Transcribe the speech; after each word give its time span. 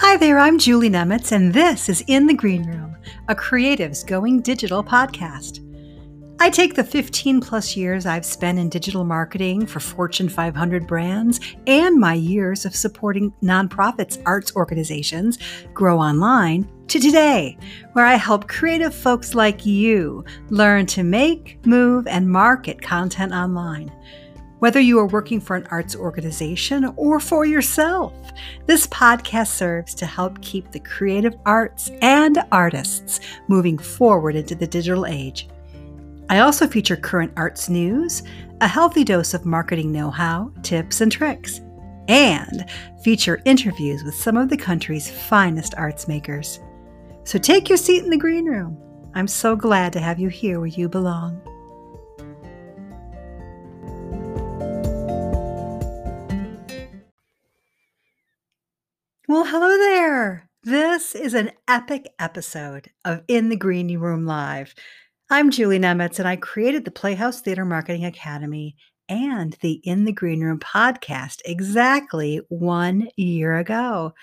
Hi 0.00 0.16
there, 0.16 0.38
I'm 0.38 0.58
Julie 0.58 0.88
Nemitz, 0.88 1.32
and 1.32 1.52
this 1.52 1.88
is 1.88 2.04
In 2.06 2.28
the 2.28 2.32
Green 2.32 2.64
Room, 2.64 2.96
a 3.26 3.34
Creatives 3.34 4.06
Going 4.06 4.40
Digital 4.40 4.82
podcast. 4.82 5.58
I 6.38 6.50
take 6.50 6.76
the 6.76 6.84
15 6.84 7.40
plus 7.40 7.76
years 7.76 8.06
I've 8.06 8.24
spent 8.24 8.60
in 8.60 8.68
digital 8.68 9.02
marketing 9.02 9.66
for 9.66 9.80
Fortune 9.80 10.28
500 10.28 10.86
brands 10.86 11.40
and 11.66 11.98
my 11.98 12.14
years 12.14 12.64
of 12.64 12.76
supporting 12.76 13.32
nonprofits, 13.42 14.22
arts 14.24 14.54
organizations 14.54 15.36
grow 15.74 15.98
online 15.98 16.70
to 16.86 17.00
today, 17.00 17.58
where 17.94 18.06
I 18.06 18.14
help 18.14 18.46
creative 18.46 18.94
folks 18.94 19.34
like 19.34 19.66
you 19.66 20.24
learn 20.50 20.86
to 20.86 21.02
make, 21.02 21.58
move, 21.66 22.06
and 22.06 22.30
market 22.30 22.80
content 22.80 23.32
online. 23.32 23.90
Whether 24.58 24.80
you 24.80 24.98
are 24.98 25.06
working 25.06 25.40
for 25.40 25.54
an 25.54 25.68
arts 25.70 25.94
organization 25.94 26.92
or 26.96 27.20
for 27.20 27.44
yourself, 27.44 28.12
this 28.66 28.88
podcast 28.88 29.48
serves 29.48 29.94
to 29.94 30.06
help 30.06 30.40
keep 30.42 30.72
the 30.72 30.80
creative 30.80 31.36
arts 31.46 31.92
and 32.02 32.42
artists 32.50 33.20
moving 33.46 33.78
forward 33.78 34.34
into 34.34 34.56
the 34.56 34.66
digital 34.66 35.06
age. 35.06 35.48
I 36.28 36.40
also 36.40 36.66
feature 36.66 36.96
current 36.96 37.32
arts 37.36 37.68
news, 37.68 38.24
a 38.60 38.66
healthy 38.66 39.04
dose 39.04 39.32
of 39.32 39.46
marketing 39.46 39.92
know 39.92 40.10
how, 40.10 40.50
tips, 40.62 41.00
and 41.00 41.12
tricks, 41.12 41.60
and 42.08 42.68
feature 43.04 43.40
interviews 43.44 44.02
with 44.02 44.16
some 44.16 44.36
of 44.36 44.48
the 44.48 44.56
country's 44.56 45.08
finest 45.08 45.74
arts 45.76 46.08
makers. 46.08 46.58
So 47.22 47.38
take 47.38 47.68
your 47.68 47.78
seat 47.78 48.02
in 48.02 48.10
the 48.10 48.16
green 48.16 48.46
room. 48.46 48.76
I'm 49.14 49.28
so 49.28 49.54
glad 49.54 49.92
to 49.92 50.00
have 50.00 50.18
you 50.18 50.28
here 50.28 50.58
where 50.58 50.66
you 50.66 50.88
belong. 50.88 51.40
Well, 59.28 59.44
hello 59.44 59.68
there. 59.68 60.48
This 60.62 61.14
is 61.14 61.34
an 61.34 61.50
epic 61.68 62.14
episode 62.18 62.88
of 63.04 63.20
In 63.28 63.50
the 63.50 63.58
Green 63.58 63.98
Room 63.98 64.24
Live. 64.24 64.74
I'm 65.28 65.50
Julie 65.50 65.78
Nemitz, 65.78 66.18
and 66.18 66.26
I 66.26 66.36
created 66.36 66.86
the 66.86 66.90
Playhouse 66.90 67.42
Theater 67.42 67.66
Marketing 67.66 68.06
Academy 68.06 68.74
and 69.06 69.54
the 69.60 69.82
In 69.84 70.06
the 70.06 70.14
Green 70.14 70.40
Room 70.40 70.58
podcast 70.58 71.42
exactly 71.44 72.40
one 72.48 73.08
year 73.16 73.58
ago. 73.58 74.14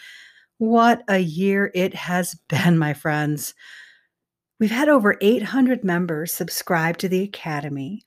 What 0.58 1.04
a 1.08 1.20
year 1.20 1.70
it 1.76 1.94
has 1.94 2.34
been, 2.50 2.80
my 2.80 2.96
friends. 2.96 3.54
We've 4.60 4.72
had 4.72 4.90
over 4.90 5.18
800 5.22 5.84
members 5.84 6.34
subscribe 6.34 6.98
to 6.98 7.08
the 7.08 7.22
Academy, 7.22 8.02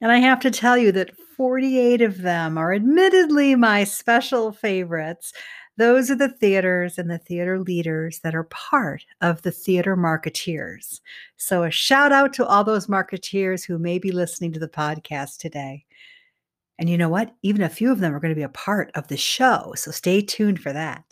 and 0.00 0.10
I 0.10 0.18
have 0.18 0.40
to 0.40 0.50
tell 0.50 0.76
you 0.76 0.90
that 0.92 1.16
48 1.36 2.02
of 2.02 2.22
them 2.22 2.58
are 2.58 2.74
admittedly 2.74 3.54
my 3.54 3.84
special 3.84 4.50
favorites. 4.50 5.32
Those 5.76 6.10
are 6.10 6.16
the 6.16 6.28
theaters 6.28 6.98
and 6.98 7.10
the 7.10 7.18
theater 7.18 7.58
leaders 7.58 8.20
that 8.20 8.34
are 8.34 8.44
part 8.44 9.04
of 9.20 9.42
the 9.42 9.50
theater 9.50 9.96
marketeers. 9.96 11.00
So, 11.36 11.62
a 11.62 11.70
shout 11.70 12.12
out 12.12 12.32
to 12.34 12.46
all 12.46 12.64
those 12.64 12.86
marketeers 12.86 13.64
who 13.64 13.78
may 13.78 13.98
be 13.98 14.12
listening 14.12 14.52
to 14.52 14.60
the 14.60 14.68
podcast 14.68 15.38
today. 15.38 15.86
And 16.78 16.90
you 16.90 16.98
know 16.98 17.08
what? 17.08 17.34
Even 17.42 17.62
a 17.62 17.68
few 17.68 17.90
of 17.90 18.00
them 18.00 18.14
are 18.14 18.20
going 18.20 18.34
to 18.34 18.38
be 18.38 18.42
a 18.42 18.48
part 18.48 18.90
of 18.94 19.08
the 19.08 19.16
show. 19.16 19.72
So, 19.76 19.90
stay 19.90 20.20
tuned 20.20 20.60
for 20.60 20.72
that. 20.72 21.04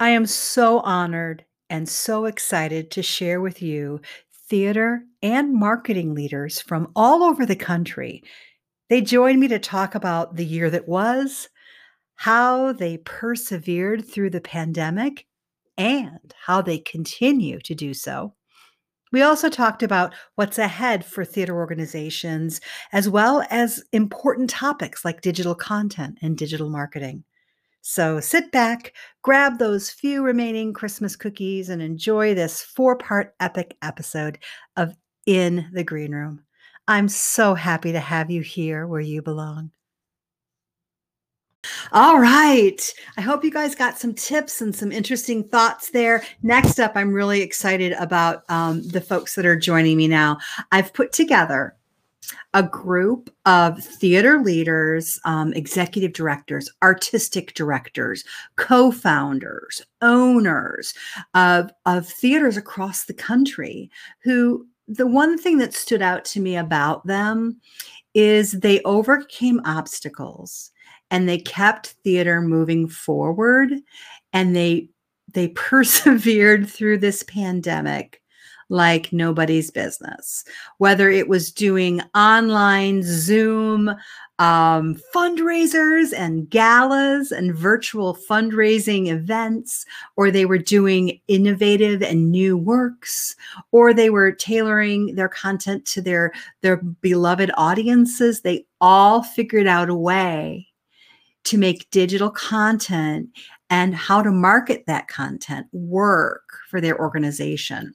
I 0.00 0.10
am 0.10 0.26
so 0.26 0.80
honored 0.80 1.44
and 1.70 1.88
so 1.88 2.24
excited 2.24 2.90
to 2.92 3.02
share 3.02 3.40
with 3.40 3.62
you 3.62 4.00
theater 4.48 5.02
and 5.22 5.54
marketing 5.54 6.14
leaders 6.14 6.60
from 6.60 6.90
all 6.96 7.22
over 7.22 7.44
the 7.44 7.56
country. 7.56 8.22
They 8.88 9.00
joined 9.00 9.40
me 9.40 9.48
to 9.48 9.58
talk 9.58 9.94
about 9.94 10.36
the 10.36 10.44
year 10.44 10.70
that 10.70 10.88
was 10.88 11.48
how 12.18 12.72
they 12.72 12.96
persevered 12.98 14.04
through 14.04 14.28
the 14.28 14.40
pandemic 14.40 15.24
and 15.76 16.34
how 16.44 16.60
they 16.60 16.78
continue 16.78 17.60
to 17.60 17.76
do 17.76 17.94
so. 17.94 18.34
We 19.12 19.22
also 19.22 19.48
talked 19.48 19.84
about 19.84 20.12
what's 20.34 20.58
ahead 20.58 21.04
for 21.04 21.24
theater 21.24 21.56
organizations, 21.56 22.60
as 22.92 23.08
well 23.08 23.46
as 23.50 23.84
important 23.92 24.50
topics 24.50 25.04
like 25.04 25.20
digital 25.20 25.54
content 25.54 26.18
and 26.20 26.36
digital 26.36 26.68
marketing. 26.68 27.22
So 27.82 28.18
sit 28.18 28.50
back, 28.50 28.94
grab 29.22 29.60
those 29.60 29.88
few 29.88 30.24
remaining 30.24 30.72
Christmas 30.72 31.14
cookies, 31.14 31.68
and 31.68 31.80
enjoy 31.80 32.34
this 32.34 32.62
four 32.62 32.96
part 32.96 33.36
epic 33.38 33.76
episode 33.80 34.40
of 34.76 34.96
In 35.24 35.70
the 35.72 35.84
Green 35.84 36.10
Room. 36.10 36.42
I'm 36.88 37.06
so 37.08 37.54
happy 37.54 37.92
to 37.92 38.00
have 38.00 38.28
you 38.28 38.42
here 38.42 38.88
where 38.88 39.00
you 39.00 39.22
belong. 39.22 39.70
All 41.92 42.18
right. 42.18 42.92
I 43.16 43.20
hope 43.20 43.44
you 43.44 43.50
guys 43.50 43.74
got 43.74 43.98
some 43.98 44.14
tips 44.14 44.60
and 44.60 44.74
some 44.74 44.92
interesting 44.92 45.44
thoughts 45.44 45.90
there. 45.90 46.24
Next 46.42 46.78
up, 46.78 46.92
I'm 46.94 47.12
really 47.12 47.40
excited 47.40 47.92
about 47.92 48.42
um, 48.48 48.82
the 48.88 49.00
folks 49.00 49.34
that 49.34 49.46
are 49.46 49.56
joining 49.56 49.96
me 49.96 50.08
now. 50.08 50.38
I've 50.72 50.92
put 50.92 51.12
together 51.12 51.74
a 52.54 52.62
group 52.62 53.30
of 53.46 53.82
theater 53.82 54.40
leaders, 54.40 55.18
um, 55.24 55.52
executive 55.52 56.12
directors, 56.12 56.70
artistic 56.82 57.54
directors, 57.54 58.24
co 58.56 58.90
founders, 58.90 59.82
owners 60.02 60.94
of, 61.34 61.70
of 61.86 62.06
theaters 62.06 62.56
across 62.56 63.04
the 63.04 63.14
country 63.14 63.90
who 64.22 64.66
the 64.88 65.06
one 65.06 65.36
thing 65.36 65.58
that 65.58 65.74
stood 65.74 66.00
out 66.00 66.24
to 66.24 66.40
me 66.40 66.56
about 66.56 67.06
them 67.06 67.60
is 68.14 68.52
they 68.52 68.80
overcame 68.82 69.60
obstacles 69.64 70.70
and 71.10 71.28
they 71.28 71.38
kept 71.38 71.88
theater 72.04 72.40
moving 72.40 72.88
forward 72.88 73.72
and 74.32 74.54
they 74.54 74.88
they 75.32 75.48
persevered 75.54 76.68
through 76.68 76.98
this 76.98 77.22
pandemic 77.24 78.22
like 78.70 79.12
nobody's 79.12 79.70
business. 79.70 80.44
Whether 80.76 81.10
it 81.10 81.28
was 81.28 81.50
doing 81.50 82.02
online 82.14 83.02
zoom 83.02 83.94
um, 84.38 85.00
fundraisers 85.12 86.12
and 86.16 86.48
galas 86.48 87.32
and 87.32 87.54
virtual 87.54 88.16
fundraising 88.28 89.08
events 89.08 89.84
or 90.16 90.30
they 90.30 90.44
were 90.44 90.58
doing 90.58 91.20
innovative 91.26 92.02
and 92.02 92.30
new 92.30 92.56
works 92.56 93.34
or 93.72 93.92
they 93.92 94.10
were 94.10 94.30
tailoring 94.30 95.16
their 95.16 95.28
content 95.28 95.84
to 95.86 96.00
their 96.00 96.32
their 96.60 96.76
beloved 96.76 97.50
audiences 97.56 98.42
they 98.42 98.64
all 98.80 99.24
figured 99.24 99.66
out 99.66 99.90
a 99.90 99.94
way 99.94 100.68
to 101.48 101.56
make 101.56 101.90
digital 101.90 102.30
content 102.30 103.30
and 103.70 103.94
how 103.94 104.22
to 104.22 104.30
market 104.30 104.84
that 104.86 105.08
content 105.08 105.66
work 105.72 106.42
for 106.68 106.78
their 106.78 106.98
organization. 106.98 107.94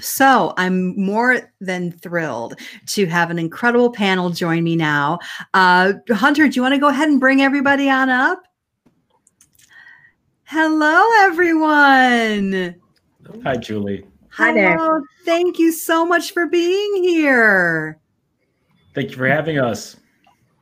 So 0.00 0.54
I'm 0.56 0.98
more 0.98 1.52
than 1.60 1.92
thrilled 1.92 2.58
to 2.86 3.04
have 3.04 3.30
an 3.30 3.38
incredible 3.38 3.92
panel 3.92 4.30
join 4.30 4.64
me 4.64 4.76
now. 4.76 5.18
Uh, 5.52 5.92
Hunter, 6.10 6.48
do 6.48 6.56
you 6.56 6.62
want 6.62 6.74
to 6.74 6.80
go 6.80 6.88
ahead 6.88 7.10
and 7.10 7.20
bring 7.20 7.42
everybody 7.42 7.90
on 7.90 8.08
up? 8.08 8.42
Hello, 10.44 11.06
everyone. 11.26 12.76
Hi, 13.44 13.56
Julie. 13.56 14.06
Hi 14.30 14.54
there. 14.54 14.78
Hello. 14.78 15.02
Thank 15.26 15.58
you 15.58 15.70
so 15.70 16.06
much 16.06 16.32
for 16.32 16.46
being 16.46 17.04
here. 17.04 18.00
Thank 18.94 19.10
you 19.10 19.16
for 19.18 19.26
having 19.26 19.58
us. 19.58 19.96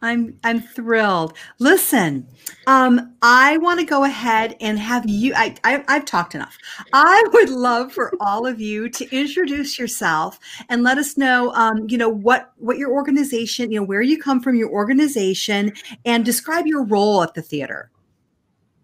I'm 0.01 0.39
I'm 0.45 0.61
thrilled. 0.61 1.37
Listen, 1.59 2.27
um, 2.67 3.17
I 3.23 3.57
want 3.59 3.81
to 3.81 3.87
go 3.87 4.05
ahead 4.05 4.57
and 4.61 4.79
have 4.79 5.09
you. 5.09 5.35
I, 5.35 5.57
I 5.65 5.85
I've 5.89 6.05
talked 6.05 6.35
enough. 6.35 6.57
I 6.93 7.25
would 7.33 7.51
love 7.51 7.93
for 7.93 8.13
all 8.21 8.47
of 8.47 8.61
you 8.61 8.89
to 8.91 9.17
introduce 9.17 9.79
yourself 9.79 10.39
and 10.69 10.83
let 10.83 10.99
us 10.99 11.17
know, 11.17 11.53
um, 11.55 11.87
you 11.89 11.99
know, 11.99 12.09
what 12.09 12.53
what 12.59 12.79
your 12.79 12.93
organization, 12.93 13.73
you 13.73 13.81
know, 13.81 13.87
where 13.87 14.03
you 14.03 14.19
come 14.19 14.41
from, 14.41 14.55
your 14.55 14.71
organization, 14.71 15.73
and 16.05 16.25
describe 16.25 16.67
your 16.67 16.85
role 16.85 17.23
at 17.23 17.35
the 17.35 17.43
theater. 17.43 17.91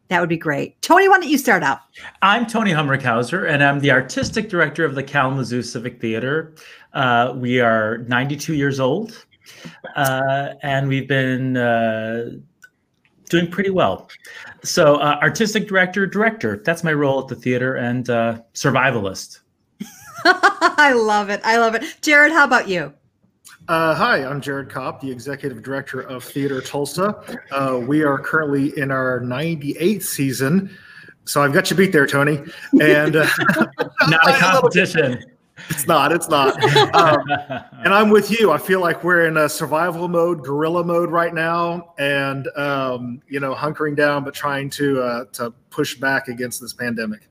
That 0.09 0.21
would 0.21 0.29
be 0.29 0.37
great. 0.37 0.81
Tony, 0.83 1.09
why 1.09 1.19
don't 1.19 1.29
you 1.29 1.39
start 1.39 1.63
out? 1.63 1.79
I'm 2.23 2.47
Tony 2.47 2.73
Humrickhouse, 2.73 3.49
and 3.49 3.65
I'm 3.65 3.81
the 3.81 3.91
artistic 3.91 4.49
director 4.51 4.85
of 4.85 4.95
the 4.95 5.03
Kalamazoo 5.03 5.63
Civic 5.63 6.01
Theater. 6.01 6.55
Uh, 6.93 7.33
we 7.37 7.61
are 7.61 7.99
92 7.99 8.55
years 8.55 8.81
old 8.81 9.25
uh, 9.97 10.51
and 10.63 10.89
we've 10.89 11.09
been 11.09 11.57
uh, 11.57 12.31
doing 13.29 13.51
pretty 13.51 13.71
well. 13.71 14.09
So, 14.63 14.97
uh, 14.97 15.19
artistic 15.23 15.69
director, 15.69 16.07
director. 16.07 16.63
That's 16.65 16.85
my 16.85 16.93
role 16.93 17.21
at 17.21 17.29
the 17.29 17.37
theater, 17.37 17.77
and 17.77 18.09
uh, 18.09 18.41
survivalist. 18.55 19.41
I 20.25 20.93
love 20.95 21.31
it. 21.31 21.41
I 21.45 21.59
love 21.59 21.75
it. 21.75 21.85
Jared, 22.01 22.33
how 22.33 22.45
about 22.45 22.69
you? 22.69 22.93
Uh, 23.67 23.95
hi, 23.95 24.23
I'm 24.25 24.43
Jared 24.43 24.69
Kopp, 24.69 25.01
the 25.01 25.11
executive 25.11 25.63
director 25.63 26.01
of 26.01 26.23
Theater 26.23 26.61
Tulsa. 26.61 27.39
Uh, 27.51 27.81
we 27.87 28.03
are 28.03 28.19
currently 28.19 28.79
in 28.79 28.91
our 28.91 29.21
98th 29.21 30.03
season. 30.03 30.71
So 31.25 31.43
I've 31.43 31.55
got 31.55 31.71
you 31.71 31.77
beat 31.77 31.91
there, 31.91 32.07
Tony. 32.07 32.43
And 32.81 33.15
not 33.15 34.29
a 34.29 34.39
competition. 34.39 35.25
it's 35.71 35.87
not. 35.87 36.13
It's 36.13 36.29
not. 36.29 36.63
Um, 36.95 37.25
and 37.85 37.95
I'm 37.95 38.11
with 38.11 38.31
you. 38.31 38.51
I 38.51 38.59
feel 38.59 38.81
like 38.81 39.03
we're 39.03 39.27
in 39.27 39.37
a 39.37 39.49
survival 39.49 40.09
mode, 40.09 40.43
guerrilla 40.43 40.85
mode 40.85 41.11
right 41.11 41.33
now, 41.33 41.95
and 41.99 42.49
um, 42.57 43.23
you 43.29 43.41
know, 43.41 43.55
hunkering 43.55 43.97
down, 43.97 44.25
but 44.25 44.35
trying 44.35 44.71
to 44.71 45.03
uh, 45.03 45.25
to 45.33 45.51
push 45.71 45.95
back 45.97 46.29
against 46.29 46.61
this 46.61 46.73
pandemic. 46.73 47.29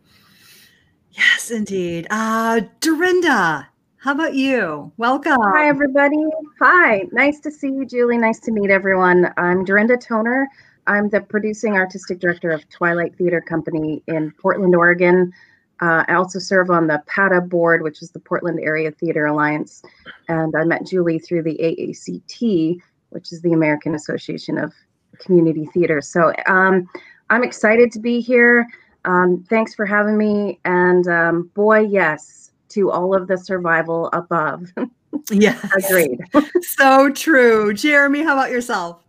Yes, 1.11 1.51
indeed. 1.51 2.07
Uh, 2.09 2.61
Dorinda, 2.79 3.69
how 3.97 4.11
about 4.11 4.33
you? 4.33 4.91
Welcome. 4.97 5.37
Hi, 5.39 5.67
everybody. 5.67 6.25
Hi. 6.59 7.03
Nice 7.11 7.39
to 7.41 7.51
see 7.51 7.67
you, 7.67 7.85
Julie. 7.85 8.17
Nice 8.17 8.39
to 8.41 8.51
meet 8.51 8.71
everyone. 8.71 9.31
I'm 9.37 9.63
Dorinda 9.63 9.95
Toner. 9.97 10.47
I'm 10.87 11.07
the 11.09 11.21
producing 11.21 11.75
artistic 11.75 12.19
director 12.19 12.51
of 12.51 12.67
Twilight 12.69 13.15
Theater 13.15 13.41
Company 13.41 14.03
in 14.07 14.31
Portland, 14.41 14.75
Oregon. 14.75 15.31
Uh, 15.83 16.05
I 16.07 16.13
also 16.13 16.39
serve 16.39 16.69
on 16.69 16.87
the 16.87 17.03
PATA 17.07 17.41
board, 17.41 17.81
which 17.81 18.01
is 18.01 18.11
the 18.11 18.19
Portland 18.19 18.57
Area 18.61 18.89
Theater 18.89 19.25
Alliance. 19.25 19.83
And 20.29 20.55
I 20.55 20.63
met 20.63 20.85
Julie 20.85 21.19
through 21.19 21.43
the 21.43 21.59
AACT, 21.61 22.79
which 23.09 23.33
is 23.33 23.41
the 23.41 23.51
American 23.51 23.93
Association 23.93 24.57
of 24.57 24.73
Community 25.19 25.65
Theater. 25.73 25.99
So 25.99 26.31
um, 26.47 26.87
I'm 27.29 27.43
excited 27.43 27.91
to 27.91 27.99
be 27.99 28.21
here. 28.21 28.65
Um, 29.03 29.45
thanks 29.49 29.75
for 29.75 29.85
having 29.85 30.17
me. 30.17 30.57
And 30.63 31.05
um, 31.09 31.51
boy, 31.53 31.79
yes, 31.79 32.51
to 32.69 32.89
all 32.89 33.13
of 33.13 33.27
the 33.27 33.37
survival 33.37 34.09
above. 34.13 34.71
yes. 35.31 35.69
Agreed. 35.75 36.21
so 36.61 37.09
true. 37.09 37.73
Jeremy, 37.73 38.23
how 38.23 38.33
about 38.33 38.51
yourself? 38.51 39.02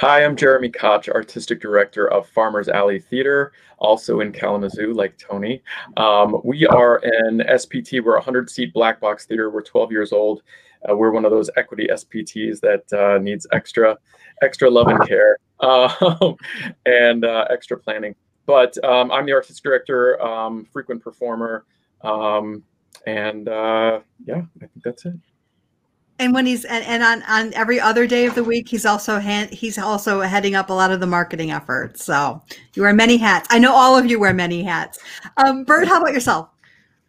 Hi, 0.00 0.24
I'm 0.24 0.36
Jeremy 0.36 0.70
Koch, 0.70 1.08
Artistic 1.08 1.60
Director 1.60 2.10
of 2.10 2.28
Farmers 2.28 2.68
Alley 2.68 3.00
Theater, 3.00 3.52
also 3.78 4.20
in 4.20 4.32
Kalamazoo, 4.32 4.92
like 4.92 5.18
Tony. 5.18 5.62
Um, 5.96 6.40
we 6.44 6.66
are 6.66 7.00
an 7.02 7.42
SPT, 7.58 8.02
we're 8.02 8.14
a 8.14 8.20
100 8.20 8.50
seat 8.50 8.72
black 8.72 9.00
box 9.00 9.26
theater. 9.26 9.50
We're 9.50 9.62
12 9.62 9.90
years 9.92 10.12
old. 10.12 10.42
Uh, 10.88 10.96
we're 10.96 11.10
one 11.10 11.24
of 11.24 11.30
those 11.30 11.50
equity 11.56 11.88
SPTs 11.90 12.60
that 12.60 12.92
uh, 12.92 13.18
needs 13.18 13.46
extra, 13.52 13.96
extra 14.42 14.70
love 14.70 14.88
and 14.88 15.06
care 15.06 15.38
uh, 15.60 16.32
and 16.86 17.24
extra 17.50 17.76
planning. 17.76 18.14
But 18.46 18.82
um, 18.84 19.10
I'm 19.10 19.26
the 19.26 19.32
artistic 19.32 19.62
director, 19.62 20.20
um, 20.22 20.66
frequent 20.72 21.02
performer, 21.02 21.64
um, 22.02 22.62
and 23.06 23.48
uh, 23.48 24.00
yeah, 24.24 24.42
I 24.62 24.66
think 24.66 24.82
that's 24.84 25.04
it 25.04 25.14
and 26.18 26.34
when 26.34 26.46
he's 26.46 26.64
and, 26.64 26.84
and 26.84 27.02
on 27.02 27.22
on 27.24 27.54
every 27.54 27.80
other 27.80 28.06
day 28.06 28.26
of 28.26 28.34
the 28.34 28.44
week 28.44 28.68
he's 28.68 28.84
also 28.84 29.18
hand, 29.18 29.50
he's 29.50 29.78
also 29.78 30.20
heading 30.20 30.54
up 30.54 30.70
a 30.70 30.72
lot 30.72 30.90
of 30.90 31.00
the 31.00 31.06
marketing 31.06 31.50
efforts. 31.50 32.04
So 32.04 32.42
you 32.74 32.82
wear 32.82 32.92
many 32.92 33.16
hats. 33.16 33.46
I 33.50 33.58
know 33.58 33.74
all 33.74 33.96
of 33.96 34.06
you 34.06 34.18
wear 34.18 34.34
many 34.34 34.62
hats. 34.62 34.98
Um, 35.36 35.64
bert 35.64 35.86
how 35.86 36.00
about 36.00 36.12
yourself? 36.12 36.48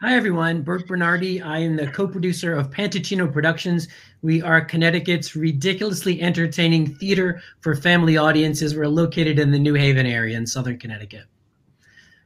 Hi 0.02 0.16
everyone. 0.16 0.62
Bert 0.62 0.88
bernardi. 0.88 1.42
I 1.42 1.60
am 1.60 1.76
the 1.76 1.88
co-producer 1.88 2.54
of 2.54 2.70
pantochino 2.70 3.32
productions. 3.32 3.88
We 4.22 4.42
are 4.42 4.64
connecticut's 4.64 5.36
ridiculously 5.36 6.22
entertaining 6.22 6.96
theater 6.96 7.42
for 7.62 7.76
family 7.76 8.16
audiences. 8.16 8.76
We're 8.76 8.88
located 8.88 9.40
in 9.40 9.52
the 9.52 9.60
new 9.60 9.74
haven 9.74 10.06
area 10.06 10.38
in 10.38 10.48
southern 10.48 10.78
connecticut. 10.78 11.26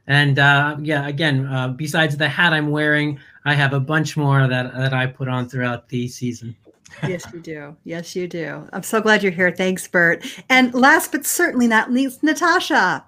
And 0.06 0.38
uh, 0.38 0.76
yeah 0.82 1.08
again 1.08 1.46
uh, 1.46 1.68
besides 1.68 2.18
the 2.18 2.28
hat 2.28 2.52
i'm 2.52 2.70
wearing 2.70 3.18
i 3.46 3.54
have 3.54 3.72
a 3.72 3.80
bunch 3.80 4.18
more 4.18 4.46
that, 4.46 4.74
that 4.74 4.92
i 4.92 5.06
put 5.06 5.28
on 5.28 5.48
throughout 5.48 5.88
the 5.88 6.06
season 6.08 6.54
yes, 7.02 7.26
you 7.32 7.40
do. 7.40 7.76
Yes, 7.84 8.14
you 8.16 8.28
do. 8.28 8.68
I'm 8.72 8.82
so 8.82 9.00
glad 9.00 9.22
you're 9.22 9.32
here. 9.32 9.50
Thanks, 9.50 9.86
Bert. 9.86 10.24
And 10.48 10.72
last 10.74 11.12
but 11.12 11.26
certainly 11.26 11.66
not 11.66 11.92
least, 11.92 12.22
Natasha. 12.22 13.04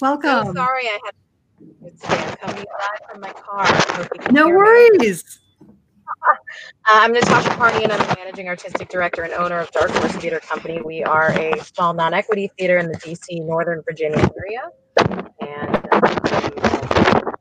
Welcome. 0.00 0.46
So 0.46 0.54
sorry, 0.54 0.86
I 0.86 0.98
had 1.04 1.14
it's 1.82 2.02
coming 2.02 2.56
live 2.56 3.10
from 3.10 3.20
my 3.20 3.32
car. 3.32 4.30
No 4.30 4.48
worries. 4.48 5.40
Uh, 6.28 6.32
I'm 6.86 7.12
Natasha 7.12 7.50
Parney, 7.50 7.84
and 7.84 7.92
I'm 7.92 7.98
the 7.98 8.14
managing 8.16 8.48
artistic 8.48 8.88
director 8.88 9.22
and 9.22 9.32
owner 9.32 9.58
of 9.58 9.70
Dark 9.70 9.90
Horse 9.90 10.12
Theater 10.12 10.40
Company. 10.40 10.80
We 10.80 11.04
are 11.04 11.30
a 11.30 11.58
small 11.60 11.94
non-equity 11.94 12.50
theater 12.58 12.78
in 12.78 12.88
the 12.88 12.96
DC, 12.98 13.44
Northern 13.44 13.82
Virginia 13.82 14.18
area, 14.36 14.70
and 15.40 15.76
um, 15.92 16.00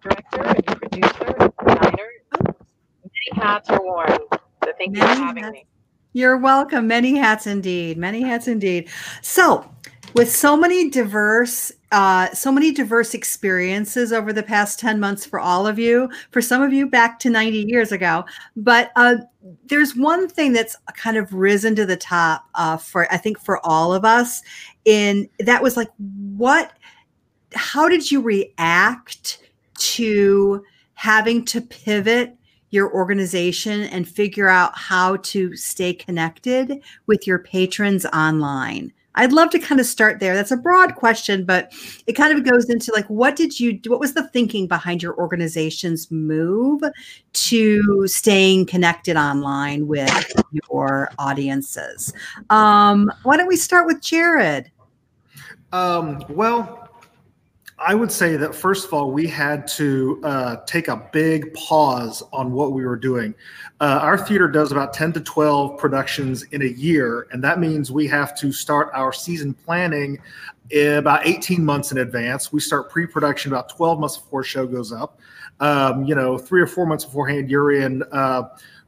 director 0.02 0.44
and 0.44 0.66
producer, 0.66 1.36
and 1.40 1.54
designer. 1.66 2.10
Many 2.44 3.42
hats 3.42 3.70
are 3.70 3.84
worn. 3.84 4.18
So 4.66 4.72
thank 4.78 4.94
Many 4.94 5.08
you 5.08 5.16
for 5.16 5.24
having 5.24 5.44
hats. 5.44 5.54
me. 5.54 5.66
You're 6.14 6.38
welcome. 6.38 6.88
Many 6.88 7.16
hats 7.16 7.46
indeed. 7.46 7.98
Many 7.98 8.22
hats 8.22 8.48
indeed. 8.48 8.90
So, 9.22 9.70
with 10.16 10.32
so 10.32 10.58
many 10.58 10.90
diverse 10.90 11.72
uh, 11.92 12.34
so 12.34 12.52
many 12.52 12.74
diverse 12.74 13.14
experiences 13.14 14.12
over 14.12 14.34
the 14.34 14.44
past 14.44 14.80
10 14.80 15.00
months 15.00 15.26
for 15.26 15.40
all 15.40 15.66
of 15.66 15.80
you 15.80 16.10
for 16.32 16.42
some 16.42 16.62
of 16.62 16.74
you 16.74 16.88
back 16.88 17.20
to 17.20 17.30
90 17.30 17.60
years 17.60 17.92
ago 17.92 18.26
but 18.58 18.92
uh, 18.98 19.16
there's 19.68 19.96
one 19.96 20.28
thing 20.28 20.52
that's 20.52 20.76
kind 20.98 21.16
of 21.16 21.32
risen 21.34 21.74
to 21.76 21.86
the 21.86 21.96
top 21.96 22.44
uh, 22.56 22.76
for 22.76 23.10
i 23.14 23.18
think 23.18 23.40
for 23.40 23.66
all 23.66 23.94
of 23.94 24.04
us 24.04 24.42
in 24.84 25.30
that 25.40 25.64
was 25.64 25.78
like 25.78 25.90
what 26.36 26.74
how 27.54 27.88
did 27.88 28.12
you 28.12 28.22
react 28.22 29.42
to 29.78 30.66
having 30.96 31.46
to 31.46 31.62
pivot 31.62 32.36
your 32.75 32.94
organization 32.94 33.83
and 33.83 34.07
figure 34.07 34.48
out 34.48 34.77
how 34.77 35.16
to 35.18 35.56
stay 35.56 35.94
connected 35.94 36.80
with 37.07 37.25
your 37.25 37.39
patrons 37.39 38.06
online? 38.06 38.94
I'd 39.16 39.31
love 39.31 39.50
to 39.51 39.60
kind 39.60 39.80
of 39.80 39.88
start 39.88 40.19
there. 40.19 40.36
That's 40.36 40.51
a 40.51 40.57
broad 40.57 40.95
question, 40.95 41.45
but 41.45 41.74
it 42.06 42.13
kind 42.13 42.38
of 42.38 42.44
goes 42.44 42.69
into 42.69 42.92
like, 42.94 43.10
what 43.10 43.36
did 43.36 43.60
you 43.60 43.74
do? 43.74 43.89
What 43.89 44.00
was 44.00 44.13
the 44.13 44.27
thinking 44.30 44.68
behind 44.68 45.01
your 45.01 45.16
organization's 45.18 46.12
move 46.12 46.81
to 47.33 48.07
staying 48.07 48.66
connected 48.66 49.16
online 49.16 49.88
with 49.88 50.33
your 50.51 51.10
audiences? 51.18 52.13
Um, 52.50 53.12
why 53.24 53.38
don't 53.38 53.48
we 53.48 53.56
start 53.56 53.88
with 53.88 54.01
Jared? 54.01 54.69
Um, 55.71 56.24
well, 56.30 56.85
I 57.77 57.94
would 57.94 58.12
say 58.12 58.38
that 58.38 58.56
first 58.56 58.86
of 58.86 58.94
all, 58.94 59.12
we 59.12 59.27
had 59.27 59.68
to 59.69 60.22
uh, 60.24 60.56
take 60.66 60.88
a 60.88 60.95
big 61.12 61.54
pause 61.54 62.24
on 62.31 62.54
what 62.54 62.72
we 62.72 62.86
were 62.86 62.95
doing. 62.95 63.36
Uh, 63.81 64.00
our 64.01 64.18
theater 64.18 64.48
does 64.48 64.72
about 64.72 64.94
10 64.94 65.12
to 65.13 65.19
12 65.19 65.77
productions 65.77 66.44
in 66.44 66.62
a 66.62 66.68
year, 66.68 67.27
and 67.31 67.44
that 67.44 67.60
means 67.60 67.92
we 67.92 68.07
have 68.07 68.38
to 68.39 68.54
start 68.54 68.89
our 68.94 69.12
season 69.12 69.54
planning 69.54 70.18
about 70.74 71.27
18 71.27 71.63
months 71.63 71.92
in 71.92 71.98
advance. 71.98 72.54
We 72.54 72.62
start 72.62 72.89
pre 72.89 73.06
production 73.06 73.51
about 73.51 73.68
12 73.69 74.00
months 74.00 74.18
before 74.18 74.44
show 74.44 74.66
goes 74.66 74.94
up. 74.94 75.19
Um, 75.60 76.06
you 76.06 76.16
know, 76.16 76.38
three 76.38 76.62
or 76.62 76.68
four 76.68 76.86
months 76.86 77.04
beforehand, 77.04 77.50
you're 77.50 77.74
in. 77.74 78.04
Uh, 78.12 78.44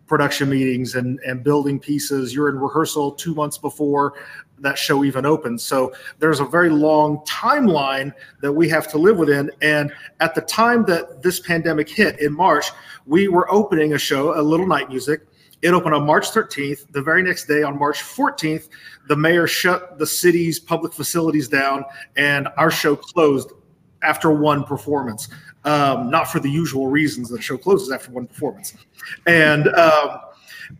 production 0.08 0.50
meetings 0.50 0.96
and 0.96 1.20
and 1.20 1.44
building 1.44 1.80
pieces 1.80 2.34
you're 2.34 2.50
in 2.50 2.58
rehearsal 2.58 3.12
two 3.12 3.36
months 3.36 3.58
before 3.58 4.14
that 4.60 4.78
show 4.78 5.04
even 5.04 5.26
opens. 5.26 5.64
So 5.64 5.94
there's 6.20 6.40
a 6.40 6.46
very 6.46 6.70
long 6.70 7.20
timeline 7.28 8.14
that 8.42 8.52
we 8.52 8.68
have 8.70 8.88
to 8.90 8.98
live 8.98 9.18
within. 9.18 9.52
And 9.62 9.92
at 10.20 10.36
the 10.36 10.42
time 10.42 10.84
that 10.86 11.22
this 11.22 11.40
pandemic 11.40 11.90
hit 11.90 12.20
in 12.20 12.34
March, 12.34 12.72
we 13.06 13.28
were 13.28 13.52
opening 13.52 13.94
a 13.94 13.98
show, 13.98 14.40
a 14.40 14.42
little 14.42 14.68
night 14.68 14.90
music. 14.90 15.22
It 15.62 15.70
opened 15.74 15.96
on 15.96 16.06
March 16.06 16.32
13th. 16.32 16.92
The 16.92 17.02
very 17.02 17.24
next 17.24 17.46
day, 17.46 17.64
on 17.64 17.80
March 17.80 18.04
14th, 18.04 18.70
the 19.08 19.16
mayor 19.16 19.48
shut 19.48 19.98
the 19.98 20.06
city's 20.06 20.60
public 20.60 20.94
facilities 20.94 21.48
down, 21.48 21.84
and 22.16 22.48
our 22.58 22.70
show 22.70 22.96
closed 22.96 23.52
after 24.02 24.32
one 24.32 24.64
performance. 24.64 25.30
Um, 25.66 26.10
not 26.10 26.30
for 26.30 26.40
the 26.40 26.50
usual 26.50 26.88
reasons 26.88 27.30
the 27.30 27.42
show 27.42 27.58
closes 27.58 27.92
after 27.92 28.12
one 28.12 28.28
performance. 28.28 28.74
And 29.26 29.68
um, 29.76 30.20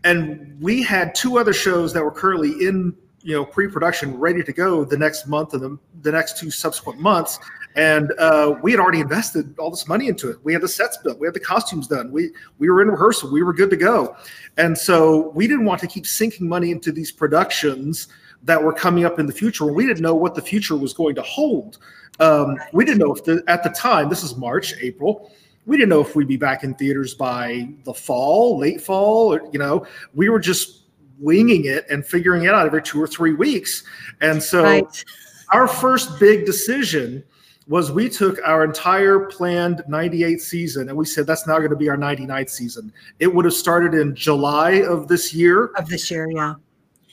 and 0.04 0.56
we 0.60 0.82
had 0.82 1.14
two 1.14 1.38
other 1.38 1.52
shows 1.52 1.92
that 1.92 2.02
were 2.02 2.10
currently 2.10 2.50
in 2.66 2.94
you 3.22 3.34
know 3.34 3.44
pre-production 3.44 4.18
ready 4.18 4.42
to 4.42 4.52
go 4.52 4.84
the 4.84 4.96
next 4.96 5.26
month 5.26 5.52
and 5.52 5.62
the, 5.62 5.78
the 6.02 6.12
next 6.12 6.38
two 6.38 6.50
subsequent 6.50 7.00
months. 7.00 7.38
And 7.76 8.12
uh, 8.18 8.56
we 8.62 8.70
had 8.70 8.80
already 8.80 9.00
invested 9.00 9.56
all 9.58 9.70
this 9.70 9.86
money 9.86 10.08
into 10.08 10.30
it. 10.30 10.38
We 10.42 10.52
had 10.52 10.62
the 10.62 10.68
sets 10.68 10.96
built. 10.96 11.20
We 11.20 11.26
had 11.26 11.34
the 11.34 11.40
costumes 11.40 11.86
done. 11.86 12.10
We 12.10 12.30
we 12.58 12.70
were 12.70 12.80
in 12.82 12.88
rehearsal. 12.88 13.30
We 13.30 13.42
were 13.42 13.52
good 13.52 13.70
to 13.70 13.76
go. 13.76 14.16
And 14.56 14.76
so 14.76 15.28
we 15.30 15.46
didn't 15.46 15.64
want 15.64 15.80
to 15.82 15.86
keep 15.86 16.06
sinking 16.06 16.48
money 16.48 16.70
into 16.70 16.92
these 16.92 17.12
productions 17.12 18.08
that 18.42 18.62
were 18.62 18.72
coming 18.72 19.04
up 19.04 19.18
in 19.18 19.26
the 19.26 19.32
future 19.32 19.66
we 19.66 19.86
didn't 19.86 20.02
know 20.02 20.14
what 20.14 20.34
the 20.34 20.42
future 20.42 20.76
was 20.76 20.92
going 20.92 21.14
to 21.14 21.22
hold 21.22 21.78
um, 22.20 22.56
we 22.72 22.84
didn't 22.84 22.98
know 22.98 23.14
if 23.14 23.24
the, 23.24 23.42
at 23.46 23.62
the 23.62 23.70
time 23.70 24.08
this 24.08 24.22
is 24.22 24.36
march 24.36 24.74
april 24.80 25.32
we 25.66 25.76
didn't 25.76 25.90
know 25.90 26.00
if 26.00 26.16
we'd 26.16 26.28
be 26.28 26.36
back 26.36 26.64
in 26.64 26.74
theaters 26.74 27.14
by 27.14 27.68
the 27.84 27.92
fall 27.92 28.58
late 28.58 28.80
fall 28.80 29.34
or, 29.34 29.48
you 29.52 29.58
know 29.58 29.86
we 30.14 30.28
were 30.28 30.40
just 30.40 30.78
winging 31.18 31.64
it 31.66 31.86
and 31.90 32.06
figuring 32.06 32.44
it 32.44 32.54
out 32.54 32.66
every 32.66 32.82
two 32.82 33.00
or 33.00 33.06
three 33.06 33.34
weeks. 33.34 33.84
And 34.20 34.42
so 34.42 34.62
right. 34.62 35.04
our 35.52 35.68
first 35.68 36.18
big 36.18 36.46
decision 36.46 37.24
was 37.66 37.92
we 37.92 38.08
took 38.08 38.38
our 38.46 38.64
entire 38.64 39.20
planned 39.20 39.82
98 39.88 40.40
season 40.40 40.88
and 40.88 40.96
we 40.96 41.04
said 41.04 41.26
that's 41.26 41.46
now 41.46 41.58
going 41.58 41.70
to 41.70 41.76
be 41.76 41.88
our 41.88 41.96
99th 41.96 42.50
season. 42.50 42.92
It 43.18 43.32
would 43.32 43.44
have 43.44 43.54
started 43.54 43.94
in 43.94 44.14
July 44.14 44.82
of 44.82 45.08
this 45.08 45.34
year. 45.34 45.66
Of 45.76 45.88
this 45.88 46.10
year, 46.10 46.30
yeah. 46.30 46.54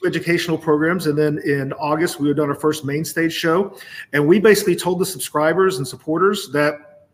Educational 0.06 0.58
programs. 0.58 1.08
And 1.08 1.18
then 1.18 1.40
in 1.40 1.74
August, 1.74 2.20
we 2.20 2.28
had 2.28 2.38
done 2.38 2.50
our 2.50 2.56
first 2.56 2.86
main 2.86 3.04
stage 3.04 3.34
show. 3.34 3.78
And 4.14 4.28
we 4.28 4.40
basically 4.40 4.76
told 4.76 5.00
the 5.00 5.06
subscribers 5.06 5.78
and 5.78 5.88
supporters 5.88 6.50
that 6.54 7.08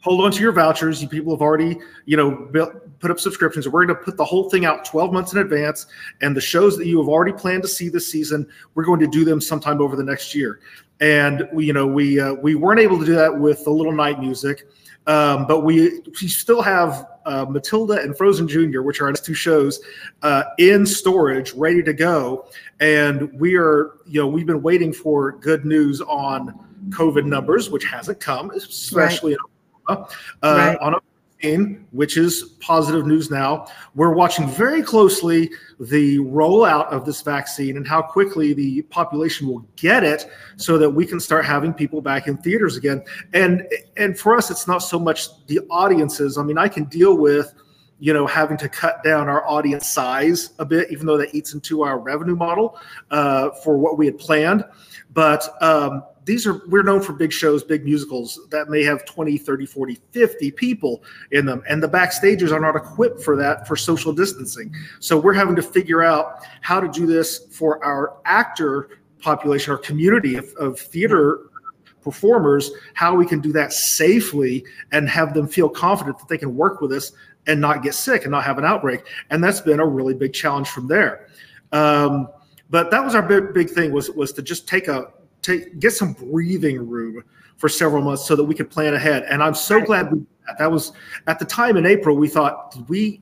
hold 0.00 0.24
on 0.24 0.30
to 0.32 0.40
your 0.40 0.52
vouchers. 0.52 1.00
You 1.02 1.08
people 1.08 1.34
have 1.34 1.40
already, 1.40 1.78
you 2.04 2.16
know, 2.16 2.30
built, 2.30 2.72
put 3.00 3.10
up 3.10 3.18
subscriptions. 3.18 3.68
We're 3.68 3.86
going 3.86 3.98
to 3.98 4.04
put 4.04 4.16
the 4.16 4.24
whole 4.24 4.50
thing 4.50 4.64
out 4.64 4.84
12 4.84 5.12
months 5.12 5.32
in 5.32 5.38
advance. 5.38 5.86
And 6.20 6.36
the 6.36 6.40
shows 6.40 6.76
that 6.78 6.86
you 6.86 6.98
have 6.98 7.08
already 7.08 7.32
planned 7.32 7.62
to 7.62 7.68
see 7.68 7.88
this 7.88 8.10
season, 8.10 8.46
we're 8.74 8.84
going 8.84 9.00
to 9.00 9.06
do 9.06 9.24
them 9.24 9.40
sometime 9.40 9.80
over 9.80 9.96
the 9.96 10.04
next 10.04 10.34
year. 10.34 10.60
And 11.00 11.48
we, 11.52 11.66
you 11.66 11.72
know, 11.72 11.86
we 11.86 12.20
uh, 12.20 12.34
we 12.34 12.54
weren't 12.54 12.80
able 12.80 12.98
to 12.98 13.04
do 13.04 13.14
that 13.14 13.38
with 13.38 13.64
the 13.64 13.70
Little 13.70 13.92
Night 13.92 14.20
Music, 14.20 14.68
um, 15.06 15.46
but 15.46 15.60
we 15.60 16.00
we 16.20 16.28
still 16.28 16.62
have 16.62 17.06
uh, 17.26 17.46
Matilda 17.48 17.94
and 17.94 18.16
Frozen 18.16 18.48
Junior, 18.48 18.82
which 18.82 19.00
are 19.00 19.04
our 19.04 19.10
next 19.10 19.24
two 19.24 19.34
shows, 19.34 19.80
uh, 20.22 20.44
in 20.58 20.84
storage, 20.86 21.52
ready 21.54 21.82
to 21.82 21.92
go. 21.92 22.48
And 22.80 23.32
we 23.38 23.56
are, 23.56 23.92
you 24.06 24.20
know, 24.20 24.26
we've 24.26 24.46
been 24.46 24.62
waiting 24.62 24.92
for 24.92 25.32
good 25.32 25.64
news 25.64 26.00
on 26.02 26.58
COVID 26.90 27.24
numbers, 27.24 27.70
which 27.70 27.84
hasn't 27.84 28.20
come, 28.20 28.50
especially 28.50 29.36
right. 29.88 29.98
in 29.98 30.04
uh, 30.04 30.06
right. 30.42 30.78
on 30.80 30.94
vaccine, 31.44 31.86
which 31.90 32.16
is 32.16 32.56
positive 32.60 33.06
news 33.06 33.30
now. 33.30 33.66
We're 33.94 34.14
watching 34.14 34.48
very 34.48 34.82
closely 34.82 35.50
the 35.78 36.18
rollout 36.18 36.86
of 36.88 37.04
this 37.04 37.22
vaccine 37.22 37.76
and 37.76 37.86
how 37.86 38.02
quickly 38.02 38.54
the 38.54 38.82
population 38.82 39.48
will 39.48 39.66
get 39.76 40.04
it 40.04 40.26
so 40.56 40.78
that 40.78 40.90
we 40.90 41.06
can 41.06 41.20
start 41.20 41.44
having 41.44 41.72
people 41.74 42.00
back 42.00 42.26
in 42.26 42.36
theaters 42.38 42.76
again. 42.76 43.02
And 43.32 43.66
and 43.96 44.18
for 44.18 44.36
us, 44.36 44.50
it's 44.50 44.66
not 44.66 44.78
so 44.78 44.98
much 44.98 45.28
the 45.46 45.60
audiences. 45.70 46.38
I 46.38 46.42
mean, 46.42 46.58
I 46.58 46.68
can 46.68 46.84
deal 46.84 47.16
with 47.16 47.52
you 48.00 48.12
know 48.12 48.26
having 48.26 48.56
to 48.56 48.68
cut 48.68 49.02
down 49.04 49.28
our 49.28 49.46
audience 49.46 49.88
size 49.88 50.50
a 50.58 50.64
bit 50.64 50.90
even 50.90 51.06
though 51.06 51.16
that 51.16 51.32
eats 51.32 51.54
into 51.54 51.82
our 51.82 51.96
revenue 52.00 52.34
model 52.34 52.76
uh, 53.12 53.50
for 53.62 53.78
what 53.78 53.96
we 53.96 54.04
had 54.04 54.18
planned 54.18 54.64
but 55.12 55.48
um, 55.62 56.02
these 56.24 56.46
are 56.46 56.62
we're 56.68 56.82
known 56.82 57.00
for 57.00 57.12
big 57.12 57.32
shows 57.32 57.62
big 57.62 57.84
musicals 57.84 58.40
that 58.50 58.68
may 58.68 58.82
have 58.82 59.04
20 59.04 59.36
30 59.38 59.66
40 59.66 59.98
50 60.12 60.50
people 60.52 61.02
in 61.32 61.46
them. 61.46 61.62
And 61.68 61.82
the 61.82 61.88
backstagers 61.88 62.52
are 62.52 62.60
not 62.60 62.76
equipped 62.76 63.22
for 63.22 63.36
that 63.36 63.66
for 63.66 63.76
social 63.76 64.12
distancing. 64.12 64.74
So 65.00 65.18
we're 65.18 65.34
having 65.34 65.56
to 65.56 65.62
figure 65.62 66.02
out 66.02 66.44
how 66.60 66.80
to 66.80 66.88
do 66.88 67.06
this 67.06 67.46
for 67.50 67.84
our 67.84 68.16
actor 68.24 68.98
population 69.20 69.72
our 69.72 69.78
community 69.78 70.36
of, 70.36 70.52
of 70.58 70.78
theater 70.78 71.50
performers 72.02 72.70
how 72.92 73.14
we 73.14 73.24
can 73.24 73.40
do 73.40 73.50
that 73.52 73.72
safely 73.72 74.64
and 74.92 75.08
have 75.08 75.32
them 75.32 75.48
feel 75.48 75.68
confident 75.68 76.18
that 76.18 76.28
they 76.28 76.36
can 76.36 76.54
work 76.54 76.80
with 76.82 76.92
us 76.92 77.12
and 77.46 77.60
not 77.60 77.82
get 77.82 77.94
sick 77.94 78.22
and 78.22 78.30
not 78.30 78.44
have 78.44 78.58
an 78.58 78.64
outbreak. 78.64 79.00
And 79.30 79.42
that's 79.42 79.60
been 79.60 79.80
a 79.80 79.86
really 79.86 80.14
big 80.14 80.32
challenge 80.32 80.68
from 80.68 80.86
there. 80.86 81.28
Um, 81.72 82.28
but 82.70 82.90
that 82.90 83.04
was 83.04 83.14
our 83.14 83.22
big, 83.22 83.52
big 83.52 83.70
thing 83.70 83.92
was 83.92 84.10
was 84.10 84.32
to 84.34 84.42
just 84.42 84.68
take 84.68 84.88
a 84.88 85.08
take 85.44 85.78
get 85.78 85.92
some 85.92 86.14
breathing 86.14 86.88
room 86.88 87.22
for 87.56 87.68
several 87.68 88.02
months 88.02 88.26
so 88.26 88.34
that 88.34 88.44
we 88.44 88.54
could 88.54 88.70
plan 88.70 88.94
ahead. 88.94 89.24
And 89.24 89.42
I'm 89.42 89.54
so 89.54 89.80
glad 89.80 90.12
we 90.12 90.20
that. 90.46 90.58
that 90.58 90.70
was 90.70 90.92
at 91.26 91.38
the 91.38 91.44
time 91.44 91.76
in 91.76 91.86
April. 91.86 92.16
We 92.16 92.28
thought, 92.28 92.72
did 92.72 92.88
we 92.88 93.20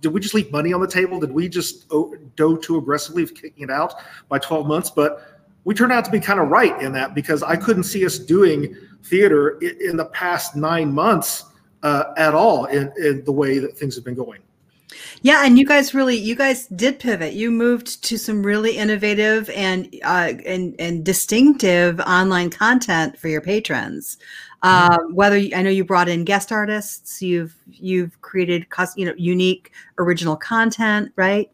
did 0.00 0.12
we 0.12 0.20
just 0.20 0.34
leave 0.34 0.52
money 0.52 0.72
on 0.72 0.80
the 0.80 0.86
table? 0.86 1.18
Did 1.18 1.32
we 1.32 1.48
just 1.48 1.88
go 1.88 2.56
too 2.56 2.76
aggressively 2.76 3.22
of 3.22 3.34
kicking 3.34 3.64
it 3.64 3.70
out 3.70 3.94
by 4.28 4.38
12 4.38 4.66
months? 4.66 4.90
But 4.90 5.44
we 5.64 5.74
turned 5.74 5.92
out 5.92 6.04
to 6.04 6.10
be 6.10 6.20
kind 6.20 6.38
of 6.38 6.48
right 6.48 6.78
in 6.82 6.92
that 6.92 7.14
because 7.14 7.42
I 7.42 7.56
couldn't 7.56 7.84
see 7.84 8.04
us 8.04 8.18
doing 8.18 8.76
theater 9.04 9.58
in, 9.60 9.96
the 9.96 10.04
past 10.06 10.56
nine 10.56 10.92
months 10.92 11.44
uh, 11.82 12.12
at 12.18 12.34
all 12.34 12.66
in, 12.66 12.92
in 12.98 13.24
the 13.24 13.32
way 13.32 13.58
that 13.58 13.78
things 13.78 13.94
have 13.94 14.04
been 14.04 14.14
going. 14.14 14.42
Yeah, 15.22 15.44
and 15.44 15.58
you 15.58 15.66
guys 15.66 15.94
really, 15.94 16.16
you 16.16 16.34
guys 16.34 16.66
did 16.68 16.98
pivot. 16.98 17.32
You 17.34 17.50
moved 17.50 18.04
to 18.04 18.18
some 18.18 18.42
really 18.42 18.76
innovative 18.76 19.48
and 19.50 19.88
uh, 20.04 20.34
and 20.46 20.74
and 20.78 21.04
distinctive 21.04 22.00
online 22.00 22.50
content 22.50 23.18
for 23.18 23.28
your 23.28 23.40
patrons. 23.40 24.18
Uh, 24.62 24.98
whether 25.10 25.36
I 25.36 25.60
know 25.60 25.68
you 25.68 25.84
brought 25.84 26.08
in 26.08 26.24
guest 26.24 26.50
artists, 26.50 27.20
you've 27.20 27.54
you've 27.70 28.18
created 28.22 28.66
you 28.96 29.04
know 29.04 29.14
unique 29.16 29.72
original 29.98 30.36
content, 30.36 31.12
right? 31.16 31.50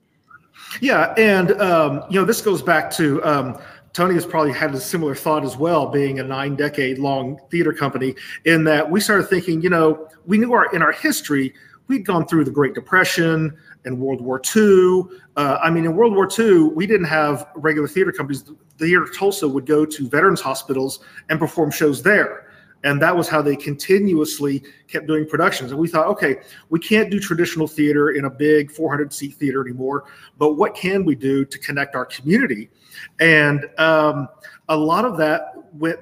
Yeah, 0.80 1.12
and 1.16 1.52
um, 1.60 2.04
you 2.08 2.20
know 2.20 2.24
this 2.24 2.40
goes 2.40 2.62
back 2.62 2.90
to. 2.92 3.22
Um, 3.24 3.58
Tony 3.92 4.14
has 4.14 4.24
probably 4.24 4.52
had 4.52 4.72
a 4.72 4.80
similar 4.80 5.16
thought 5.16 5.44
as 5.44 5.56
well, 5.56 5.88
being 5.88 6.20
a 6.20 6.22
nine 6.22 6.54
decade 6.54 6.98
long 6.98 7.40
theater 7.50 7.72
company, 7.72 8.14
in 8.44 8.62
that 8.62 8.88
we 8.88 9.00
started 9.00 9.24
thinking, 9.24 9.60
you 9.60 9.68
know, 9.68 10.08
we 10.26 10.38
knew 10.38 10.52
our 10.52 10.72
in 10.72 10.80
our 10.80 10.92
history 10.92 11.52
we'd 11.90 12.06
gone 12.06 12.24
through 12.26 12.44
the 12.44 12.50
Great 12.50 12.72
Depression 12.72 13.54
and 13.84 13.98
World 13.98 14.20
War 14.20 14.40
II. 14.56 15.02
Uh, 15.36 15.58
I 15.60 15.70
mean, 15.70 15.84
in 15.84 15.94
World 15.96 16.14
War 16.14 16.28
II, 16.38 16.70
we 16.74 16.86
didn't 16.86 17.06
have 17.06 17.48
regular 17.56 17.88
theater 17.88 18.12
companies. 18.12 18.44
The 18.44 18.56
Theater 18.78 19.06
Tulsa 19.14 19.46
would 19.46 19.66
go 19.66 19.84
to 19.84 20.08
veterans 20.08 20.40
hospitals 20.40 21.00
and 21.28 21.38
perform 21.38 21.70
shows 21.70 22.02
there. 22.02 22.46
And 22.84 23.02
that 23.02 23.14
was 23.14 23.28
how 23.28 23.42
they 23.42 23.56
continuously 23.56 24.62
kept 24.88 25.06
doing 25.06 25.28
productions. 25.28 25.72
And 25.72 25.80
we 25.80 25.88
thought, 25.88 26.06
okay, 26.06 26.36
we 26.70 26.78
can't 26.78 27.10
do 27.10 27.18
traditional 27.18 27.66
theater 27.66 28.12
in 28.12 28.24
a 28.24 28.30
big 28.30 28.70
400 28.70 29.12
seat 29.12 29.34
theater 29.34 29.60
anymore, 29.60 30.04
but 30.38 30.54
what 30.54 30.74
can 30.74 31.04
we 31.04 31.14
do 31.14 31.44
to 31.44 31.58
connect 31.58 31.94
our 31.94 32.06
community? 32.06 32.70
And 33.18 33.68
um, 33.76 34.28
a 34.68 34.76
lot 34.76 35.04
of 35.04 35.18
that 35.18 35.52
went 35.74 35.98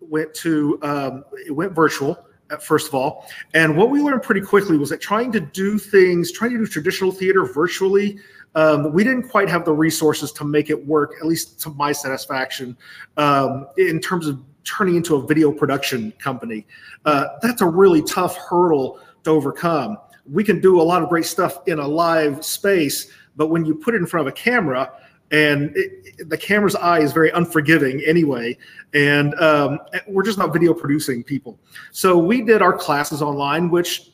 went 0.00 0.32
to 0.32 0.78
um, 0.82 1.24
it 1.46 1.50
went 1.50 1.72
virtual 1.72 2.26
first 2.60 2.88
of 2.88 2.94
all. 2.94 3.26
And 3.54 3.76
what 3.76 3.90
we 3.90 4.00
learned 4.00 4.22
pretty 4.22 4.40
quickly 4.40 4.78
was 4.78 4.90
that 4.90 5.00
trying 5.00 5.32
to 5.32 5.40
do 5.40 5.78
things, 5.78 6.32
trying 6.32 6.52
to 6.52 6.58
do 6.58 6.66
traditional 6.66 7.12
theater 7.12 7.44
virtually, 7.44 8.18
um, 8.54 8.92
we 8.92 9.04
didn't 9.04 9.28
quite 9.28 9.48
have 9.48 9.64
the 9.64 9.72
resources 9.72 10.32
to 10.32 10.44
make 10.44 10.70
it 10.70 10.86
work, 10.86 11.14
at 11.20 11.26
least 11.26 11.60
to 11.60 11.70
my 11.70 11.92
satisfaction, 11.92 12.76
um, 13.18 13.66
in 13.76 14.00
terms 14.00 14.26
of 14.26 14.42
turning 14.64 14.96
into 14.96 15.14
a 15.16 15.26
video 15.26 15.52
production 15.52 16.12
company. 16.12 16.66
Uh, 17.04 17.28
that's 17.42 17.60
a 17.60 17.66
really 17.66 18.02
tough 18.02 18.36
hurdle 18.36 18.98
to 19.24 19.30
overcome. 19.30 19.98
We 20.28 20.42
can 20.42 20.60
do 20.60 20.80
a 20.80 20.82
lot 20.82 21.02
of 21.02 21.08
great 21.08 21.26
stuff 21.26 21.58
in 21.66 21.78
a 21.78 21.86
live 21.86 22.44
space, 22.44 23.10
but 23.36 23.48
when 23.48 23.64
you 23.64 23.74
put 23.74 23.94
it 23.94 23.98
in 23.98 24.06
front 24.06 24.26
of 24.26 24.32
a 24.32 24.36
camera, 24.36 24.90
and 25.30 25.72
it, 25.74 26.28
the 26.28 26.38
camera's 26.38 26.76
eye 26.76 27.00
is 27.00 27.12
very 27.12 27.30
unforgiving 27.30 28.00
anyway. 28.06 28.56
And 28.94 29.34
um, 29.40 29.80
we're 30.06 30.22
just 30.22 30.38
not 30.38 30.52
video 30.52 30.72
producing 30.72 31.24
people. 31.24 31.58
So 31.92 32.16
we 32.16 32.42
did 32.42 32.62
our 32.62 32.72
classes 32.72 33.22
online 33.22 33.70
which 33.70 34.12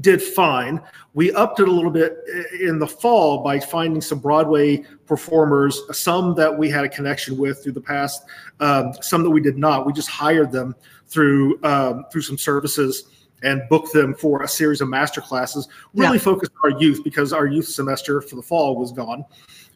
did 0.00 0.22
fine. 0.22 0.80
We 1.14 1.32
upped 1.32 1.60
it 1.60 1.68
a 1.68 1.72
little 1.72 1.90
bit 1.90 2.18
in 2.60 2.78
the 2.78 2.86
fall 2.86 3.42
by 3.42 3.58
finding 3.58 4.00
some 4.00 4.20
broadway 4.20 4.84
performers 5.06 5.82
some 5.90 6.34
that 6.36 6.56
we 6.56 6.68
had 6.70 6.84
a 6.84 6.88
connection 6.88 7.36
with 7.36 7.62
through 7.62 7.72
the 7.72 7.80
past 7.80 8.22
um, 8.60 8.92
some 9.00 9.22
that 9.24 9.30
we 9.30 9.40
did 9.40 9.58
not. 9.58 9.86
We 9.86 9.92
just 9.92 10.08
hired 10.08 10.52
them 10.52 10.76
through 11.08 11.62
um, 11.64 12.04
through 12.12 12.22
some 12.22 12.38
services 12.38 13.04
and 13.42 13.62
booked 13.68 13.92
them 13.92 14.14
for 14.14 14.42
a 14.42 14.48
series 14.48 14.80
of 14.80 14.88
master 14.88 15.20
classes 15.20 15.68
really 15.94 16.16
yeah. 16.16 16.22
focused 16.22 16.52
on 16.64 16.72
our 16.72 16.80
youth 16.80 17.02
because 17.04 17.32
our 17.32 17.46
youth 17.46 17.68
semester 17.68 18.20
for 18.20 18.36
the 18.36 18.42
fall 18.42 18.76
was 18.76 18.92
gone 18.92 19.24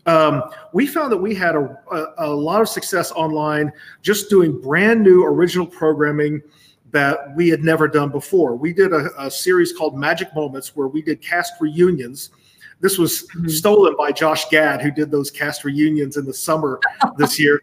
um, 0.06 0.42
we 0.72 0.86
found 0.86 1.12
that 1.12 1.16
we 1.16 1.34
had 1.34 1.54
a, 1.54 1.78
a, 1.92 2.06
a, 2.18 2.28
lot 2.28 2.60
of 2.60 2.68
success 2.68 3.12
online 3.12 3.72
just 4.02 4.28
doing 4.28 4.60
brand 4.60 5.02
new 5.02 5.24
original 5.24 5.66
programming 5.66 6.42
that 6.90 7.34
we 7.36 7.48
had 7.48 7.62
never 7.62 7.86
done 7.86 8.10
before. 8.10 8.56
We 8.56 8.72
did 8.72 8.92
a, 8.92 9.10
a 9.18 9.30
series 9.30 9.72
called 9.72 9.96
Magic 9.96 10.34
Moments 10.34 10.74
where 10.74 10.88
we 10.88 11.02
did 11.02 11.22
cast 11.22 11.54
reunions. 11.60 12.30
This 12.80 12.98
was 12.98 13.28
mm-hmm. 13.28 13.48
stolen 13.48 13.94
by 13.96 14.10
Josh 14.10 14.48
Gad, 14.48 14.82
who 14.82 14.90
did 14.90 15.10
those 15.10 15.30
cast 15.30 15.64
reunions 15.64 16.16
in 16.16 16.24
the 16.24 16.34
summer 16.34 16.80
this 17.16 17.38
year. 17.38 17.62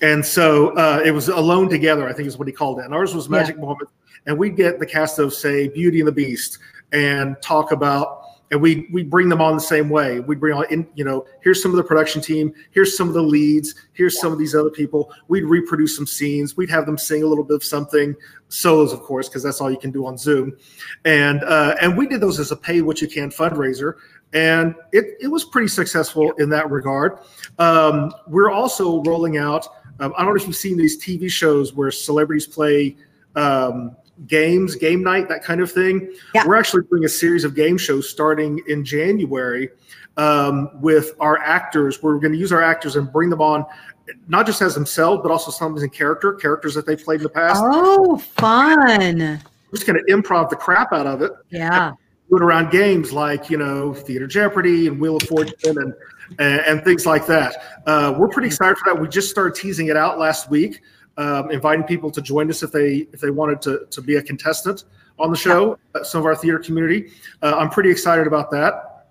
And 0.00 0.24
so 0.24 0.68
uh, 0.76 1.02
it 1.04 1.10
was 1.10 1.28
Alone 1.28 1.68
Together, 1.68 2.08
I 2.08 2.12
think 2.12 2.28
is 2.28 2.38
what 2.38 2.48
he 2.48 2.52
called 2.52 2.78
it. 2.78 2.86
And 2.86 2.94
ours 2.94 3.14
was 3.14 3.28
Magic 3.28 3.56
yeah. 3.56 3.62
Moments. 3.62 3.92
And 4.26 4.38
we'd 4.38 4.56
get 4.56 4.78
the 4.78 4.86
cast 4.86 5.18
of, 5.18 5.34
say, 5.34 5.68
Beauty 5.68 6.00
and 6.00 6.08
the 6.08 6.12
Beast 6.12 6.58
and 6.92 7.36
talk 7.42 7.72
about 7.72 8.17
and 8.50 8.60
we 8.60 8.88
we 8.92 9.02
bring 9.02 9.28
them 9.28 9.40
on 9.40 9.54
the 9.54 9.60
same 9.60 9.88
way. 9.88 10.20
We 10.20 10.34
bring 10.34 10.54
on 10.54 10.64
in, 10.70 10.86
you 10.94 11.04
know, 11.04 11.26
here's 11.42 11.62
some 11.62 11.70
of 11.70 11.76
the 11.76 11.84
production 11.84 12.22
team, 12.22 12.52
here's 12.70 12.96
some 12.96 13.08
of 13.08 13.14
the 13.14 13.22
leads, 13.22 13.74
here's 13.92 14.20
some 14.20 14.32
of 14.32 14.38
these 14.38 14.54
other 14.54 14.70
people. 14.70 15.12
We'd 15.28 15.44
reproduce 15.44 15.96
some 15.96 16.06
scenes. 16.06 16.56
We'd 16.56 16.70
have 16.70 16.86
them 16.86 16.96
sing 16.96 17.22
a 17.22 17.26
little 17.26 17.44
bit 17.44 17.56
of 17.56 17.64
something, 17.64 18.14
solos, 18.48 18.92
of 18.92 19.00
course, 19.00 19.28
because 19.28 19.42
that's 19.42 19.60
all 19.60 19.70
you 19.70 19.78
can 19.78 19.90
do 19.90 20.06
on 20.06 20.16
Zoom. 20.16 20.56
And 21.04 21.42
uh, 21.44 21.76
and 21.80 21.96
we 21.96 22.06
did 22.06 22.20
those 22.20 22.40
as 22.40 22.50
a 22.50 22.56
pay 22.56 22.80
what 22.80 23.02
you 23.02 23.08
can 23.08 23.30
fundraiser, 23.30 23.94
and 24.32 24.74
it 24.92 25.16
it 25.20 25.28
was 25.28 25.44
pretty 25.44 25.68
successful 25.68 26.32
in 26.32 26.48
that 26.50 26.70
regard. 26.70 27.18
Um, 27.58 28.12
we're 28.26 28.50
also 28.50 29.02
rolling 29.02 29.36
out. 29.36 29.66
Um, 30.00 30.14
I 30.16 30.22
don't 30.22 30.34
know 30.34 30.40
if 30.40 30.46
you've 30.46 30.56
seen 30.56 30.78
these 30.78 31.02
TV 31.02 31.30
shows 31.30 31.74
where 31.74 31.90
celebrities 31.90 32.46
play. 32.46 32.96
Um, 33.36 33.96
games, 34.26 34.74
game 34.74 35.02
night, 35.02 35.28
that 35.28 35.42
kind 35.42 35.60
of 35.60 35.70
thing. 35.70 36.12
Yeah. 36.34 36.46
We're 36.46 36.56
actually 36.56 36.82
doing 36.90 37.04
a 37.04 37.08
series 37.08 37.44
of 37.44 37.54
game 37.54 37.78
shows 37.78 38.08
starting 38.08 38.60
in 38.66 38.84
January 38.84 39.70
um, 40.16 40.70
with 40.80 41.12
our 41.20 41.38
actors. 41.38 42.02
We're 42.02 42.18
going 42.18 42.32
to 42.32 42.38
use 42.38 42.52
our 42.52 42.62
actors 42.62 42.96
and 42.96 43.10
bring 43.12 43.30
them 43.30 43.40
on, 43.40 43.64
not 44.26 44.46
just 44.46 44.60
as 44.60 44.74
themselves, 44.74 45.20
but 45.22 45.30
also 45.30 45.50
some 45.50 45.76
in 45.78 45.88
character, 45.90 46.34
characters 46.34 46.74
that 46.74 46.86
they've 46.86 47.02
played 47.02 47.20
in 47.20 47.22
the 47.24 47.28
past. 47.28 47.62
Oh, 47.64 48.18
fun! 48.18 49.18
We're 49.18 49.76
just 49.76 49.86
going 49.86 50.02
to 50.04 50.12
improv 50.12 50.50
the 50.50 50.56
crap 50.56 50.92
out 50.92 51.06
of 51.06 51.22
it. 51.22 51.32
Yeah. 51.50 51.92
Do 52.30 52.36
it 52.36 52.42
around 52.42 52.70
games 52.70 53.12
like 53.12 53.48
you 53.48 53.56
know 53.56 53.94
Theater 53.94 54.26
Jeopardy 54.26 54.86
and 54.86 55.00
Wheel 55.00 55.16
of 55.16 55.22
Fortune 55.22 55.78
and 55.78 55.94
and, 56.38 56.60
and 56.60 56.84
things 56.84 57.06
like 57.06 57.26
that. 57.26 57.80
Uh, 57.86 58.14
we're 58.18 58.28
pretty 58.28 58.48
excited 58.48 58.76
for 58.76 58.92
that. 58.92 59.00
We 59.00 59.08
just 59.08 59.30
started 59.30 59.54
teasing 59.54 59.88
it 59.88 59.96
out 59.96 60.18
last 60.18 60.50
week. 60.50 60.82
Um, 61.18 61.50
inviting 61.50 61.84
people 61.84 62.10
to 62.10 62.22
join 62.22 62.48
us 62.48 62.62
if 62.62 62.72
they 62.72 63.08
if 63.12 63.20
they 63.20 63.30
wanted 63.30 63.60
to 63.62 63.86
to 63.90 64.00
be 64.00 64.16
a 64.16 64.22
contestant 64.22 64.84
on 65.18 65.30
the 65.30 65.36
show. 65.36 65.78
Yeah. 65.94 66.02
Some 66.04 66.20
of 66.20 66.26
our 66.26 66.36
theater 66.36 66.58
community. 66.58 67.10
Uh, 67.42 67.56
I'm 67.58 67.68
pretty 67.68 67.90
excited 67.90 68.26
about 68.26 68.50
that. 68.52 69.08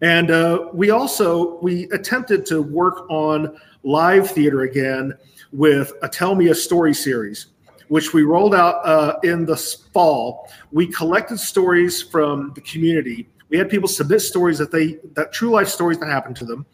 And 0.00 0.30
uh, 0.30 0.68
we 0.72 0.90
also 0.90 1.58
we 1.60 1.84
attempted 1.90 2.46
to 2.46 2.62
work 2.62 3.10
on 3.10 3.56
live 3.82 4.30
theater 4.30 4.62
again 4.62 5.14
with 5.52 5.92
a 6.02 6.08
Tell 6.08 6.34
Me 6.34 6.48
a 6.48 6.54
Story 6.54 6.94
series, 6.94 7.46
which 7.88 8.12
we 8.12 8.22
rolled 8.22 8.54
out 8.54 8.86
uh, 8.86 9.18
in 9.22 9.46
the 9.46 9.56
fall. 9.56 10.48
We 10.70 10.86
collected 10.86 11.38
stories 11.38 12.02
from 12.02 12.52
the 12.54 12.60
community. 12.60 13.28
We 13.48 13.58
had 13.58 13.70
people 13.70 13.88
submit 13.88 14.20
stories 14.20 14.58
that 14.58 14.70
they 14.70 14.98
that 15.14 15.32
true 15.32 15.50
life 15.50 15.68
stories 15.68 15.98
that 15.98 16.08
happened 16.08 16.36
to 16.36 16.44
them. 16.44 16.66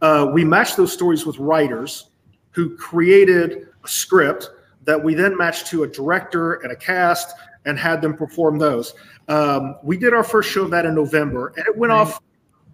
Uh, 0.00 0.30
we 0.32 0.44
matched 0.44 0.76
those 0.76 0.92
stories 0.92 1.26
with 1.26 1.38
writers 1.38 2.10
who 2.52 2.76
created 2.76 3.68
script 3.88 4.50
that 4.84 5.02
we 5.02 5.14
then 5.14 5.36
matched 5.36 5.66
to 5.68 5.82
a 5.82 5.86
director 5.86 6.54
and 6.54 6.72
a 6.72 6.76
cast 6.76 7.34
and 7.64 7.78
had 7.78 8.00
them 8.00 8.16
perform 8.16 8.58
those. 8.58 8.94
Um, 9.28 9.76
we 9.82 9.96
did 9.96 10.14
our 10.14 10.24
first 10.24 10.50
show 10.50 10.62
of 10.62 10.70
that 10.70 10.86
in 10.86 10.94
November, 10.94 11.52
and 11.56 11.66
it 11.66 11.76
went 11.76 11.92
right. 11.92 12.00
off 12.00 12.20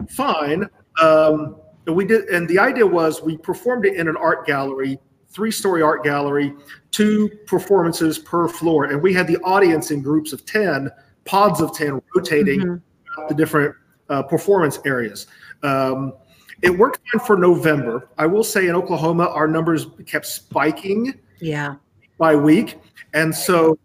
fine. 0.08 0.68
Um, 1.00 1.56
and 1.86 1.96
we 1.96 2.04
did, 2.04 2.28
and 2.28 2.48
the 2.48 2.58
idea 2.58 2.86
was 2.86 3.22
we 3.22 3.36
performed 3.36 3.84
it 3.86 3.96
in 3.96 4.08
an 4.08 4.16
art 4.16 4.46
gallery, 4.46 4.98
three-story 5.30 5.82
art 5.82 6.04
gallery, 6.04 6.54
two 6.92 7.28
performances 7.46 8.18
per 8.18 8.46
floor, 8.48 8.84
and 8.84 9.02
we 9.02 9.12
had 9.12 9.26
the 9.26 9.38
audience 9.38 9.90
in 9.90 10.00
groups 10.00 10.32
of 10.32 10.46
ten, 10.46 10.90
pods 11.24 11.60
of 11.60 11.74
ten, 11.76 12.00
rotating 12.14 12.60
mm-hmm. 12.60 13.28
the 13.28 13.34
different 13.34 13.74
uh, 14.08 14.22
performance 14.22 14.78
areas. 14.84 15.26
Um, 15.62 16.12
it 16.64 16.76
worked 16.76 17.00
fine 17.12 17.24
for 17.26 17.36
November. 17.36 18.08
I 18.18 18.26
will 18.26 18.42
say 18.42 18.68
in 18.68 18.74
Oklahoma, 18.74 19.28
our 19.28 19.46
numbers 19.46 19.86
kept 20.06 20.26
spiking. 20.26 21.14
Yeah. 21.40 21.76
By 22.16 22.36
week, 22.36 22.78
and 23.12 23.34
so 23.34 23.78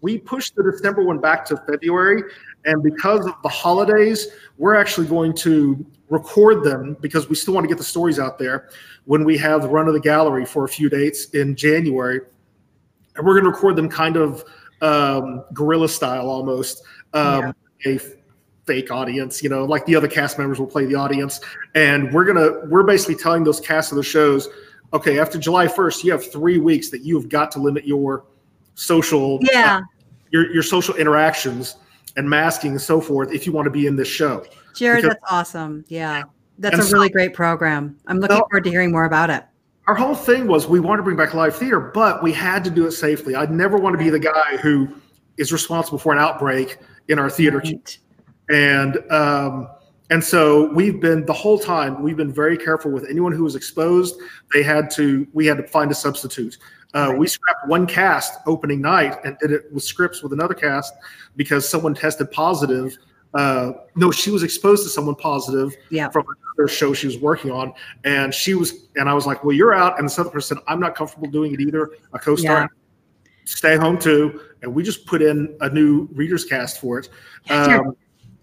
we 0.00 0.18
pushed 0.18 0.54
the 0.54 0.62
December 0.62 1.04
one 1.04 1.18
back 1.18 1.44
to 1.46 1.56
February. 1.56 2.22
And 2.64 2.82
because 2.82 3.26
of 3.26 3.34
the 3.42 3.48
holidays, 3.48 4.28
we're 4.56 4.74
actually 4.74 5.06
going 5.06 5.34
to 5.34 5.84
record 6.08 6.64
them 6.64 6.96
because 7.00 7.28
we 7.28 7.34
still 7.34 7.54
want 7.54 7.64
to 7.64 7.68
get 7.68 7.78
the 7.78 7.84
stories 7.84 8.18
out 8.18 8.38
there 8.38 8.68
when 9.04 9.24
we 9.24 9.36
have 9.38 9.62
the 9.62 9.68
run 9.68 9.88
of 9.88 9.94
the 9.94 10.00
gallery 10.00 10.44
for 10.44 10.64
a 10.64 10.68
few 10.68 10.88
dates 10.88 11.26
in 11.30 11.56
January. 11.56 12.20
And 13.16 13.26
we're 13.26 13.34
going 13.34 13.44
to 13.44 13.50
record 13.50 13.76
them 13.76 13.88
kind 13.88 14.16
of 14.16 14.44
um, 14.80 15.44
guerrilla 15.52 15.88
style 15.88 16.28
almost. 16.28 16.82
Um, 17.14 17.54
yeah. 17.84 17.94
A 17.94 18.00
fake 18.68 18.90
audience, 18.90 19.42
you 19.42 19.48
know, 19.48 19.64
like 19.64 19.86
the 19.86 19.96
other 19.96 20.06
cast 20.06 20.38
members 20.38 20.60
will 20.60 20.66
play 20.66 20.84
the 20.84 20.94
audience. 20.94 21.40
And 21.74 22.12
we're 22.12 22.24
going 22.24 22.36
to, 22.36 22.60
we're 22.68 22.82
basically 22.82 23.14
telling 23.14 23.42
those 23.44 23.60
casts 23.60 23.90
of 23.90 23.96
the 23.96 24.04
shows, 24.04 24.46
okay, 24.92 25.18
after 25.18 25.38
July 25.38 25.66
1st, 25.66 26.04
you 26.04 26.12
have 26.12 26.30
three 26.30 26.58
weeks 26.58 26.90
that 26.90 27.02
you've 27.02 27.30
got 27.30 27.50
to 27.52 27.60
limit 27.60 27.86
your 27.86 28.26
social, 28.74 29.38
yeah, 29.40 29.78
uh, 29.78 29.80
your, 30.30 30.52
your 30.52 30.62
social 30.62 30.94
interactions 30.96 31.76
and 32.16 32.28
masking 32.28 32.72
and 32.72 32.80
so 32.80 33.00
forth 33.00 33.32
if 33.32 33.46
you 33.46 33.52
want 33.52 33.64
to 33.64 33.70
be 33.70 33.86
in 33.86 33.96
this 33.96 34.08
show. 34.08 34.44
Jared, 34.74 35.02
because, 35.02 35.16
that's 35.16 35.32
awesome. 35.32 35.84
Yeah. 35.88 36.24
That's 36.58 36.78
a 36.78 36.82
so, 36.82 36.92
really 36.92 37.08
great 37.08 37.32
program. 37.32 37.96
I'm 38.06 38.18
looking 38.18 38.36
forward 38.36 38.64
to 38.64 38.70
hearing 38.70 38.92
more 38.92 39.06
about 39.06 39.30
it. 39.30 39.44
Our 39.86 39.94
whole 39.94 40.14
thing 40.14 40.46
was 40.46 40.66
we 40.66 40.80
wanted 40.80 40.98
to 40.98 41.02
bring 41.04 41.16
back 41.16 41.32
live 41.32 41.56
theater, 41.56 41.80
but 41.80 42.22
we 42.22 42.32
had 42.32 42.62
to 42.64 42.70
do 42.70 42.86
it 42.86 42.90
safely. 42.90 43.34
I'd 43.34 43.50
never 43.50 43.78
want 43.78 43.94
to 43.94 43.98
be 43.98 44.10
the 44.10 44.18
guy 44.18 44.58
who 44.58 44.88
is 45.38 45.52
responsible 45.52 45.98
for 45.98 46.12
an 46.12 46.18
outbreak 46.18 46.76
in 47.08 47.18
our 47.18 47.30
theater. 47.30 47.62
Right. 47.64 47.98
And 48.48 48.98
um, 49.10 49.68
and 50.10 50.24
so 50.24 50.72
we've 50.72 51.00
been 51.00 51.26
the 51.26 51.32
whole 51.32 51.58
time 51.58 52.02
we've 52.02 52.16
been 52.16 52.32
very 52.32 52.56
careful 52.56 52.90
with 52.90 53.04
anyone 53.10 53.32
who 53.32 53.44
was 53.44 53.54
exposed. 53.54 54.16
They 54.54 54.62
had 54.62 54.90
to 54.92 55.26
we 55.32 55.46
had 55.46 55.58
to 55.58 55.64
find 55.64 55.90
a 55.90 55.94
substitute. 55.94 56.56
Uh, 56.94 57.10
right. 57.10 57.18
We 57.18 57.28
scrapped 57.28 57.68
one 57.68 57.86
cast 57.86 58.38
opening 58.46 58.80
night 58.80 59.18
and 59.24 59.36
did 59.38 59.52
it 59.52 59.70
with 59.72 59.84
scripts 59.84 60.22
with 60.22 60.32
another 60.32 60.54
cast 60.54 60.94
because 61.36 61.68
someone 61.68 61.94
tested 61.94 62.30
positive. 62.30 62.96
Uh, 63.34 63.72
no, 63.94 64.10
she 64.10 64.30
was 64.30 64.42
exposed 64.42 64.84
to 64.84 64.88
someone 64.88 65.14
positive 65.14 65.76
yeah. 65.90 66.08
from 66.08 66.24
another 66.56 66.66
show 66.66 66.94
she 66.94 67.06
was 67.06 67.18
working 67.18 67.50
on, 67.50 67.74
and 68.04 68.32
she 68.32 68.54
was, 68.54 68.88
and 68.96 69.06
I 69.06 69.12
was 69.12 69.26
like, 69.26 69.44
"Well, 69.44 69.54
you're 69.54 69.74
out." 69.74 69.98
And 69.98 70.08
this 70.08 70.18
other 70.18 70.30
person, 70.30 70.56
said, 70.56 70.64
I'm 70.66 70.80
not 70.80 70.94
comfortable 70.94 71.28
doing 71.28 71.52
it 71.52 71.60
either. 71.60 71.90
A 72.14 72.18
co-star, 72.18 72.60
yeah. 72.60 72.66
stay 73.44 73.76
home 73.76 73.98
too, 73.98 74.40
and 74.62 74.74
we 74.74 74.82
just 74.82 75.04
put 75.04 75.20
in 75.20 75.54
a 75.60 75.68
new 75.68 76.08
readers 76.12 76.46
cast 76.46 76.80
for 76.80 77.00
it. 77.00 77.10
Um, 77.50 77.94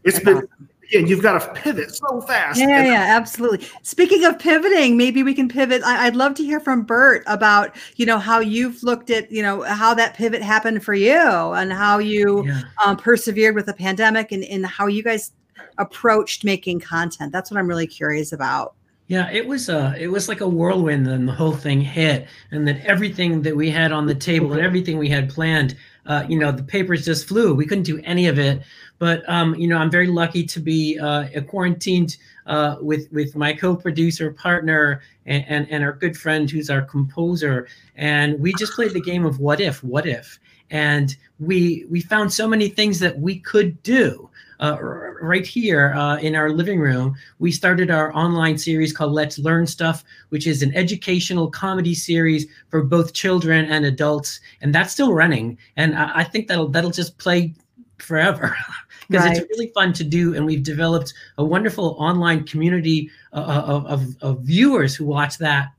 it's 0.05 0.19
been 0.19 0.47
and 0.93 1.09
you've 1.09 1.21
got 1.21 1.41
to 1.41 1.53
pivot 1.61 1.95
so 1.95 2.21
fast. 2.21 2.59
Yeah, 2.59 2.83
yeah, 2.83 3.17
absolutely. 3.17 3.67
Speaking 3.81 4.23
of 4.25 4.37
pivoting, 4.37 4.97
maybe 4.97 5.23
we 5.23 5.33
can 5.33 5.49
pivot. 5.49 5.81
I, 5.83 6.05
would 6.05 6.15
love 6.15 6.35
to 6.35 6.43
hear 6.43 6.59
from 6.59 6.83
Bert 6.83 7.23
about, 7.27 7.75
you 7.95 8.05
know, 8.05 8.19
how 8.19 8.39
you've 8.39 8.83
looked 8.83 9.09
at, 9.09 9.31
you 9.31 9.41
know, 9.41 9.63
how 9.63 9.93
that 9.95 10.13
pivot 10.15 10.41
happened 10.41 10.83
for 10.83 10.93
you 10.93 11.17
and 11.17 11.73
how 11.73 11.97
you 11.97 12.45
yeah. 12.45 12.61
um, 12.85 12.97
persevered 12.97 13.55
with 13.55 13.65
the 13.65 13.73
pandemic 13.73 14.31
and, 14.31 14.43
and 14.43 14.65
how 14.65 14.87
you 14.87 15.03
guys 15.03 15.31
approached 15.77 16.43
making 16.43 16.79
content. 16.79 17.31
That's 17.31 17.49
what 17.49 17.59
I'm 17.59 17.67
really 17.67 17.87
curious 17.87 18.31
about. 18.31 18.75
Yeah, 19.07 19.29
it 19.31 19.47
was 19.47 19.69
uh 19.69 19.93
it 19.99 20.07
was 20.07 20.27
like 20.27 20.41
a 20.41 20.47
whirlwind 20.47 21.07
and 21.07 21.27
the 21.27 21.31
whole 21.31 21.51
thing 21.51 21.79
hit 21.79 22.27
and 22.49 22.67
then 22.67 22.81
everything 22.85 23.43
that 23.43 23.55
we 23.55 23.69
had 23.69 23.91
on 23.91 24.07
the 24.07 24.15
table 24.15 24.53
and 24.53 24.61
everything 24.61 24.97
we 24.97 25.09
had 25.09 25.29
planned, 25.29 25.75
uh, 26.07 26.23
you 26.27 26.39
know, 26.39 26.51
the 26.51 26.63
papers 26.63 27.05
just 27.05 27.27
flew. 27.27 27.53
We 27.53 27.67
couldn't 27.67 27.83
do 27.83 28.01
any 28.03 28.27
of 28.27 28.39
it. 28.39 28.63
But 28.99 29.27
um, 29.29 29.55
you 29.55 29.67
know, 29.67 29.77
I'm 29.77 29.91
very 29.91 30.07
lucky 30.07 30.45
to 30.45 30.59
be 30.59 30.97
uh, 30.99 31.41
quarantined 31.47 32.17
uh, 32.45 32.77
with 32.79 33.11
with 33.11 33.35
my 33.35 33.53
co-producer 33.53 34.31
partner 34.31 35.01
and, 35.25 35.43
and, 35.47 35.67
and 35.69 35.83
our 35.83 35.93
good 35.93 36.15
friend 36.17 36.49
who's 36.49 36.69
our 36.69 36.81
composer, 36.81 37.67
and 37.95 38.39
we 38.39 38.53
just 38.53 38.73
played 38.73 38.91
the 38.91 39.01
game 39.01 39.25
of 39.25 39.39
what 39.39 39.59
if, 39.59 39.83
what 39.83 40.05
if, 40.05 40.39
and 40.69 41.15
we 41.39 41.85
we 41.89 42.01
found 42.01 42.31
so 42.31 42.47
many 42.47 42.69
things 42.69 42.99
that 42.99 43.19
we 43.19 43.39
could 43.39 43.81
do. 43.83 44.29
Uh, 44.61 44.77
right 44.79 45.45
here 45.45 45.93
uh, 45.95 46.15
in 46.19 46.33
our 46.33 46.49
living 46.49 46.79
room, 46.79 47.13
we 47.39 47.51
started 47.51 47.91
our 47.91 48.15
online 48.15 48.57
series 48.57 48.93
called 48.93 49.11
Let's 49.11 49.37
Learn 49.37 49.67
Stuff, 49.67 50.05
which 50.29 50.47
is 50.47 50.61
an 50.61 50.73
educational 50.73 51.51
comedy 51.51 51.93
series 51.93 52.45
for 52.69 52.81
both 52.81 53.11
children 53.11 53.65
and 53.65 53.85
adults, 53.85 54.39
and 54.61 54.73
that's 54.73 54.93
still 54.93 55.11
running. 55.11 55.57
And 55.75 55.93
I, 55.93 56.19
I 56.19 56.23
think 56.23 56.47
that'll 56.47 56.69
that'll 56.69 56.91
just 56.91 57.17
play 57.17 57.53
forever 57.97 58.55
because 59.07 59.25
right. 59.25 59.37
it's 59.37 59.49
really 59.49 59.71
fun 59.73 59.93
to 59.93 60.03
do 60.03 60.35
and 60.35 60.45
we've 60.45 60.63
developed 60.63 61.13
a 61.37 61.43
wonderful 61.43 61.95
online 61.99 62.43
community 62.43 63.09
uh, 63.33 63.37
uh, 63.37 63.63
of, 63.65 63.85
of, 63.85 64.15
of, 64.21 64.39
viewers 64.41 64.95
who 64.95 65.05
watch 65.05 65.37
that 65.37 65.69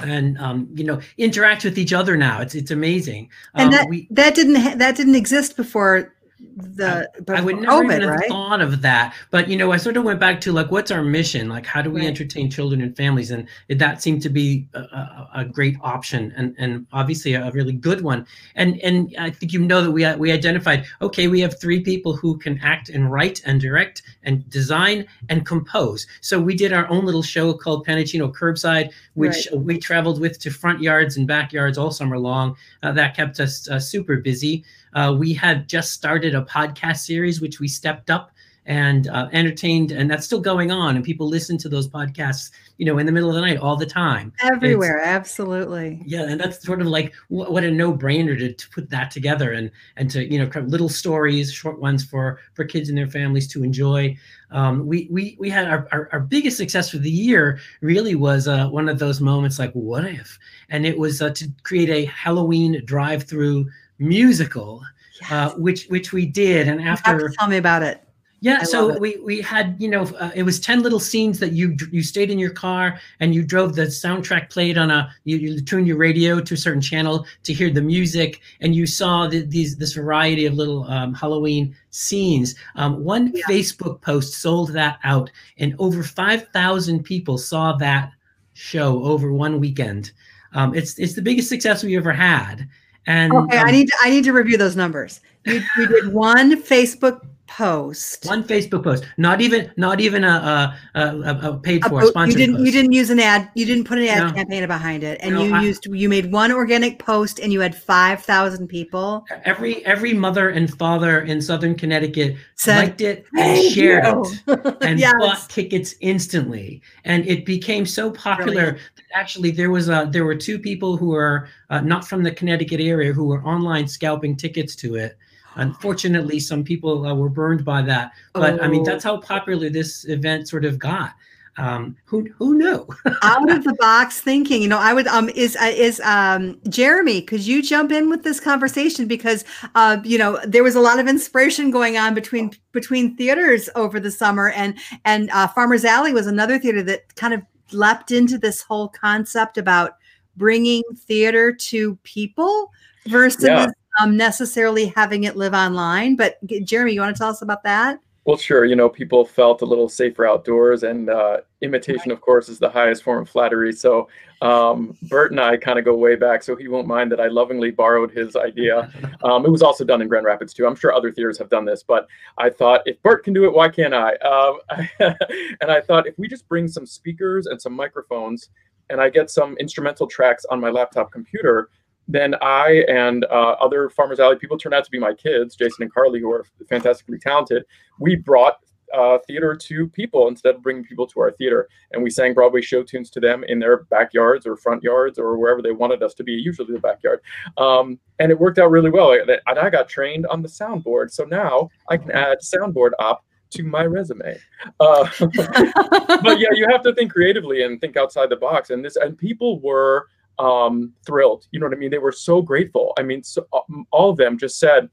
and 0.00 0.38
um, 0.38 0.68
you 0.74 0.84
know 0.84 1.00
interact 1.18 1.64
with 1.64 1.78
each 1.78 1.92
other 1.92 2.16
now 2.16 2.40
it's 2.40 2.54
it's 2.54 2.70
amazing 2.70 3.28
and 3.54 3.66
um, 3.66 3.70
that 3.72 3.88
we, 3.88 4.06
that 4.10 4.34
didn't 4.34 4.56
ha- 4.56 4.74
that 4.76 4.96
didn't 4.96 5.14
exist 5.14 5.56
before 5.56 6.12
the 6.56 7.10
I, 7.28 7.38
I 7.38 7.40
would 7.40 7.60
never 7.60 7.82
COVID, 7.82 7.84
even 7.84 8.00
have 8.02 8.10
right? 8.10 8.28
thought 8.28 8.60
of 8.60 8.80
that. 8.82 9.14
But 9.30 9.48
you 9.48 9.56
know, 9.56 9.72
I 9.72 9.76
sort 9.76 9.96
of 9.96 10.04
went 10.04 10.20
back 10.20 10.40
to 10.42 10.52
like, 10.52 10.70
what's 10.70 10.90
our 10.90 11.02
mission? 11.02 11.48
Like, 11.48 11.66
how 11.66 11.82
do 11.82 11.90
we 11.90 12.00
right. 12.00 12.08
entertain 12.08 12.50
children 12.50 12.80
and 12.80 12.96
families? 12.96 13.30
And 13.30 13.48
it, 13.68 13.78
that 13.78 14.02
seemed 14.02 14.22
to 14.22 14.28
be 14.28 14.66
a, 14.74 14.80
a, 14.80 15.30
a, 15.36 15.44
great 15.44 15.76
option, 15.82 16.32
and 16.36 16.54
and 16.58 16.86
obviously 16.92 17.34
a, 17.34 17.50
really 17.50 17.72
good 17.72 18.02
one. 18.02 18.26
And 18.54 18.80
and 18.80 19.14
I 19.18 19.30
think 19.30 19.52
you 19.52 19.60
know 19.60 19.82
that 19.82 19.90
we 19.90 20.06
we 20.16 20.32
identified. 20.32 20.86
Okay, 21.02 21.28
we 21.28 21.40
have 21.40 21.60
three 21.60 21.80
people 21.80 22.16
who 22.16 22.38
can 22.38 22.58
act 22.62 22.88
and 22.88 23.10
write 23.10 23.42
and 23.44 23.60
direct 23.60 24.02
and 24.22 24.48
design 24.50 25.06
and 25.28 25.46
compose. 25.46 26.06
So 26.20 26.40
we 26.40 26.54
did 26.54 26.72
our 26.72 26.88
own 26.88 27.04
little 27.04 27.22
show 27.22 27.52
called 27.52 27.86
Pantochino 27.86 28.32
Curbside, 28.32 28.92
which 29.14 29.48
right. 29.50 29.60
we 29.60 29.78
traveled 29.78 30.20
with 30.20 30.38
to 30.40 30.50
front 30.50 30.80
yards 30.80 31.16
and 31.16 31.26
backyards 31.26 31.78
all 31.78 31.90
summer 31.90 32.18
long. 32.18 32.56
Uh, 32.82 32.92
that 32.92 33.16
kept 33.16 33.40
us 33.40 33.68
uh, 33.68 33.78
super 33.78 34.16
busy. 34.16 34.64
Uh, 34.94 35.14
we 35.18 35.32
had 35.32 35.68
just 35.68 35.92
started 35.92 36.34
a 36.34 36.42
podcast 36.42 36.98
series, 36.98 37.40
which 37.40 37.60
we 37.60 37.68
stepped 37.68 38.10
up 38.10 38.32
and 38.66 39.08
uh, 39.08 39.28
entertained, 39.32 39.90
and 39.90 40.10
that's 40.10 40.24
still 40.24 40.40
going 40.40 40.70
on. 40.70 40.94
And 40.94 41.04
people 41.04 41.26
listen 41.26 41.56
to 41.58 41.68
those 41.68 41.88
podcasts, 41.88 42.50
you 42.76 42.86
know, 42.86 42.98
in 42.98 43.06
the 43.06 43.10
middle 43.10 43.28
of 43.28 43.34
the 43.34 43.40
night 43.40 43.56
all 43.58 43.74
the 43.74 43.86
time. 43.86 44.32
Everywhere, 44.42 44.98
it's, 44.98 45.06
absolutely. 45.06 46.00
Yeah, 46.04 46.22
and 46.22 46.38
that's 46.38 46.62
sort 46.62 46.80
of 46.80 46.86
like 46.86 47.12
what, 47.28 47.50
what 47.50 47.64
a 47.64 47.70
no-brainer 47.70 48.38
to, 48.38 48.52
to 48.52 48.70
put 48.70 48.90
that 48.90 49.10
together 49.10 49.52
and 49.52 49.70
and 49.96 50.10
to 50.10 50.30
you 50.30 50.38
know 50.38 50.60
little 50.60 50.88
stories, 50.88 51.52
short 51.52 51.80
ones 51.80 52.04
for 52.04 52.38
for 52.52 52.64
kids 52.64 52.88
and 52.88 52.98
their 52.98 53.08
families 53.08 53.48
to 53.48 53.64
enjoy. 53.64 54.16
Um, 54.50 54.86
we 54.86 55.08
we 55.10 55.36
we 55.40 55.48
had 55.48 55.66
our, 55.66 55.88
our, 55.90 56.08
our 56.12 56.20
biggest 56.20 56.56
success 56.56 56.90
for 56.90 56.98
the 56.98 57.10
year 57.10 57.58
really 57.80 58.14
was 58.14 58.46
uh, 58.46 58.68
one 58.68 58.88
of 58.88 58.98
those 58.98 59.20
moments 59.20 59.58
like 59.58 59.72
what 59.72 60.04
if, 60.04 60.38
and 60.68 60.84
it 60.84 60.98
was 60.98 61.22
uh, 61.22 61.30
to 61.30 61.48
create 61.62 61.88
a 61.88 62.04
Halloween 62.04 62.82
drive-through 62.84 63.68
musical, 64.00 64.82
yes. 65.20 65.30
uh, 65.30 65.50
which 65.56 65.86
which 65.86 66.12
we 66.12 66.26
did. 66.26 66.66
And 66.66 66.80
after, 66.80 67.28
tell 67.38 67.48
me 67.48 67.58
about 67.58 67.82
it. 67.82 68.02
Yeah, 68.42 68.60
I 68.62 68.64
so 68.64 68.98
we 68.98 69.18
we 69.18 69.42
had 69.42 69.76
you 69.78 69.88
know 69.88 70.04
uh, 70.18 70.30
it 70.34 70.44
was 70.44 70.58
ten 70.58 70.82
little 70.82 70.98
scenes 70.98 71.38
that 71.40 71.52
you 71.52 71.76
you 71.92 72.02
stayed 72.02 72.30
in 72.30 72.38
your 72.38 72.50
car 72.50 72.98
and 73.20 73.34
you 73.34 73.44
drove 73.44 73.76
the 73.76 73.82
soundtrack 73.82 74.48
played 74.48 74.78
on 74.78 74.90
a 74.90 75.14
you, 75.24 75.36
you 75.36 75.60
tuned 75.60 75.86
your 75.86 75.98
radio 75.98 76.40
to 76.40 76.54
a 76.54 76.56
certain 76.56 76.80
channel 76.80 77.26
to 77.42 77.52
hear 77.52 77.68
the 77.68 77.82
music 77.82 78.40
and 78.62 78.74
you 78.74 78.86
saw 78.86 79.26
the, 79.26 79.42
these 79.42 79.76
this 79.76 79.92
variety 79.92 80.46
of 80.46 80.54
little 80.54 80.84
um, 80.84 81.12
Halloween 81.12 81.76
scenes. 81.90 82.54
Um, 82.76 83.04
one 83.04 83.30
yeah. 83.34 83.44
Facebook 83.44 84.00
post 84.00 84.32
sold 84.32 84.72
that 84.72 84.98
out 85.04 85.30
and 85.58 85.74
over 85.78 86.02
five 86.02 86.48
thousand 86.48 87.02
people 87.02 87.36
saw 87.36 87.74
that 87.76 88.10
show 88.54 89.04
over 89.04 89.34
one 89.34 89.60
weekend. 89.60 90.12
Um, 90.54 90.74
it's 90.74 90.98
it's 90.98 91.12
the 91.12 91.22
biggest 91.22 91.50
success 91.50 91.84
we 91.84 91.94
ever 91.94 92.12
had. 92.12 92.66
And 93.06 93.32
okay, 93.32 93.58
um, 93.58 93.66
I 93.66 93.70
need 93.70 93.86
to, 93.86 93.96
I 94.02 94.10
need 94.10 94.24
to 94.24 94.32
review 94.32 94.56
those 94.56 94.76
numbers. 94.76 95.20
You, 95.44 95.62
you 95.76 95.86
did 95.86 96.12
one 96.12 96.62
Facebook 96.62 97.26
post. 97.56 98.24
one 98.26 98.44
Facebook 98.44 98.84
post, 98.84 99.04
not 99.16 99.40
even 99.40 99.70
not 99.76 100.00
even 100.00 100.22
a 100.24 100.74
a, 100.94 101.00
a, 101.00 101.50
a 101.50 101.58
paid 101.58 101.82
for 101.84 102.00
po- 102.00 102.06
sponsored 102.06 102.38
you 102.38 102.46
didn't 102.46 102.56
post. 102.56 102.66
you 102.66 102.72
didn't 102.72 102.92
use 102.92 103.10
an 103.10 103.18
ad 103.20 103.50
you 103.54 103.66
didn't 103.66 103.84
put 103.84 103.98
an 103.98 104.04
ad 104.06 104.28
No. 104.28 104.32
campaign 104.32 104.66
behind 104.66 105.02
it 105.02 105.18
and 105.22 105.34
No, 105.34 105.44
you 105.44 105.54
I- 105.54 105.62
used 105.62 105.86
you 105.86 106.08
made 106.08 106.30
one 106.32 106.52
organic 106.52 106.98
post 106.98 107.40
and 107.40 107.52
you 107.52 107.60
had 107.60 107.74
5000 107.74 108.68
people 108.68 109.24
every 109.44 109.84
every 109.84 110.14
mother 110.14 110.48
and 110.50 110.72
father 110.78 111.22
in 111.22 111.42
Southern 111.42 111.74
Connecticut 111.74 112.36
Said, 112.54 112.76
liked 112.78 113.00
it 113.00 113.26
and 113.36 113.60
shared 113.72 114.04
you." 114.06 114.24
it. 114.46 114.76
and 114.82 114.98
Yes. 115.00 115.12
bought 115.18 115.48
tickets 115.50 115.94
instantly 116.00 116.80
and 117.04 117.26
it 117.26 117.44
became 117.44 117.84
so 117.84 118.10
popular 118.12 118.52
Brilliant. 118.52 118.78
that 118.96 119.04
actually 119.14 119.50
there 119.50 119.70
was 119.70 119.88
a 119.88 120.08
there 120.10 120.24
were 120.24 120.36
two 120.36 120.58
people 120.58 120.96
who 120.96 121.08
were 121.08 121.48
uh, 121.70 121.80
not 121.80 122.06
from 122.06 122.22
the 122.22 122.30
connecticut 122.30 122.80
area 122.80 123.12
who 123.12 123.24
were 123.24 123.42
online 123.44 123.88
scalping 123.88 124.36
tickets 124.36 124.76
to 124.76 124.94
it 124.94 125.16
unfortunately 125.56 126.40
some 126.40 126.62
people 126.64 127.06
uh, 127.06 127.14
were 127.14 127.28
burned 127.28 127.64
by 127.64 127.82
that. 127.82 128.12
But 128.34 128.62
i 128.62 128.68
mean 128.68 128.82
Oh. 128.82 128.84
that's 128.84 129.04
how 129.04 129.18
popular 129.18 129.68
this 129.70 130.04
event 130.08 130.48
sort 130.48 130.64
of 130.64 130.78
got. 130.78 131.14
Um 131.56 131.96
who 132.04 132.28
who 132.38 132.54
knew? 132.56 132.86
Out 133.22 133.50
of 133.50 133.64
the 133.64 133.74
box 133.80 134.20
thinking 134.20 134.62
you 134.62 134.68
know 134.68 134.78
i 134.78 134.92
would 134.94 135.08
um 135.08 135.28
is 135.30 135.56
uh, 135.56 135.72
is 135.74 136.00
um 136.04 136.60
jeremy 136.68 137.20
could 137.22 137.44
you 137.44 137.60
jump 137.60 137.90
in 137.90 138.08
with 138.08 138.22
this 138.22 138.38
conversation? 138.38 139.06
Because 139.08 139.44
uh 139.74 139.98
you 140.04 140.16
know 140.16 140.38
there 140.46 140.62
was 140.62 140.76
a 140.76 140.80
lot 140.80 141.00
of 141.00 141.08
inspiration 141.08 141.72
going 141.72 141.96
on 141.96 142.14
between 142.14 142.52
between 142.72 143.16
theaters 143.16 143.68
over 143.74 143.98
the 143.98 144.10
summer. 144.12 144.50
And 144.50 144.78
and 145.04 145.28
uh, 145.30 145.48
farmers 145.48 145.84
alley 145.84 146.12
was 146.12 146.28
another 146.28 146.58
theater 146.58 146.84
that 146.84 147.14
kind 147.16 147.34
of 147.34 147.42
leapt 147.72 148.10
into 148.12 148.38
this 148.38 148.62
whole 148.62 148.88
concept 148.88 149.58
about 149.58 149.92
bringing 150.36 150.82
theater 150.96 151.52
to 151.52 151.96
people 152.04 152.70
versus 153.08 153.44
Yeah. 153.44 153.66
Um, 154.00 154.16
necessarily 154.16 154.86
having 154.86 155.24
it 155.24 155.36
live 155.36 155.54
online 155.54 156.16
but 156.16 156.38
jeremy 156.64 156.92
you 156.92 157.00
want 157.00 157.14
to 157.14 157.18
tell 157.18 157.30
us 157.30 157.42
about 157.42 157.62
that 157.62 158.00
Well, 158.26 158.36
sure. 158.36 158.66
You 158.66 158.76
know, 158.76 158.88
people 158.88 159.24
felt 159.24 159.62
a 159.62 159.64
little 159.64 159.88
safer 159.88 160.26
outdoors, 160.26 160.82
and 160.82 161.08
uh, 161.08 161.38
imitation, 161.62 162.10
of 162.10 162.20
course, 162.20 162.50
is 162.50 162.58
the 162.58 162.68
highest 162.68 163.02
form 163.02 163.22
of 163.22 163.30
flattery. 163.30 163.72
So, 163.72 164.08
um, 164.42 164.96
Bert 165.04 165.30
and 165.30 165.40
I 165.40 165.56
kind 165.56 165.78
of 165.78 165.86
go 165.86 165.96
way 165.96 166.16
back, 166.16 166.42
so 166.42 166.54
he 166.54 166.68
won't 166.68 166.86
mind 166.86 167.10
that 167.12 167.20
I 167.20 167.28
lovingly 167.28 167.70
borrowed 167.70 168.10
his 168.10 168.36
idea. 168.36 168.90
Um, 169.22 169.44
it 169.44 169.50
was 169.50 169.60
also 169.60 169.84
done 169.84 170.00
in 170.00 170.08
Grand 170.08 170.24
Rapids 170.24 170.54
too. 170.54 170.66
I'm 170.66 170.74
sure 170.74 170.94
other 170.94 171.12
theaters 171.12 171.36
have 171.38 171.50
done 171.50 171.66
this, 171.66 171.82
but 171.82 172.08
I 172.38 172.48
thought 172.48 172.80
if 172.86 173.02
Bert 173.02 173.22
can 173.22 173.34
do 173.34 173.44
it, 173.44 173.52
why 173.52 173.68
can't 173.68 173.92
I? 173.92 174.14
Um, 174.16 174.60
and 175.60 175.70
I 175.70 175.82
thought 175.82 176.06
if 176.06 176.18
we 176.18 176.26
just 176.26 176.48
bring 176.48 176.66
some 176.66 176.86
speakers 176.86 177.46
and 177.46 177.60
some 177.60 177.74
microphones, 177.74 178.48
and 178.88 178.98
I 178.98 179.10
get 179.10 179.28
some 179.28 179.58
instrumental 179.58 180.06
tracks 180.06 180.46
on 180.50 180.58
my 180.58 180.70
laptop 180.70 181.12
computer, 181.12 181.68
then 182.10 182.34
I 182.42 182.84
and 182.88 183.24
uh, 183.26 183.56
other 183.60 183.88
Farmers 183.88 184.20
Alley 184.20 184.36
people 184.36 184.58
turned 184.58 184.74
out 184.74 184.84
to 184.84 184.90
be 184.90 184.98
my 184.98 185.14
kids, 185.14 185.54
Jason 185.54 185.82
and 185.82 185.92
Carly, 185.92 186.20
who 186.20 186.30
are 186.30 186.44
fantastically 186.68 187.18
talented. 187.18 187.64
We 187.98 188.16
brought 188.16 188.58
uh, 188.92 189.18
theater 189.26 189.54
to 189.54 189.86
people 189.88 190.26
instead 190.26 190.56
of 190.56 190.62
bringing 190.62 190.82
people 190.82 191.06
to 191.06 191.20
our 191.20 191.30
theater, 191.30 191.68
and 191.92 192.02
we 192.02 192.10
sang 192.10 192.34
Broadway 192.34 192.60
show 192.60 192.82
tunes 192.82 193.10
to 193.10 193.20
them 193.20 193.44
in 193.44 193.60
their 193.60 193.84
backyards 193.84 194.46
or 194.46 194.56
front 194.56 194.82
yards 194.82 195.18
or 195.18 195.38
wherever 195.38 195.62
they 195.62 195.70
wanted 195.70 196.02
us 196.02 196.14
to 196.14 196.24
be, 196.24 196.32
usually 196.32 196.72
the 196.72 196.80
backyard. 196.80 197.20
Um, 197.56 198.00
and 198.18 198.32
it 198.32 198.38
worked 198.38 198.58
out 198.58 198.70
really 198.70 198.90
well. 198.90 199.12
And 199.12 199.58
I 199.58 199.70
got 199.70 199.88
trained 199.88 200.26
on 200.26 200.42
the 200.42 200.48
soundboard, 200.48 201.12
so 201.12 201.24
now 201.24 201.70
I 201.88 201.96
can 201.96 202.10
add 202.10 202.38
soundboard 202.40 202.90
op 202.98 203.24
to 203.50 203.62
my 203.62 203.84
resume. 203.84 204.38
Uh, 204.78 205.08
but 205.18 206.38
yeah, 206.40 206.48
you 206.52 206.66
have 206.70 206.82
to 206.82 206.94
think 206.94 207.12
creatively 207.12 207.62
and 207.62 207.80
think 207.80 207.96
outside 207.96 208.30
the 208.30 208.36
box. 208.36 208.70
And 208.70 208.84
this, 208.84 208.96
and 208.96 209.16
people 209.16 209.60
were 209.60 210.06
um, 210.40 210.92
thrilled. 211.06 211.46
You 211.52 211.60
know 211.60 211.66
what 211.66 211.76
I 211.76 211.78
mean? 211.78 211.90
They 211.90 211.98
were 211.98 212.12
so 212.12 212.40
grateful. 212.40 212.94
I 212.98 213.02
mean, 213.02 213.22
so, 213.22 213.46
um, 213.52 213.86
all 213.92 214.10
of 214.10 214.16
them 214.16 214.38
just 214.38 214.58
said, 214.58 214.88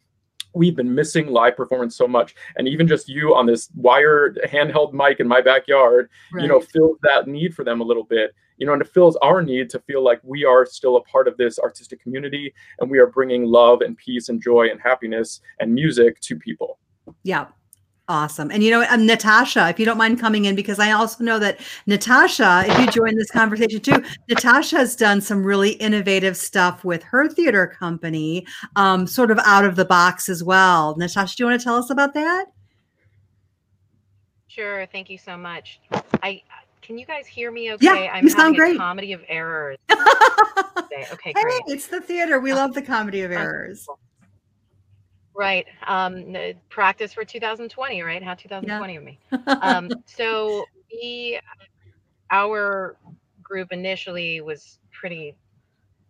"We've 0.53 0.75
been 0.75 0.93
missing 0.93 1.27
live 1.27 1.55
performance 1.55 1.95
so 1.95 2.07
much," 2.07 2.36
and 2.57 2.67
even 2.67 2.88
just 2.88 3.07
you 3.07 3.33
on 3.33 3.45
this 3.45 3.69
wired 3.75 4.39
handheld 4.45 4.93
mic 4.93 5.19
in 5.19 5.27
my 5.27 5.41
backyard, 5.41 6.10
you 6.36 6.47
know, 6.47 6.60
fills 6.60 6.97
that 7.01 7.27
need 7.27 7.55
for 7.55 7.63
them 7.63 7.81
a 7.81 7.86
little 7.86 8.03
bit. 8.03 8.33
You 8.57 8.65
know, 8.65 8.73
and 8.73 8.81
it 8.81 8.89
fills 8.89 9.15
our 9.17 9.41
need 9.41 9.69
to 9.69 9.79
feel 9.81 10.03
like 10.03 10.19
we 10.23 10.43
are 10.43 10.65
still 10.65 10.97
a 10.97 11.03
part 11.03 11.27
of 11.27 11.38
this 11.38 11.60
artistic 11.60 12.01
community, 12.01 12.53
and 12.79 12.91
we 12.91 12.99
are 12.99 13.07
bringing 13.07 13.45
love 13.45 13.81
and 13.81 13.95
peace 13.95 14.29
and 14.29 14.41
joy 14.41 14.67
and 14.69 14.81
happiness 14.81 15.41
and 15.60 15.73
music 15.73 16.19
to 16.21 16.36
people. 16.36 16.79
Yeah. 17.23 17.45
Awesome. 18.10 18.52
And 18.52 18.63
you 18.63 18.72
know, 18.72 18.86
um, 18.89 19.06
Natasha, 19.06 19.67
if 19.67 19.80
you 19.80 19.86
don't 19.86 19.98
mind 19.98 20.17
coming 20.17 20.46
in, 20.46 20.56
because 20.56 20.80
I 20.80 20.91
also 20.91 21.24
know 21.26 21.39
that 21.39 21.60
Natasha, 21.88 22.63
if 22.65 22.80
you 22.80 22.88
join 22.89 23.17
this 23.17 23.30
conversation 23.30 23.82
too, 23.82 24.02
Natasha 24.30 24.78
has 24.78 24.96
done 24.96 25.20
some 25.20 25.43
really 25.43 25.72
innovative 25.72 26.38
stuff 26.38 26.86
with 26.86 27.04
her 27.04 27.28
theater 27.28 27.67
company, 27.67 28.48
um, 28.78 29.08
sort 29.08 29.30
of 29.30 29.39
out 29.39 29.65
of 29.65 29.76
the 29.76 29.84
box 29.84 30.30
as 30.30 30.41
well. 30.41 30.96
Natasha, 30.98 31.36
do 31.36 31.43
you 31.43 31.50
want 31.50 31.60
to 31.60 31.63
tell 31.63 31.76
us 31.76 31.89
about 31.89 32.13
that? 32.13 32.46
Sure. 34.48 34.86
Thank 34.86 35.10
you 35.10 35.17
so 35.17 35.36
much. 35.36 35.82
I 36.24 36.41
can 36.82 36.98
you 36.98 37.06
guys 37.06 37.28
hear 37.28 37.52
me 37.52 37.74
okay? 37.74 37.86
Yeah, 37.86 38.12
I'm 38.13 38.24
you 38.24 38.30
sound 38.30 38.56
great. 38.56 38.76
a 38.78 38.80
comedy 38.80 39.12
of 39.12 39.22
errors. 39.28 39.78
Okay, 41.13 41.32
great. 41.32 41.62
it's 41.67 41.86
the 41.88 42.02
theater. 42.02 42.39
We 42.39 42.54
love 42.54 42.74
the 42.74 42.82
comedy 42.82 43.22
of 43.22 43.32
errors. 43.32 43.88
Right. 45.38 45.67
Um, 45.86 46.36
practice 46.69 47.13
for 47.13 47.23
2020, 47.23 48.02
right? 48.02 48.23
How 48.23 48.34
2020 48.34 48.97
with 48.97 49.06
me. 49.06 49.19
Um, 49.62 49.91
so 50.08 50.65
we, 50.91 51.39
our 52.32 52.97
group 53.43 53.71
initially 53.71 54.41
was 54.41 54.80
pretty 54.91 55.36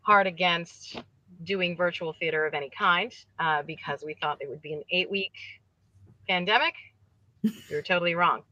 hard 0.01 0.27
against 0.27 1.01
doing 1.43 1.75
virtual 1.75 2.13
theater 2.13 2.45
of 2.45 2.53
any 2.53 2.69
kind 2.69 3.13
uh, 3.39 3.63
because 3.63 4.01
we 4.01 4.13
thought 4.13 4.37
it 4.39 4.49
would 4.49 4.61
be 4.61 4.71
an 4.71 4.83
eight-week 4.91 5.33
pandemic. 6.29 6.73
We 7.43 7.51
were 7.75 7.81
totally 7.81 8.15
wrong. 8.15 8.43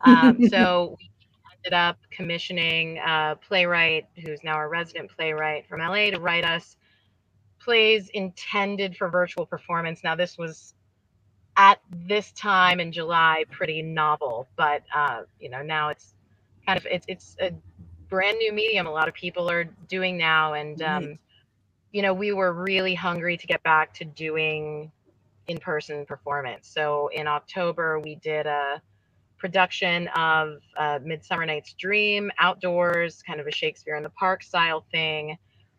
Um, 0.00 0.38
so 0.48 0.96
we 0.98 1.10
ended 1.58 1.74
up 1.74 1.98
commissioning 2.10 2.96
a 2.98 3.36
playwright 3.46 4.06
who's 4.24 4.42
now 4.42 4.58
a 4.58 4.66
resident 4.66 5.10
playwright 5.14 5.68
from 5.68 5.80
LA 5.80 6.10
to 6.10 6.18
write 6.18 6.44
us 6.44 6.76
plays 7.64 8.10
intended 8.10 8.96
for 8.96 9.08
virtual 9.08 9.46
performance. 9.46 10.02
Now, 10.04 10.16
this 10.16 10.38
was 10.38 10.74
at 11.56 11.80
this 12.06 12.32
time 12.32 12.80
in 12.80 12.92
July 12.92 13.44
pretty 13.50 13.82
novel, 13.82 14.48
but 14.56 14.82
uh, 14.94 15.22
you 15.40 15.50
know 15.50 15.62
now 15.62 15.90
it's 15.90 16.14
kind 16.66 16.78
of 16.78 16.86
it's 16.90 17.06
it's 17.08 17.36
a 17.40 17.52
brand 18.08 18.38
new 18.38 18.52
medium. 18.52 18.86
A 18.86 18.92
lot 18.92 19.08
of 19.08 19.14
people 19.14 19.50
are 19.50 19.64
doing 19.88 20.18
now, 20.18 20.54
and 20.54 20.82
um, 20.82 21.04
Right. 21.04 21.20
you 21.92 22.02
know 22.02 22.14
we 22.14 22.32
were 22.32 22.52
really 22.52 22.94
hungry 22.94 23.36
to 23.36 23.46
get 23.46 23.62
back 23.64 23.94
to 23.94 24.06
doing 24.06 24.92
in-person 25.48 26.06
performance. 26.06 26.68
So 26.68 27.08
in 27.14 27.26
October 27.28 28.00
we 28.00 28.16
did 28.16 28.46
a 28.46 28.82
production 29.38 30.08
of 30.08 30.58
uh, 30.78 31.00
Midsummer 31.04 31.46
Night's 31.46 31.74
Dream 31.74 32.30
outdoors, 32.40 33.22
kind 33.26 33.40
of 33.40 33.46
a 33.46 33.52
Shakespeare 33.52 33.96
in 33.96 34.02
the 34.04 34.10
Park 34.10 34.42
style 34.42 34.86
thing. 34.92 35.38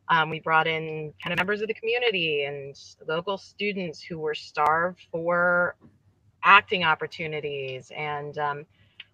Um, 0.10 0.30
we 0.30 0.40
brought 0.40 0.68
in 0.68 1.14
kind 1.24 1.34
of 1.34 1.38
members 1.40 1.62
of 1.62 1.68
the 1.68 1.74
community 1.74 2.46
and 2.46 2.76
local 3.08 3.38
students 3.38 4.02
who 4.02 4.20
were 4.20 4.36
starved 4.36 5.02
for 5.12 5.76
acting 6.44 6.84
opportunities. 6.84 7.92
And 7.96 8.38
um, 8.38 8.66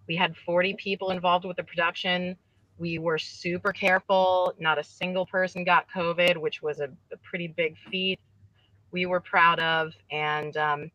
we 0.08 0.16
had 0.16 0.36
40 0.38 0.76
people 0.76 1.12
involved 1.12 1.46
with 1.46 1.58
the 1.58 1.64
production. 1.64 2.36
We 2.78 3.00
were 3.00 3.18
super 3.18 3.72
careful. 3.72 4.54
Not 4.60 4.78
a 4.80 4.84
single 4.84 5.26
person 5.26 5.64
got 5.64 5.88
COVID, 5.96 6.38
which 6.38 6.62
was 6.62 6.80
a, 6.80 6.90
a 7.14 7.18
pretty 7.24 7.48
big 7.48 7.78
feat. 7.90 8.20
We 8.92 9.06
were 9.06 9.22
proud 9.22 9.60
of. 9.60 9.94
And 10.12 10.58
um, 10.58 10.92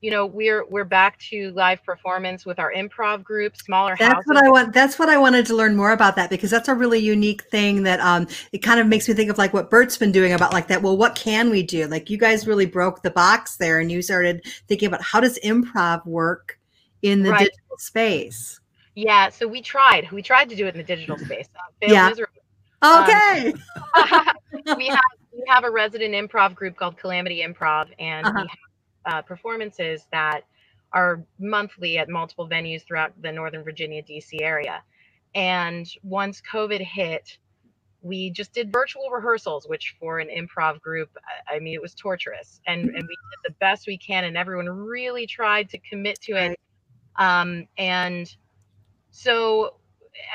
you 0.00 0.10
know, 0.10 0.24
we're 0.26 0.64
we're 0.66 0.84
back 0.84 1.18
to 1.30 1.50
live 1.52 1.82
performance 1.84 2.46
with 2.46 2.58
our 2.58 2.72
improv 2.72 3.22
group, 3.22 3.56
smaller 3.56 3.96
That's 3.98 4.14
houses. 4.14 4.26
what 4.26 4.36
I 4.44 4.48
want. 4.48 4.72
That's 4.72 4.98
what 4.98 5.08
I 5.10 5.18
wanted 5.18 5.44
to 5.46 5.54
learn 5.54 5.76
more 5.76 5.92
about 5.92 6.16
that 6.16 6.30
because 6.30 6.50
that's 6.50 6.68
a 6.68 6.74
really 6.74 6.98
unique 6.98 7.42
thing 7.44 7.82
that 7.82 8.00
um 8.00 8.26
it 8.52 8.58
kind 8.58 8.80
of 8.80 8.86
makes 8.86 9.06
me 9.08 9.14
think 9.14 9.30
of 9.30 9.36
like 9.38 9.52
what 9.52 9.68
Bert's 9.68 9.98
been 9.98 10.12
doing 10.12 10.32
about 10.32 10.52
like 10.52 10.68
that. 10.68 10.80
Well, 10.82 10.96
what 10.96 11.14
can 11.16 11.50
we 11.50 11.62
do? 11.62 11.86
Like 11.86 12.08
you 12.08 12.16
guys 12.16 12.46
really 12.46 12.66
broke 12.66 13.02
the 13.02 13.10
box 13.10 13.56
there 13.56 13.78
and 13.80 13.90
you 13.92 14.00
started 14.00 14.42
thinking 14.68 14.86
about 14.88 15.02
how 15.02 15.20
does 15.20 15.38
improv 15.40 16.04
work 16.06 16.58
in 17.02 17.22
the 17.22 17.30
Right. 17.30 17.40
digital 17.40 17.76
space. 17.78 18.60
Yeah, 18.94 19.28
so 19.28 19.46
we 19.46 19.62
tried. 19.62 20.10
We 20.12 20.22
tried 20.22 20.48
to 20.48 20.56
do 20.56 20.66
it 20.66 20.74
in 20.74 20.78
the 20.78 20.84
digital 20.84 21.18
space. 21.26 21.46
Uh, 21.54 21.88
Yeah. 21.88 22.08
miserably. 22.08 22.40
Um, 22.82 23.04
Okay. 23.04 23.52
we 24.76 24.86
have 24.86 25.00
we 25.32 25.42
have 25.48 25.64
a 25.64 25.70
resident 25.70 26.14
improv 26.14 26.54
group 26.54 26.76
called 26.76 26.96
Calamity 26.96 27.42
Improv, 27.46 27.88
and 27.98 28.26
Uh-huh. 28.26 28.40
we 28.42 28.48
have 28.48 28.69
uh, 29.06 29.22
performances 29.22 30.06
that 30.12 30.42
are 30.92 31.24
monthly 31.38 31.98
at 31.98 32.08
multiple 32.08 32.48
venues 32.48 32.82
throughout 32.84 33.12
the 33.22 33.30
Northern 33.32 33.62
Virginia, 33.64 34.02
DC 34.02 34.40
area. 34.40 34.82
And 35.34 35.86
once 36.02 36.42
COVID 36.52 36.80
hit, 36.80 37.38
we 38.02 38.30
just 38.30 38.52
did 38.54 38.72
virtual 38.72 39.10
rehearsals, 39.10 39.68
which 39.68 39.94
for 40.00 40.18
an 40.18 40.28
improv 40.28 40.80
group, 40.80 41.10
I- 41.48 41.58
mean, 41.60 41.74
it 41.74 41.82
was 41.82 41.94
torturous. 41.94 42.60
And, 42.66 42.82
and 42.82 42.94
we 42.94 43.00
did 43.00 43.40
the 43.44 43.54
best 43.60 43.86
we 43.86 43.98
can, 43.98 44.24
and 44.24 44.36
everyone 44.36 44.68
really 44.68 45.26
tried 45.26 45.68
to 45.70 45.78
commit 45.78 46.20
to 46.22 46.32
it. 46.32 46.58
Um, 47.16 47.66
and 47.78 48.34
so 49.10 49.74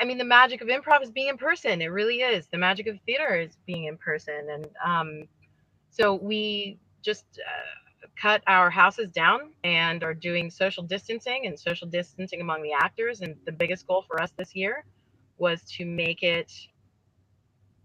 I 0.00 0.04
mean, 0.04 0.18
the 0.18 0.24
magic 0.24 0.60
of 0.62 0.68
improv 0.68 1.02
is 1.02 1.10
being 1.10 1.28
in 1.28 1.38
person. 1.38 1.82
It 1.82 1.86
really 1.86 2.16
is. 2.20 2.46
The 2.48 2.58
magic 2.58 2.86
of 2.86 2.98
theater 3.06 3.36
is 3.40 3.56
being 3.66 3.84
in 3.84 3.96
person. 3.98 4.48
And 4.50 4.66
um, 4.84 5.28
so 5.90 6.14
we 6.14 6.78
just 7.02 7.26
uh, 7.38 7.85
cut 8.20 8.42
our 8.46 8.70
houses 8.70 9.10
down 9.10 9.52
and 9.64 10.02
are 10.02 10.14
doing 10.14 10.50
social 10.50 10.82
distancing 10.82 11.46
and 11.46 11.58
social 11.58 11.86
distancing 11.86 12.40
among 12.40 12.62
the 12.62 12.72
actors. 12.72 13.20
And 13.20 13.36
the 13.44 13.52
biggest 13.52 13.86
goal 13.86 14.04
for 14.06 14.20
us 14.20 14.32
this 14.38 14.54
year 14.54 14.84
was 15.38 15.62
to 15.76 15.84
make 15.84 16.22
it 16.22 16.52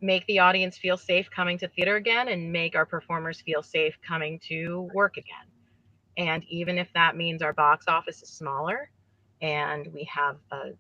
make 0.04 0.26
the 0.26 0.40
audience 0.40 0.78
feel 0.78 0.98
safe 0.98 1.30
coming 1.30 1.58
to 1.60 1.68
theater 1.68 1.96
again 1.96 2.30
and 2.30 2.52
make 2.52 2.76
our 2.76 2.86
performers 2.86 3.40
feel 3.42 3.62
safe 3.62 3.96
coming 4.08 4.40
to 4.40 4.90
work 4.96 5.18
again. 5.18 5.46
And 6.18 6.44
even 6.46 6.78
if 6.80 6.92
that 6.94 7.16
means 7.16 7.42
our 7.42 7.54
box 7.54 7.86
office 7.88 8.24
is 8.24 8.30
smaller 8.30 8.90
and 9.42 9.88
we 9.94 10.04
have 10.06 10.38
a 10.52 10.72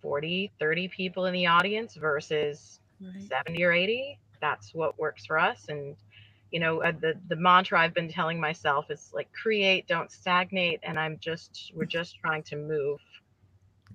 40, 0.00 0.52
30 0.60 0.88
people 0.88 1.26
in 1.26 1.34
the 1.34 1.46
audience 1.46 1.96
versus 1.96 2.78
right. 3.00 3.28
70 3.28 3.64
or 3.64 3.72
80, 3.72 4.20
that's 4.40 4.72
what 4.72 4.98
works 4.98 5.26
for 5.26 5.38
us. 5.38 5.66
And, 5.68 5.96
you 6.52 6.60
know, 6.60 6.82
uh, 6.82 6.92
the, 6.92 7.14
the 7.28 7.36
mantra 7.36 7.80
I've 7.80 7.94
been 7.94 8.08
telling 8.08 8.40
myself 8.40 8.90
is 8.90 9.10
like 9.12 9.28
create, 9.32 9.86
don't 9.88 10.10
stagnate. 10.10 10.80
And 10.82 10.98
I'm 10.98 11.18
just, 11.20 11.72
we're 11.74 11.84
just 11.84 12.16
trying 12.20 12.42
to 12.44 12.56
move 12.56 13.00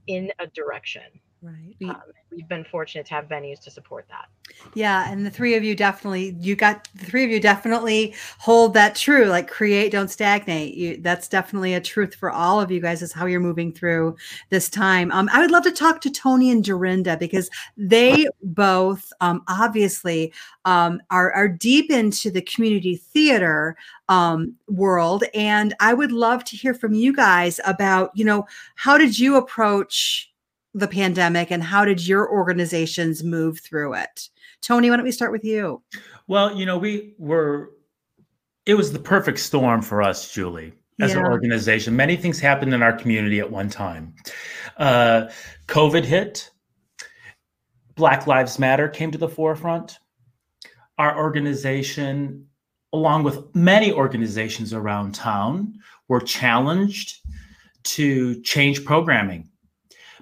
in 0.07 0.31
a 0.39 0.47
direction. 0.47 1.03
Right. 1.43 1.75
Um, 1.89 2.01
we've 2.31 2.47
been 2.47 2.63
fortunate 2.63 3.07
to 3.07 3.15
have 3.15 3.27
venues 3.27 3.59
to 3.61 3.71
support 3.71 4.05
that. 4.09 4.27
Yeah, 4.75 5.11
and 5.11 5.25
the 5.25 5.31
three 5.31 5.55
of 5.55 5.63
you 5.63 5.75
definitely 5.75 6.35
you 6.39 6.55
got 6.55 6.87
the 6.93 7.05
three 7.05 7.23
of 7.23 7.31
you 7.31 7.39
definitely 7.39 8.13
hold 8.37 8.75
that 8.75 8.95
true 8.95 9.25
like 9.25 9.49
create 9.49 9.91
don't 9.91 10.09
stagnate. 10.09 10.75
You 10.75 10.97
that's 10.97 11.27
definitely 11.27 11.73
a 11.73 11.81
truth 11.81 12.13
for 12.13 12.29
all 12.29 12.61
of 12.61 12.69
you 12.69 12.79
guys 12.79 13.01
is 13.01 13.11
how 13.11 13.25
you're 13.25 13.39
moving 13.39 13.73
through 13.73 14.17
this 14.49 14.69
time. 14.69 15.11
Um 15.11 15.29
I 15.33 15.39
would 15.39 15.49
love 15.49 15.63
to 15.63 15.71
talk 15.71 15.99
to 16.01 16.11
Tony 16.11 16.51
and 16.51 16.63
Dorinda 16.63 17.17
because 17.17 17.49
they 17.75 18.27
both 18.43 19.11
um 19.19 19.41
obviously 19.47 20.31
um 20.65 21.01
are 21.09 21.31
are 21.31 21.47
deep 21.47 21.89
into 21.89 22.29
the 22.29 22.43
community 22.43 22.97
theater 22.97 23.75
um 24.09 24.53
world 24.67 25.23
and 25.33 25.73
I 25.79 25.95
would 25.95 26.11
love 26.11 26.43
to 26.45 26.55
hear 26.55 26.75
from 26.75 26.93
you 26.93 27.13
guys 27.13 27.59
about, 27.65 28.11
you 28.13 28.25
know, 28.25 28.45
how 28.75 28.99
did 28.99 29.17
you 29.17 29.37
approach 29.37 30.30
the 30.73 30.87
pandemic 30.87 31.51
and 31.51 31.61
how 31.61 31.85
did 31.85 32.05
your 32.07 32.29
organizations 32.29 33.23
move 33.23 33.59
through 33.59 33.93
it? 33.95 34.29
Tony, 34.61 34.89
why 34.89 34.95
don't 34.95 35.05
we 35.05 35.11
start 35.11 35.31
with 35.31 35.43
you? 35.43 35.81
Well, 36.27 36.55
you 36.55 36.65
know, 36.65 36.77
we 36.77 37.13
were, 37.17 37.71
it 38.65 38.75
was 38.75 38.93
the 38.93 38.99
perfect 38.99 39.39
storm 39.39 39.81
for 39.81 40.01
us, 40.01 40.31
Julie, 40.33 40.73
as 41.01 41.11
yeah. 41.11 41.19
an 41.19 41.25
organization. 41.25 41.95
Many 41.95 42.15
things 42.15 42.39
happened 42.39 42.73
in 42.73 42.81
our 42.81 42.93
community 42.93 43.39
at 43.39 43.51
one 43.51 43.69
time. 43.69 44.15
Uh, 44.77 45.27
COVID 45.67 46.05
hit, 46.05 46.49
Black 47.95 48.27
Lives 48.27 48.57
Matter 48.57 48.87
came 48.87 49.11
to 49.11 49.17
the 49.17 49.27
forefront. 49.27 49.99
Our 50.97 51.17
organization, 51.17 52.47
along 52.93 53.23
with 53.23 53.53
many 53.55 53.91
organizations 53.91 54.73
around 54.73 55.15
town, 55.15 55.73
were 56.07 56.21
challenged 56.21 57.19
to 57.83 58.41
change 58.43 58.85
programming 58.85 59.50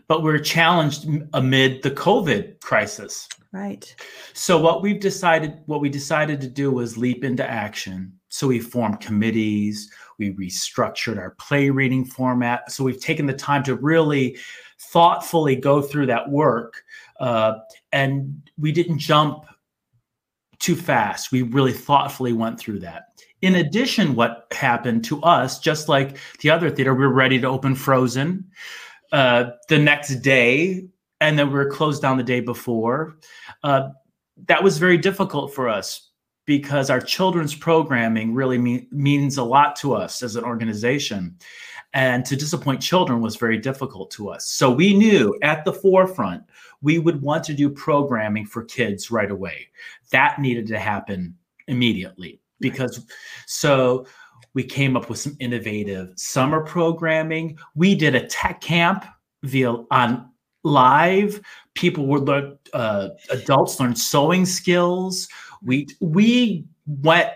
but 0.09 0.23
we're 0.23 0.39
challenged 0.39 1.07
amid 1.33 1.83
the 1.83 1.91
COVID 1.91 2.59
crisis. 2.61 3.29
Right. 3.53 3.95
So 4.33 4.59
what 4.59 4.81
we've 4.81 4.99
decided, 4.99 5.59
what 5.67 5.81
we 5.81 5.89
decided 5.89 6.41
to 6.41 6.47
do 6.47 6.71
was 6.71 6.97
leap 6.97 7.23
into 7.23 7.47
action. 7.47 8.11
So 8.29 8.47
we 8.47 8.59
formed 8.59 8.99
committees, 8.99 9.89
we 10.17 10.33
restructured 10.33 11.17
our 11.17 11.31
play 11.31 11.69
reading 11.69 12.05
format. 12.05 12.71
So 12.71 12.83
we've 12.83 12.99
taken 12.99 13.27
the 13.27 13.33
time 13.33 13.63
to 13.63 13.75
really 13.75 14.37
thoughtfully 14.79 15.55
go 15.55 15.81
through 15.81 16.07
that 16.07 16.29
work, 16.29 16.83
uh, 17.19 17.53
and 17.91 18.49
we 18.57 18.71
didn't 18.71 18.99
jump 18.99 19.45
too 20.57 20.75
fast. 20.75 21.31
We 21.31 21.43
really 21.43 21.73
thoughtfully 21.73 22.33
went 22.33 22.59
through 22.59 22.79
that. 22.79 23.21
In 23.41 23.55
addition, 23.55 24.15
what 24.15 24.47
happened 24.51 25.03
to 25.05 25.21
us, 25.21 25.59
just 25.59 25.87
like 25.87 26.17
the 26.41 26.49
other 26.49 26.69
theater, 26.69 26.93
we 26.93 27.05
were 27.05 27.13
ready 27.13 27.39
to 27.39 27.47
open 27.47 27.75
Frozen 27.75 28.45
uh, 29.11 29.51
the 29.67 29.77
next 29.77 30.15
day, 30.17 30.85
and 31.21 31.37
then 31.37 31.47
we 31.47 31.53
were 31.53 31.69
closed 31.69 32.01
down 32.01 32.17
the 32.17 32.23
day 32.23 32.39
before. 32.39 33.17
Uh, 33.63 33.89
that 34.47 34.63
was 34.63 34.77
very 34.77 34.97
difficult 34.97 35.53
for 35.53 35.67
us 35.67 36.09
because 36.45 36.89
our 36.89 37.01
children's 37.01 37.53
programming 37.53 38.33
really 38.33 38.57
me- 38.57 38.87
means 38.91 39.37
a 39.37 39.43
lot 39.43 39.75
to 39.75 39.93
us 39.93 40.23
as 40.23 40.35
an 40.35 40.43
organization. 40.43 41.37
And 41.93 42.23
to 42.25 42.35
disappoint 42.35 42.81
children 42.81 43.21
was 43.21 43.35
very 43.35 43.57
difficult 43.57 44.11
to 44.11 44.29
us. 44.29 44.45
So 44.45 44.69
we 44.71 44.95
knew 44.95 45.37
at 45.41 45.65
the 45.65 45.73
forefront 45.73 46.43
we 46.81 46.99
would 46.99 47.21
want 47.21 47.43
to 47.45 47.53
do 47.53 47.69
programming 47.69 48.45
for 48.45 48.63
kids 48.63 49.11
right 49.11 49.29
away. 49.29 49.67
That 50.11 50.39
needed 50.39 50.67
to 50.67 50.79
happen 50.79 51.35
immediately 51.67 52.39
because 52.59 53.05
so 53.45 54.05
we 54.53 54.63
came 54.63 54.97
up 54.97 55.09
with 55.09 55.19
some 55.19 55.35
innovative 55.39 56.11
summer 56.15 56.61
programming. 56.61 57.57
We 57.75 57.95
did 57.95 58.15
a 58.15 58.25
tech 58.27 58.61
camp 58.61 59.05
via 59.43 59.73
on 59.91 60.29
live. 60.63 61.41
People 61.75 62.07
would 62.07 62.23
learn, 62.23 62.57
uh, 62.73 63.09
adults 63.29 63.79
learned 63.79 63.97
sewing 63.97 64.45
skills. 64.45 65.27
We 65.61 65.87
we 66.01 66.65
went 66.87 67.29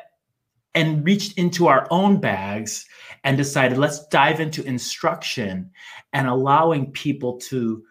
and 0.76 1.06
reached 1.06 1.38
into 1.38 1.68
our 1.68 1.88
own 1.92 2.20
bags 2.20 2.86
and 3.24 3.38
decided 3.38 3.78
let's 3.78 4.08
dive 4.08 4.40
into 4.40 4.64
instruction 4.64 5.70
and 6.14 6.28
allowing 6.28 6.92
people 6.92 7.38
to 7.38 7.84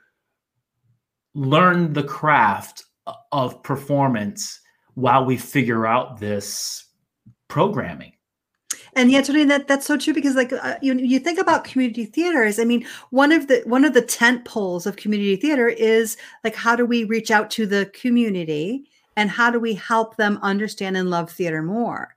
learn 1.34 1.92
the 1.92 2.02
craft 2.02 2.84
of 3.30 3.62
performance 3.62 4.60
while 4.94 5.24
we 5.24 5.36
figure 5.36 5.86
out 5.86 6.18
this 6.18 6.86
programming 7.48 8.12
and 8.94 9.10
yeah 9.10 9.22
tony 9.22 9.44
that 9.44 9.66
that's 9.68 9.86
so 9.86 9.96
true 9.96 10.12
because 10.12 10.34
like 10.34 10.52
uh, 10.52 10.76
you 10.82 10.94
you 10.94 11.18
think 11.18 11.38
about 11.38 11.64
community 11.64 12.04
theaters 12.04 12.58
i 12.58 12.64
mean 12.64 12.84
one 13.10 13.32
of 13.32 13.48
the 13.48 13.62
one 13.64 13.84
of 13.84 13.94
the 13.94 14.02
tent 14.02 14.44
poles 14.44 14.86
of 14.86 14.96
community 14.96 15.36
theater 15.36 15.68
is 15.68 16.16
like 16.44 16.54
how 16.54 16.76
do 16.76 16.84
we 16.84 17.04
reach 17.04 17.30
out 17.30 17.50
to 17.50 17.66
the 17.66 17.86
community 17.94 18.84
and 19.16 19.30
how 19.30 19.50
do 19.50 19.60
we 19.60 19.74
help 19.74 20.16
them 20.16 20.38
understand 20.42 20.96
and 20.96 21.10
love 21.10 21.30
theater 21.30 21.62
more 21.62 22.14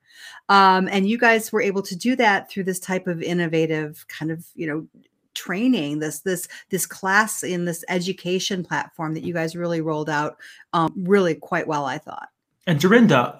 um, 0.47 0.87
and 0.91 1.09
you 1.09 1.17
guys 1.17 1.51
were 1.51 1.61
able 1.61 1.81
to 1.81 1.95
do 1.95 2.15
that 2.15 2.49
through 2.49 2.63
this 2.63 2.79
type 2.79 3.07
of 3.07 3.21
innovative 3.21 4.05
kind 4.07 4.31
of 4.31 4.45
you 4.55 4.67
know 4.67 4.87
training 5.33 5.99
this 5.99 6.19
this 6.19 6.47
this 6.69 6.85
class 6.85 7.43
in 7.43 7.65
this 7.65 7.83
education 7.89 8.63
platform 8.63 9.13
that 9.13 9.23
you 9.23 9.33
guys 9.33 9.55
really 9.55 9.81
rolled 9.81 10.09
out 10.09 10.37
um, 10.73 10.93
really 10.95 11.35
quite 11.35 11.67
well 11.67 11.85
i 11.85 11.97
thought 11.97 12.29
and 12.67 12.79
Dorinda, 12.79 13.35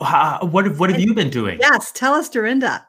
what 0.52 0.66
have 0.66 0.80
what 0.80 0.90
have 0.92 1.00
and, 1.00 1.04
you 1.04 1.16
been 1.16 1.32
doing? 1.32 1.58
Yes, 1.60 1.92
tell 1.92 2.14
us, 2.14 2.30
Dorinda. 2.30 2.86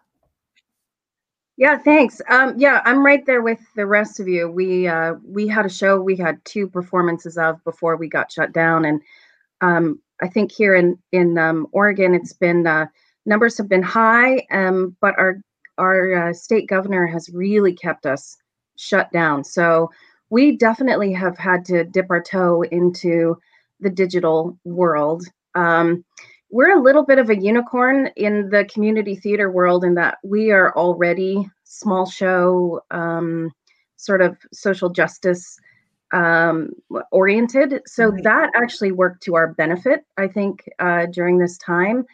Yeah, 1.56 1.78
thanks. 1.78 2.20
Um, 2.28 2.54
yeah, 2.58 2.82
I'm 2.84 3.04
right 3.04 3.24
there 3.24 3.42
with 3.42 3.60
the 3.76 3.86
rest 3.86 4.20
of 4.20 4.28
you. 4.28 4.50
We 4.50 4.88
uh, 4.88 5.14
we 5.24 5.48
had 5.48 5.64
a 5.64 5.70
show 5.70 6.00
we 6.00 6.16
had 6.16 6.44
two 6.44 6.68
performances 6.68 7.38
of 7.38 7.62
before 7.64 7.96
we 7.96 8.08
got 8.08 8.30
shut 8.30 8.52
down, 8.52 8.84
and 8.84 9.00
um, 9.62 10.00
I 10.22 10.28
think 10.28 10.52
here 10.52 10.74
in 10.74 10.98
in 11.12 11.38
um, 11.38 11.66
Oregon, 11.72 12.14
it's 12.14 12.34
been 12.34 12.66
uh, 12.66 12.86
numbers 13.26 13.58
have 13.58 13.68
been 13.68 13.82
high, 13.82 14.46
um, 14.50 14.96
but 15.00 15.18
our 15.18 15.38
our 15.78 16.28
uh, 16.30 16.32
state 16.34 16.68
governor 16.68 17.06
has 17.06 17.30
really 17.30 17.74
kept 17.74 18.06
us 18.06 18.36
shut 18.78 19.10
down. 19.12 19.44
So 19.44 19.90
we 20.30 20.56
definitely 20.56 21.12
have 21.14 21.38
had 21.38 21.64
to 21.66 21.84
dip 21.84 22.06
our 22.10 22.22
toe 22.22 22.62
into 22.62 23.38
the 23.80 23.90
digital 23.90 24.58
world. 24.64 25.24
Um, 25.54 26.04
we're 26.56 26.74
a 26.74 26.82
little 26.82 27.04
bit 27.04 27.18
of 27.18 27.28
a 27.28 27.36
unicorn 27.36 28.08
in 28.16 28.48
the 28.48 28.64
community 28.64 29.14
theater 29.14 29.50
world 29.50 29.84
in 29.84 29.94
that 29.94 30.16
we 30.24 30.50
are 30.50 30.74
already 30.74 31.46
small 31.64 32.06
show, 32.06 32.80
um, 32.90 33.52
sort 33.96 34.22
of 34.22 34.38
social 34.54 34.88
justice 34.88 35.58
um, 36.14 36.70
oriented. 37.12 37.82
So 37.86 38.08
right. 38.08 38.22
that 38.22 38.50
actually 38.54 38.92
worked 38.92 39.22
to 39.24 39.34
our 39.34 39.52
benefit, 39.52 40.06
I 40.16 40.28
think, 40.28 40.66
uh, 40.78 41.04
during 41.12 41.36
this 41.36 41.58
time. 41.58 42.06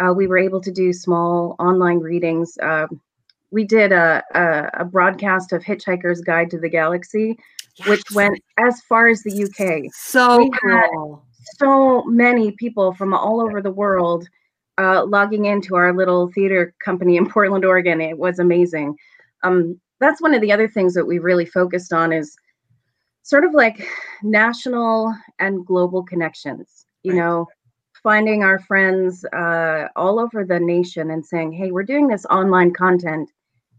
Uh, 0.00 0.12
we 0.12 0.26
were 0.26 0.38
able 0.38 0.60
to 0.62 0.72
do 0.72 0.92
small 0.92 1.54
online 1.60 2.00
readings. 2.00 2.58
Uh, 2.60 2.88
we 3.52 3.64
did 3.64 3.92
a, 3.92 4.20
a, 4.34 4.80
a, 4.80 4.84
broadcast 4.84 5.52
of 5.52 5.62
Hitchhiker's 5.62 6.20
Guide 6.20 6.50
to 6.50 6.58
the 6.58 6.68
Galaxy, 6.68 7.38
yes. 7.76 7.88
which 7.88 8.02
went 8.12 8.42
as 8.58 8.80
far 8.80 9.08
as 9.08 9.22
the 9.22 9.44
UK. 9.44 9.92
So 9.94 10.38
we 10.38 10.50
cool 10.60 11.25
so 11.58 12.02
many 12.04 12.52
people 12.52 12.92
from 12.92 13.14
all 13.14 13.40
over 13.40 13.62
the 13.62 13.70
world 13.70 14.28
uh, 14.78 15.04
logging 15.04 15.46
into 15.46 15.74
our 15.74 15.94
little 15.94 16.30
theater 16.32 16.74
company 16.84 17.16
in 17.16 17.28
Portland, 17.30 17.64
Oregon. 17.64 18.00
It 18.00 18.18
was 18.18 18.38
amazing. 18.38 18.96
Um, 19.42 19.80
that's 20.00 20.20
one 20.20 20.34
of 20.34 20.40
the 20.40 20.52
other 20.52 20.68
things 20.68 20.94
that 20.94 21.06
we 21.06 21.18
really 21.18 21.46
focused 21.46 21.92
on 21.92 22.12
is 22.12 22.36
sort 23.22 23.44
of 23.44 23.54
like 23.54 23.88
national 24.22 25.14
and 25.38 25.64
global 25.64 26.02
connections. 26.02 26.86
You 27.02 27.12
right. 27.12 27.18
know, 27.18 27.46
finding 28.02 28.42
our 28.42 28.58
friends 28.58 29.24
uh, 29.26 29.88
all 29.96 30.18
over 30.18 30.44
the 30.44 30.60
nation 30.60 31.10
and 31.10 31.24
saying, 31.24 31.52
"Hey, 31.52 31.70
we're 31.70 31.82
doing 31.82 32.08
this 32.08 32.26
online 32.26 32.72
content. 32.72 33.30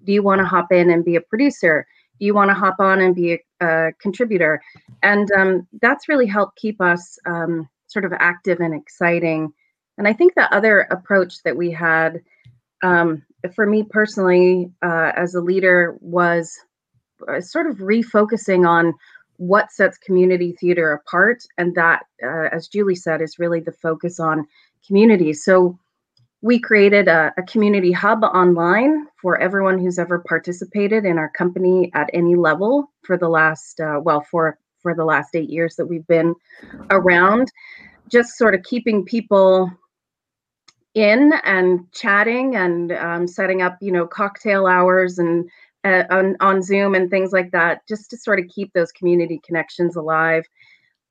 Do 0.05 0.13
you 0.13 0.23
want 0.23 0.39
to 0.39 0.45
hop 0.45 0.71
in 0.71 0.89
and 0.89 1.05
be 1.05 1.15
a 1.15 1.21
producer?" 1.21 1.85
do 2.19 2.25
you 2.25 2.33
want 2.33 2.49
to 2.49 2.55
hop 2.55 2.75
on 2.79 3.01
and 3.01 3.15
be 3.15 3.33
a, 3.33 3.39
a 3.61 3.91
contributor. 3.99 4.61
And 5.03 5.31
um, 5.31 5.67
that's 5.81 6.09
really 6.09 6.27
helped 6.27 6.57
keep 6.57 6.81
us 6.81 7.17
um, 7.25 7.67
sort 7.87 8.05
of 8.05 8.13
active 8.19 8.59
and 8.59 8.73
exciting. 8.73 9.51
And 9.97 10.07
i 10.07 10.13
think 10.13 10.35
the 10.35 10.53
other 10.53 10.81
approach 10.91 11.41
that 11.43 11.57
we 11.57 11.71
had 11.71 12.21
um, 12.83 13.23
for 13.55 13.65
me 13.65 13.83
personally 13.83 14.71
uh, 14.83 15.11
as 15.15 15.33
a 15.33 15.41
leader 15.41 15.97
was 16.01 16.55
uh, 17.27 17.41
sort 17.41 17.67
of 17.67 17.77
refocusing 17.77 18.67
on 18.67 18.93
what 19.37 19.71
sets 19.71 19.97
community 19.97 20.55
theater 20.59 20.91
apart. 20.93 21.43
And 21.57 21.73
that 21.75 22.05
uh, 22.23 22.49
as 22.51 22.67
julie 22.67 22.95
said 22.95 23.21
is 23.21 23.39
really 23.39 23.59
the 23.59 23.71
focus 23.71 24.19
on 24.19 24.45
community. 24.85 25.33
So 25.33 25.79
we 26.41 26.59
created 26.59 27.07
a, 27.07 27.33
a, 27.37 27.43
community 27.43 27.91
hub 27.91 28.23
online 28.23 29.07
for 29.21 29.41
everyone 29.41 29.79
who's 29.79 29.97
ever 29.97 30.19
participated 30.19 31.03
in 31.03 31.17
our 31.17 31.29
company 31.29 31.91
at 31.95 32.09
any 32.13 32.35
level 32.35 32.91
for 33.03 33.17
the 33.17 33.27
last 33.27 33.79
uh, 33.79 33.99
well 34.03 34.21
for 34.21 34.57
for 34.81 34.93
the 34.93 35.05
last 35.05 35.35
eight 35.35 35.49
years 35.49 35.75
that 35.75 35.85
we've 35.85 36.07
been 36.07 36.35
around. 36.91 37.51
Just 38.09 38.37
sort 38.37 38.53
of 38.53 38.63
keeping 38.63 39.03
people 39.03 39.71
in 40.97 41.33
and 41.43 41.91
chatting 41.91 42.55
and 42.55 42.91
um, 42.91 43.27
setting 43.27 43.61
up 43.61 43.77
you 43.81 43.91
know 43.91 44.07
cocktail 44.07 44.65
hours 44.65 45.19
and 45.19 45.47
uh, 45.83 46.03
on, 46.09 46.35
on 46.39 46.61
zoom 46.61 46.95
and 46.95 47.11
things 47.11 47.31
like 47.31 47.51
that 47.51 47.87
just 47.87 48.09
to 48.09 48.17
sort 48.17 48.39
of 48.39 48.47
keep 48.47 48.73
those 48.73 48.91
community 48.91 49.39
connections 49.45 49.95
alive 49.95 50.43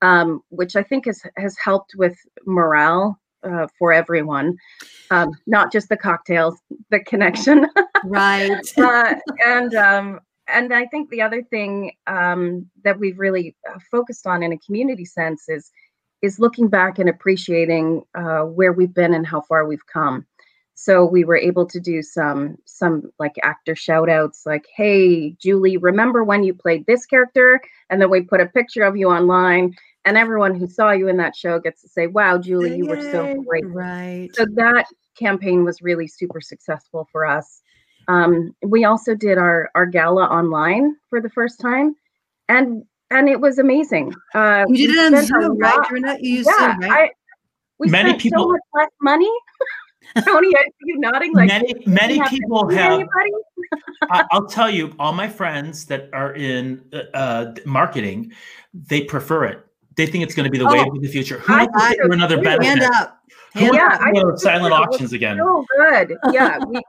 um, 0.01 0.41
which 0.49 0.75
i 0.75 0.83
think 0.83 1.05
has 1.05 1.21
has 1.37 1.55
helped 1.63 1.93
with 1.95 2.17
morale 2.45 3.17
uh, 3.43 3.67
for 3.77 3.93
everyone, 3.93 4.57
um, 5.11 5.31
not 5.45 5.71
just 5.71 5.89
the 5.89 5.97
cocktails, 5.97 6.59
the 6.89 6.99
connection. 6.99 7.67
right. 8.05 8.65
uh, 8.77 9.15
and 9.45 9.75
um, 9.75 10.19
and 10.47 10.73
I 10.73 10.85
think 10.85 11.09
the 11.09 11.21
other 11.21 11.43
thing 11.43 11.91
um, 12.07 12.69
that 12.83 12.99
we've 12.99 13.19
really 13.19 13.55
uh, 13.69 13.79
focused 13.91 14.25
on 14.25 14.43
in 14.43 14.53
a 14.53 14.57
community 14.59 15.05
sense 15.05 15.49
is 15.49 15.71
is 16.21 16.39
looking 16.39 16.67
back 16.67 16.97
and 16.97 17.09
appreciating 17.09 18.03
uh, 18.15 18.41
where 18.41 18.73
we've 18.73 18.93
been 18.93 19.13
and 19.13 19.27
how 19.27 19.41
far 19.41 19.67
we've 19.67 19.85
come. 19.85 20.25
So 20.79 21.03
we 21.03 21.23
were 21.23 21.35
able 21.35 21.65
to 21.65 21.79
do 21.79 22.03
some 22.03 22.55
some 22.65 23.11
like 23.17 23.33
actor 23.41 23.75
shout 23.75 24.09
outs 24.09 24.45
like, 24.45 24.67
hey, 24.75 25.31
Julie, 25.31 25.77
remember 25.77 26.23
when 26.23 26.43
you 26.43 26.53
played 26.53 26.85
this 26.85 27.03
character? 27.07 27.59
And 27.89 27.99
then 27.99 28.11
we 28.11 28.21
put 28.21 28.41
a 28.41 28.45
picture 28.45 28.83
of 28.83 28.95
you 28.95 29.09
online 29.09 29.75
and 30.05 30.19
everyone 30.19 30.53
who 30.53 30.67
saw 30.67 30.91
you 30.91 31.07
in 31.07 31.17
that 31.17 31.35
show 31.35 31.59
gets 31.59 31.81
to 31.81 31.89
say, 31.89 32.05
"Wow, 32.05 32.37
Julie, 32.37 32.77
you 32.77 32.85
were 32.85 33.01
so 33.11 33.43
great." 33.47 33.65
Right. 33.65 34.29
So 34.35 34.45
that 34.53 34.85
campaign 35.17 35.63
was 35.63 35.81
really 35.81 36.07
super 36.07 36.41
successful 36.41 37.09
for 37.11 37.25
us. 37.25 37.63
Um, 38.07 38.55
we 38.61 38.85
also 38.85 39.15
did 39.15 39.39
our 39.39 39.71
our 39.73 39.87
gala 39.87 40.25
online 40.25 40.95
for 41.09 41.19
the 41.19 41.29
first 41.31 41.59
time, 41.59 41.95
and 42.49 42.83
and 43.09 43.27
it 43.27 43.41
was 43.41 43.57
amazing. 43.57 44.13
Uh, 44.35 44.65
you 44.69 44.87
did 44.87 44.95
it 44.95 45.15
on 45.15 45.25
Zoom, 45.25 45.57
right? 45.57 45.89
You're 45.89 45.99
not 46.01 46.21
used 46.21 46.47
yeah, 46.47 46.73
Zoom, 46.73 46.89
right? 46.89 47.09
I, 47.09 47.35
we 47.79 47.89
many 47.89 48.09
spent 48.09 48.21
people 48.21 48.43
so 48.43 48.49
much 48.49 48.61
less 48.75 48.91
money. 49.01 49.31
Tony, 50.25 50.55
are 50.55 50.65
you 50.83 50.99
nodding 50.99 51.33
like 51.33 51.47
many 51.47 51.73
many 51.85 52.21
people 52.29 52.69
have? 52.69 53.07
I'll 54.31 54.47
tell 54.47 54.69
you, 54.69 54.95
all 54.99 55.13
my 55.13 55.27
friends 55.27 55.85
that 55.85 56.09
are 56.13 56.33
in 56.33 56.83
uh, 56.93 57.17
uh 57.17 57.55
marketing, 57.65 58.31
they 58.73 59.01
prefer 59.01 59.45
it 59.45 59.67
they 59.97 60.05
think 60.05 60.23
it's 60.23 60.35
going 60.35 60.45
to 60.45 60.51
be 60.51 60.59
the 60.59 60.67
oh, 60.67 60.71
wave 60.71 60.87
of 60.87 61.01
the 61.01 61.07
future. 61.07 61.39
Who 61.39 61.53
wants 61.53 61.95
to 61.95 62.03
do 62.03 62.11
another 62.13 62.41
better? 62.41 62.63
Hand 62.63 62.83
up. 62.83 63.19
Who 63.55 63.75
yeah, 63.75 63.97
wants 64.11 64.43
to 64.43 64.47
silent 64.47 64.73
auctions 64.73 65.11
again? 65.11 65.37
So 65.37 65.65
good. 65.75 66.15
Yeah, 66.31 66.59
we, 66.63 66.81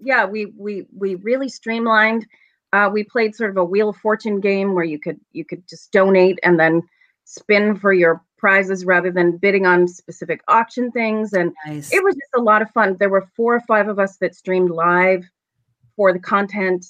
yeah, 0.00 0.24
we 0.24 0.46
we 0.56 0.86
we 0.96 1.16
really 1.16 1.48
streamlined. 1.48 2.26
Uh, 2.72 2.88
we 2.92 3.04
played 3.04 3.34
sort 3.34 3.50
of 3.50 3.56
a 3.56 3.64
wheel 3.64 3.90
of 3.90 3.96
fortune 3.96 4.40
game 4.40 4.74
where 4.74 4.84
you 4.84 4.98
could 4.98 5.18
you 5.32 5.44
could 5.44 5.68
just 5.68 5.90
donate 5.92 6.38
and 6.44 6.58
then 6.58 6.82
spin 7.24 7.76
for 7.76 7.92
your 7.92 8.22
prizes 8.44 8.84
rather 8.84 9.10
than 9.10 9.38
bidding 9.38 9.64
on 9.64 9.88
specific 9.88 10.42
auction 10.48 10.90
things. 10.90 11.32
And 11.32 11.54
nice. 11.64 11.90
it 11.90 12.04
was 12.04 12.14
just 12.14 12.34
a 12.36 12.42
lot 12.42 12.60
of 12.60 12.70
fun. 12.72 12.94
There 12.98 13.08
were 13.08 13.26
four 13.34 13.54
or 13.54 13.60
five 13.60 13.88
of 13.88 13.98
us 13.98 14.18
that 14.18 14.34
streamed 14.34 14.68
live 14.68 15.24
for 15.96 16.12
the 16.12 16.18
content. 16.18 16.84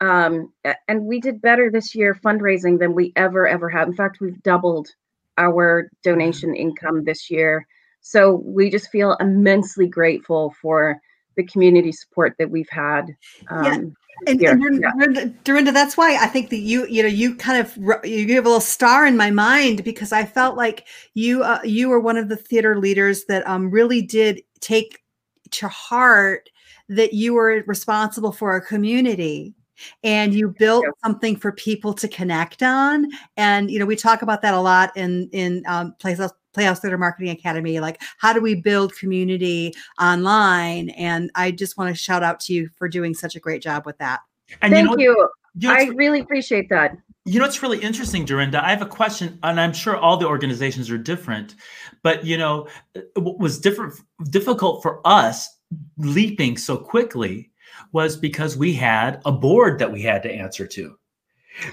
Um, 0.00 0.52
and 0.88 1.04
we 1.04 1.20
did 1.20 1.40
better 1.40 1.70
this 1.70 1.94
year 1.94 2.16
fundraising 2.16 2.80
than 2.80 2.94
we 2.94 3.12
ever, 3.14 3.46
ever 3.46 3.68
have. 3.68 3.86
In 3.86 3.94
fact, 3.94 4.18
we've 4.20 4.42
doubled 4.42 4.88
our 5.36 5.88
donation 6.02 6.52
income 6.56 7.04
this 7.04 7.30
year. 7.30 7.64
So 8.00 8.42
we 8.44 8.68
just 8.68 8.90
feel 8.90 9.16
immensely 9.20 9.86
grateful 9.86 10.52
for 10.60 11.00
the 11.36 11.44
community 11.44 11.92
support 11.92 12.34
that 12.40 12.50
we've 12.50 12.70
had. 12.70 13.04
Um, 13.50 13.64
yeah. 13.64 13.80
And, 14.26 14.42
and 14.42 14.82
Dorinda, 14.82 15.26
Dorinda, 15.44 15.72
that's 15.72 15.96
why 15.96 16.16
I 16.16 16.26
think 16.26 16.50
that 16.50 16.58
you, 16.58 16.86
you 16.86 17.02
know, 17.02 17.08
you 17.08 17.34
kind 17.36 17.60
of 17.60 17.76
you 18.04 18.26
give 18.26 18.44
a 18.44 18.48
little 18.48 18.60
star 18.60 19.06
in 19.06 19.16
my 19.16 19.30
mind 19.30 19.84
because 19.84 20.12
I 20.12 20.24
felt 20.24 20.56
like 20.56 20.86
you, 21.14 21.42
uh, 21.42 21.60
you 21.64 21.88
were 21.88 22.00
one 22.00 22.16
of 22.16 22.28
the 22.28 22.36
theater 22.36 22.78
leaders 22.78 23.24
that 23.26 23.46
um, 23.46 23.70
really 23.70 24.02
did 24.02 24.42
take 24.60 25.02
to 25.50 25.68
heart 25.68 26.50
that 26.88 27.12
you 27.12 27.34
were 27.34 27.62
responsible 27.66 28.32
for 28.32 28.56
a 28.56 28.60
community 28.60 29.54
and 30.02 30.34
you 30.34 30.54
built 30.58 30.84
something 31.04 31.36
for 31.36 31.52
people 31.52 31.92
to 31.94 32.08
connect 32.08 32.62
on. 32.62 33.06
And 33.36 33.70
you 33.70 33.78
know 33.78 33.86
we 33.86 33.96
talk 33.96 34.22
about 34.22 34.42
that 34.42 34.54
a 34.54 34.60
lot 34.60 34.96
in 34.96 35.28
in 35.32 35.62
um, 35.66 35.94
playhouse 35.98 36.32
playhouse 36.54 36.80
theater 36.80 36.98
marketing 36.98 37.30
academy 37.30 37.80
like 37.80 38.00
how 38.18 38.32
do 38.32 38.40
we 38.40 38.54
build 38.54 38.94
community 38.96 39.72
online 40.00 40.90
and 40.90 41.30
i 41.34 41.50
just 41.50 41.76
want 41.76 41.94
to 41.94 42.00
shout 42.00 42.22
out 42.22 42.40
to 42.40 42.52
you 42.52 42.68
for 42.76 42.88
doing 42.88 43.14
such 43.14 43.36
a 43.36 43.40
great 43.40 43.62
job 43.62 43.84
with 43.86 43.96
that 43.98 44.20
and 44.62 44.72
thank 44.72 44.88
you, 44.90 44.96
know, 44.96 45.02
you. 45.02 45.28
you 45.58 45.68
know, 45.68 45.74
i 45.74 45.84
really 45.94 46.20
appreciate 46.20 46.68
that 46.68 46.96
you 47.24 47.38
know 47.38 47.44
it's 47.44 47.62
really 47.62 47.78
interesting 47.80 48.24
dorinda 48.24 48.64
i 48.64 48.70
have 48.70 48.82
a 48.82 48.86
question 48.86 49.38
and 49.42 49.60
i'm 49.60 49.72
sure 49.72 49.96
all 49.96 50.16
the 50.16 50.26
organizations 50.26 50.90
are 50.90 50.98
different 50.98 51.54
but 52.02 52.24
you 52.24 52.38
know 52.38 52.66
uh, 52.96 53.00
what 53.20 53.38
was 53.38 53.58
different 53.58 53.94
difficult 54.30 54.82
for 54.82 55.00
us 55.06 55.58
leaping 55.98 56.56
so 56.56 56.76
quickly 56.76 57.50
was 57.92 58.16
because 58.16 58.56
we 58.56 58.72
had 58.72 59.20
a 59.24 59.32
board 59.32 59.78
that 59.78 59.92
we 59.92 60.02
had 60.02 60.22
to 60.22 60.32
answer 60.32 60.66
to. 60.66 60.96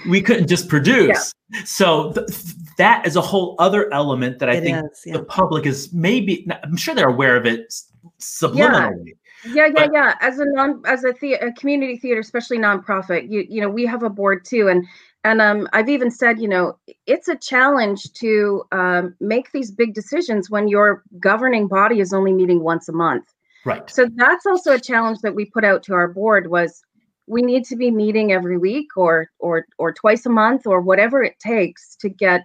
We 0.08 0.20
couldn't 0.20 0.48
just 0.48 0.68
produce. 0.68 1.34
Yeah. 1.52 1.60
So 1.64 2.12
th- 2.12 2.28
that 2.76 3.06
is 3.06 3.16
a 3.16 3.20
whole 3.20 3.56
other 3.58 3.92
element 3.92 4.38
that 4.40 4.50
I 4.50 4.54
it 4.54 4.62
think 4.62 4.92
is, 4.92 5.02
yeah. 5.06 5.12
the 5.14 5.24
public 5.24 5.66
is 5.66 5.92
maybe, 5.92 6.46
I'm 6.62 6.76
sure 6.76 6.94
they're 6.94 7.08
aware 7.08 7.36
of 7.36 7.46
it 7.46 7.72
subliminally. 8.20 9.06
Yeah. 9.06 9.12
Yeah, 9.44 9.66
yeah, 9.66 9.72
but, 9.76 9.90
yeah. 9.92 10.14
As 10.20 10.38
a 10.40 10.44
non, 10.46 10.82
as 10.86 11.04
a, 11.04 11.12
the- 11.20 11.34
a 11.34 11.52
community 11.52 11.96
theater, 11.98 12.20
especially 12.20 12.58
nonprofit, 12.58 13.30
you 13.30 13.46
you 13.48 13.60
know, 13.60 13.68
we 13.68 13.86
have 13.86 14.02
a 14.02 14.10
board 14.10 14.44
too, 14.44 14.66
and 14.68 14.84
and 15.22 15.40
um, 15.40 15.68
I've 15.72 15.88
even 15.88 16.10
said, 16.10 16.40
you 16.40 16.48
know, 16.48 16.78
it's 17.06 17.28
a 17.28 17.36
challenge 17.36 18.12
to 18.14 18.64
um, 18.72 19.14
make 19.20 19.52
these 19.52 19.70
big 19.70 19.94
decisions 19.94 20.50
when 20.50 20.66
your 20.66 21.04
governing 21.20 21.68
body 21.68 22.00
is 22.00 22.12
only 22.12 22.32
meeting 22.32 22.64
once 22.64 22.88
a 22.88 22.92
month. 22.92 23.32
Right. 23.64 23.88
So 23.88 24.08
that's 24.16 24.46
also 24.46 24.72
a 24.72 24.80
challenge 24.80 25.18
that 25.20 25.34
we 25.34 25.44
put 25.44 25.64
out 25.64 25.82
to 25.84 25.94
our 25.94 26.08
board 26.08 26.48
was 26.48 26.82
we 27.26 27.42
need 27.42 27.64
to 27.66 27.76
be 27.76 27.90
meeting 27.90 28.32
every 28.32 28.58
week 28.58 28.96
or 28.96 29.30
or 29.38 29.66
or 29.78 29.92
twice 29.92 30.26
a 30.26 30.30
month 30.30 30.66
or 30.66 30.80
whatever 30.80 31.22
it 31.22 31.38
takes 31.38 31.96
to 31.96 32.08
get 32.08 32.42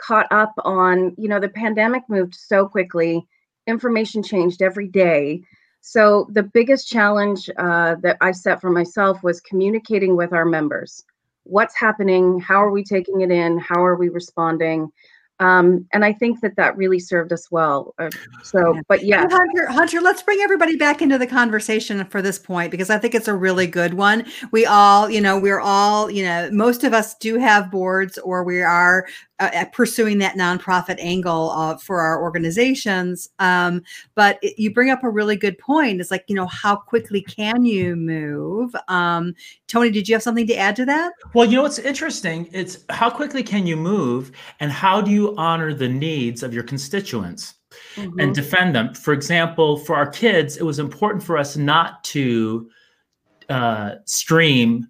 caught 0.00 0.26
up 0.30 0.52
on, 0.64 1.14
you 1.18 1.28
know, 1.28 1.38
the 1.38 1.48
pandemic 1.48 2.02
moved 2.08 2.34
so 2.34 2.66
quickly, 2.66 3.26
information 3.66 4.22
changed 4.22 4.62
every 4.62 4.88
day. 4.88 5.42
So 5.82 6.26
the 6.32 6.42
biggest 6.42 6.88
challenge 6.88 7.48
uh, 7.58 7.96
that 8.02 8.16
I 8.20 8.32
set 8.32 8.60
for 8.60 8.70
myself 8.70 9.22
was 9.22 9.40
communicating 9.40 10.16
with 10.16 10.32
our 10.32 10.44
members. 10.44 11.04
What's 11.44 11.76
happening? 11.76 12.38
How 12.40 12.62
are 12.62 12.70
we 12.70 12.84
taking 12.84 13.22
it 13.22 13.30
in? 13.30 13.58
How 13.58 13.84
are 13.84 13.96
we 13.96 14.08
responding? 14.08 14.90
Um, 15.40 15.86
and 15.92 16.04
I 16.04 16.12
think 16.12 16.40
that 16.40 16.54
that 16.56 16.76
really 16.76 17.00
served 17.00 17.32
us 17.32 17.50
well. 17.50 17.94
Uh, 17.98 18.10
so, 18.42 18.78
but 18.88 19.04
yeah, 19.04 19.26
Hunter, 19.30 19.66
Hunter, 19.68 20.00
let's 20.00 20.22
bring 20.22 20.38
everybody 20.40 20.76
back 20.76 21.00
into 21.00 21.18
the 21.18 21.26
conversation 21.26 22.04
for 22.04 22.20
this 22.20 22.38
point 22.38 22.70
because 22.70 22.90
I 22.90 22.98
think 22.98 23.14
it's 23.14 23.28
a 23.28 23.34
really 23.34 23.66
good 23.66 23.94
one. 23.94 24.26
We 24.52 24.66
all, 24.66 25.10
you 25.10 25.20
know, 25.20 25.38
we're 25.38 25.60
all, 25.60 26.10
you 26.10 26.22
know, 26.22 26.50
most 26.52 26.84
of 26.84 26.92
us 26.92 27.14
do 27.16 27.38
have 27.38 27.70
boards 27.70 28.18
or 28.18 28.44
we 28.44 28.60
are 28.60 29.06
uh, 29.40 29.64
pursuing 29.72 30.18
that 30.18 30.36
nonprofit 30.36 30.98
angle 31.00 31.50
uh, 31.50 31.76
for 31.78 32.00
our 32.00 32.22
organizations. 32.22 33.30
Um, 33.38 33.82
but 34.14 34.38
it, 34.42 34.58
you 34.58 34.72
bring 34.72 34.90
up 34.90 35.02
a 35.02 35.08
really 35.08 35.36
good 35.36 35.58
point. 35.58 36.00
It's 36.00 36.10
like, 36.10 36.24
you 36.28 36.34
know, 36.34 36.46
how 36.46 36.76
quickly 36.76 37.22
can 37.22 37.64
you 37.64 37.96
move? 37.96 38.76
Um, 38.88 39.34
Tony, 39.66 39.90
did 39.90 40.08
you 40.08 40.14
have 40.14 40.22
something 40.22 40.46
to 40.46 40.56
add 40.56 40.76
to 40.76 40.84
that? 40.84 41.14
Well, 41.32 41.46
you 41.46 41.56
know, 41.56 41.62
what's 41.62 41.78
interesting. 41.78 42.48
It's 42.52 42.84
how 42.90 43.08
quickly 43.08 43.42
can 43.42 43.66
you 43.66 43.76
move 43.76 44.30
and 44.60 44.70
how 44.70 45.00
do 45.00 45.10
you 45.10 45.29
honor 45.36 45.74
the 45.74 45.88
needs 45.88 46.42
of 46.42 46.54
your 46.54 46.62
constituents? 46.62 47.54
Mm-hmm. 47.94 48.18
And 48.18 48.34
defend 48.34 48.74
them. 48.74 48.94
For 48.94 49.12
example, 49.12 49.76
for 49.76 49.94
our 49.94 50.08
kids, 50.10 50.56
it 50.56 50.64
was 50.64 50.80
important 50.80 51.22
for 51.22 51.38
us 51.38 51.56
not 51.56 52.02
to 52.04 52.68
uh, 53.48 53.96
stream 54.06 54.88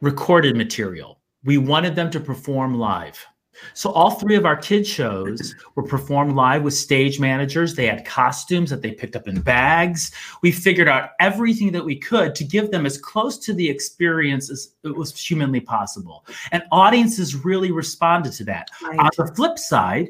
recorded 0.00 0.56
material. 0.56 1.20
We 1.44 1.58
wanted 1.58 1.94
them 1.94 2.10
to 2.10 2.20
perform 2.20 2.74
live. 2.74 3.24
So 3.74 3.90
all 3.90 4.10
three 4.10 4.36
of 4.36 4.46
our 4.46 4.56
kids 4.56 4.88
shows 4.88 5.54
were 5.74 5.82
performed 5.82 6.34
live 6.34 6.62
with 6.62 6.74
stage 6.74 7.20
managers. 7.20 7.74
They 7.74 7.86
had 7.86 8.04
costumes 8.04 8.70
that 8.70 8.82
they 8.82 8.92
picked 8.92 9.16
up 9.16 9.28
in 9.28 9.40
bags. 9.40 10.12
We 10.42 10.52
figured 10.52 10.88
out 10.88 11.10
everything 11.20 11.72
that 11.72 11.84
we 11.84 11.96
could 11.96 12.34
to 12.36 12.44
give 12.44 12.70
them 12.70 12.86
as 12.86 12.98
close 12.98 13.38
to 13.38 13.54
the 13.54 13.68
experience 13.68 14.50
as 14.50 14.74
it 14.84 14.96
was 14.96 15.18
humanly 15.18 15.60
possible. 15.60 16.26
And 16.52 16.62
audiences 16.72 17.44
really 17.44 17.70
responded 17.70 18.32
to 18.34 18.44
that. 18.44 18.68
Right. 18.82 18.98
On 18.98 19.10
the 19.16 19.32
flip 19.34 19.58
side, 19.58 20.08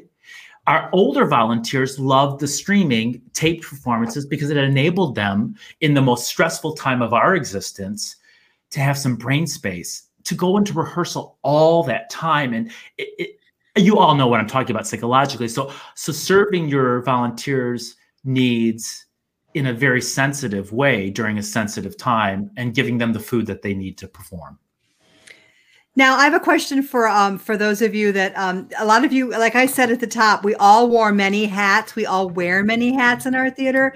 our 0.67 0.89
older 0.93 1.25
volunteers 1.25 1.97
loved 1.99 2.39
the 2.39 2.47
streaming 2.47 3.21
taped 3.33 3.65
performances 3.65 4.25
because 4.25 4.51
it 4.51 4.57
enabled 4.57 5.15
them 5.15 5.55
in 5.81 5.95
the 5.95 6.01
most 6.01 6.27
stressful 6.27 6.75
time 6.75 7.01
of 7.01 7.13
our 7.13 7.35
existence 7.35 8.17
to 8.69 8.79
have 8.79 8.97
some 8.97 9.15
brain 9.15 9.47
space 9.47 10.09
to 10.25 10.35
go 10.35 10.57
into 10.57 10.73
rehearsal 10.73 11.39
all 11.41 11.81
that 11.83 12.09
time 12.11 12.53
and 12.53 12.69
it, 12.97 13.09
it, 13.17 13.38
you 13.75 13.97
all 13.97 14.15
know 14.15 14.27
what 14.27 14.39
i'm 14.39 14.47
talking 14.47 14.75
about 14.75 14.87
psychologically 14.87 15.47
so 15.47 15.71
so 15.95 16.11
serving 16.11 16.67
your 16.67 17.01
volunteers 17.03 17.95
needs 18.23 19.05
in 19.53 19.67
a 19.67 19.73
very 19.73 20.01
sensitive 20.01 20.71
way 20.71 21.09
during 21.09 21.37
a 21.37 21.43
sensitive 21.43 21.97
time 21.97 22.51
and 22.57 22.75
giving 22.75 22.97
them 22.97 23.13
the 23.13 23.19
food 23.19 23.45
that 23.45 23.61
they 23.61 23.73
need 23.73 23.97
to 23.97 24.07
perform 24.07 24.59
Now, 25.95 26.15
I 26.15 26.23
have 26.23 26.33
a 26.33 26.39
question 26.39 26.83
for 26.83 27.07
um 27.07 27.37
for 27.37 27.57
those 27.57 27.81
of 27.81 27.93
you 27.93 28.11
that 28.13 28.37
um 28.37 28.69
a 28.77 28.85
lot 28.85 29.03
of 29.03 29.11
you, 29.11 29.31
like 29.31 29.55
I 29.55 29.65
said 29.65 29.91
at 29.91 29.99
the 29.99 30.07
top, 30.07 30.43
we 30.45 30.55
all 30.55 30.87
wore 30.87 31.11
many 31.11 31.45
hats. 31.45 31.95
We 31.95 32.05
all 32.05 32.29
wear 32.29 32.63
many 32.63 32.93
hats 32.93 33.25
in 33.25 33.35
our 33.35 33.49
theater. 33.49 33.93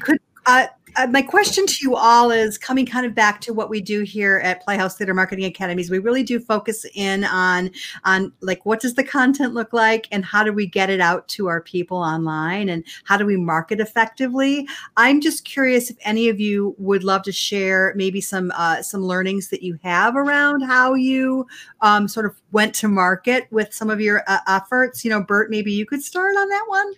Could 0.00 0.20
uh, 0.46 0.66
uh, 0.96 1.06
my 1.06 1.22
question 1.22 1.66
to 1.66 1.76
you 1.80 1.96
all 1.96 2.30
is 2.30 2.58
coming 2.58 2.84
kind 2.84 3.06
of 3.06 3.14
back 3.14 3.40
to 3.40 3.52
what 3.52 3.70
we 3.70 3.80
do 3.80 4.02
here 4.02 4.38
at 4.44 4.62
Playhouse 4.62 4.96
Theater 4.96 5.14
Marketing 5.14 5.44
Academies. 5.44 5.90
We 5.90 5.98
really 5.98 6.22
do 6.22 6.38
focus 6.38 6.84
in 6.94 7.24
on 7.24 7.70
on 8.04 8.32
like 8.40 8.64
what 8.66 8.80
does 8.80 8.94
the 8.94 9.04
content 9.04 9.54
look 9.54 9.72
like 9.72 10.06
and 10.12 10.24
how 10.24 10.44
do 10.44 10.52
we 10.52 10.66
get 10.66 10.90
it 10.90 11.00
out 11.00 11.26
to 11.28 11.46
our 11.46 11.60
people 11.60 11.96
online 11.96 12.68
and 12.68 12.84
how 13.04 13.16
do 13.16 13.24
we 13.24 13.36
market 13.36 13.80
effectively. 13.80 14.66
I'm 14.96 15.20
just 15.20 15.44
curious 15.44 15.90
if 15.90 15.96
any 16.02 16.28
of 16.28 16.40
you 16.40 16.74
would 16.78 17.04
love 17.04 17.22
to 17.22 17.32
share 17.32 17.94
maybe 17.96 18.20
some 18.20 18.52
uh, 18.54 18.82
some 18.82 19.02
learnings 19.02 19.48
that 19.48 19.62
you 19.62 19.78
have 19.82 20.16
around 20.16 20.62
how 20.62 20.94
you 20.94 21.46
um, 21.80 22.08
sort 22.08 22.26
of 22.26 22.36
went 22.52 22.74
to 22.76 22.88
market 22.88 23.46
with 23.50 23.72
some 23.72 23.90
of 23.90 24.00
your 24.00 24.22
uh, 24.26 24.38
efforts. 24.46 25.04
You 25.04 25.10
know, 25.10 25.22
Bert, 25.22 25.50
maybe 25.50 25.72
you 25.72 25.86
could 25.86 26.02
start 26.02 26.36
on 26.36 26.48
that 26.48 26.64
one. 26.68 26.92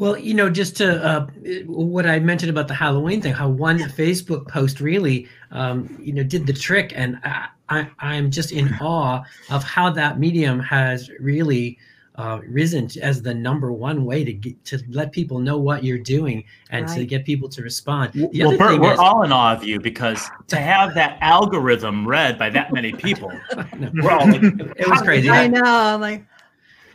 Well, 0.00 0.16
you 0.16 0.32
know, 0.32 0.48
just 0.48 0.78
to 0.78 1.04
uh, 1.04 1.26
what 1.66 2.06
I 2.06 2.20
mentioned 2.20 2.48
about 2.48 2.68
the 2.68 2.74
Halloween 2.74 3.20
thing, 3.20 3.34
how 3.34 3.50
one 3.50 3.78
Facebook 3.80 4.48
post 4.48 4.80
really, 4.80 5.28
um, 5.50 5.94
you 6.00 6.14
know, 6.14 6.22
did 6.22 6.46
the 6.46 6.54
trick, 6.54 6.94
and 6.96 7.20
I, 7.22 7.48
I, 7.68 7.90
I'm 7.98 8.30
just 8.30 8.50
in 8.50 8.72
awe 8.80 9.22
of 9.50 9.62
how 9.62 9.90
that 9.90 10.18
medium 10.18 10.58
has 10.60 11.10
really 11.20 11.76
uh, 12.16 12.40
risen 12.48 12.88
as 13.02 13.20
the 13.20 13.34
number 13.34 13.72
one 13.72 14.06
way 14.06 14.24
to 14.24 14.32
get 14.32 14.64
to 14.64 14.82
let 14.88 15.12
people 15.12 15.38
know 15.38 15.58
what 15.58 15.84
you're 15.84 15.98
doing 15.98 16.44
and 16.70 16.88
to 16.88 17.04
get 17.04 17.24
people 17.24 17.48
to 17.50 17.62
respond. 17.62 18.12
The 18.14 18.30
well 18.40 18.48
other 18.48 18.58
Bert, 18.58 18.80
we're 18.80 18.92
is- 18.94 18.98
all 18.98 19.22
in 19.22 19.32
awe 19.32 19.52
of 19.52 19.64
you 19.64 19.80
because 19.80 20.28
to 20.48 20.56
have 20.56 20.94
that 21.00 21.18
algorithm 21.20 22.06
read 22.08 22.38
by 22.38 22.50
that 22.50 22.72
many 22.72 22.92
people 22.92 23.32
No, 23.78 23.90
we're 24.02 24.10
all 24.10 24.26
like, 24.26 24.42
it 24.42 24.88
was 24.88 25.02
crazy. 25.02 25.30
I 25.30 25.46
know, 25.46 25.98
like 26.00 26.24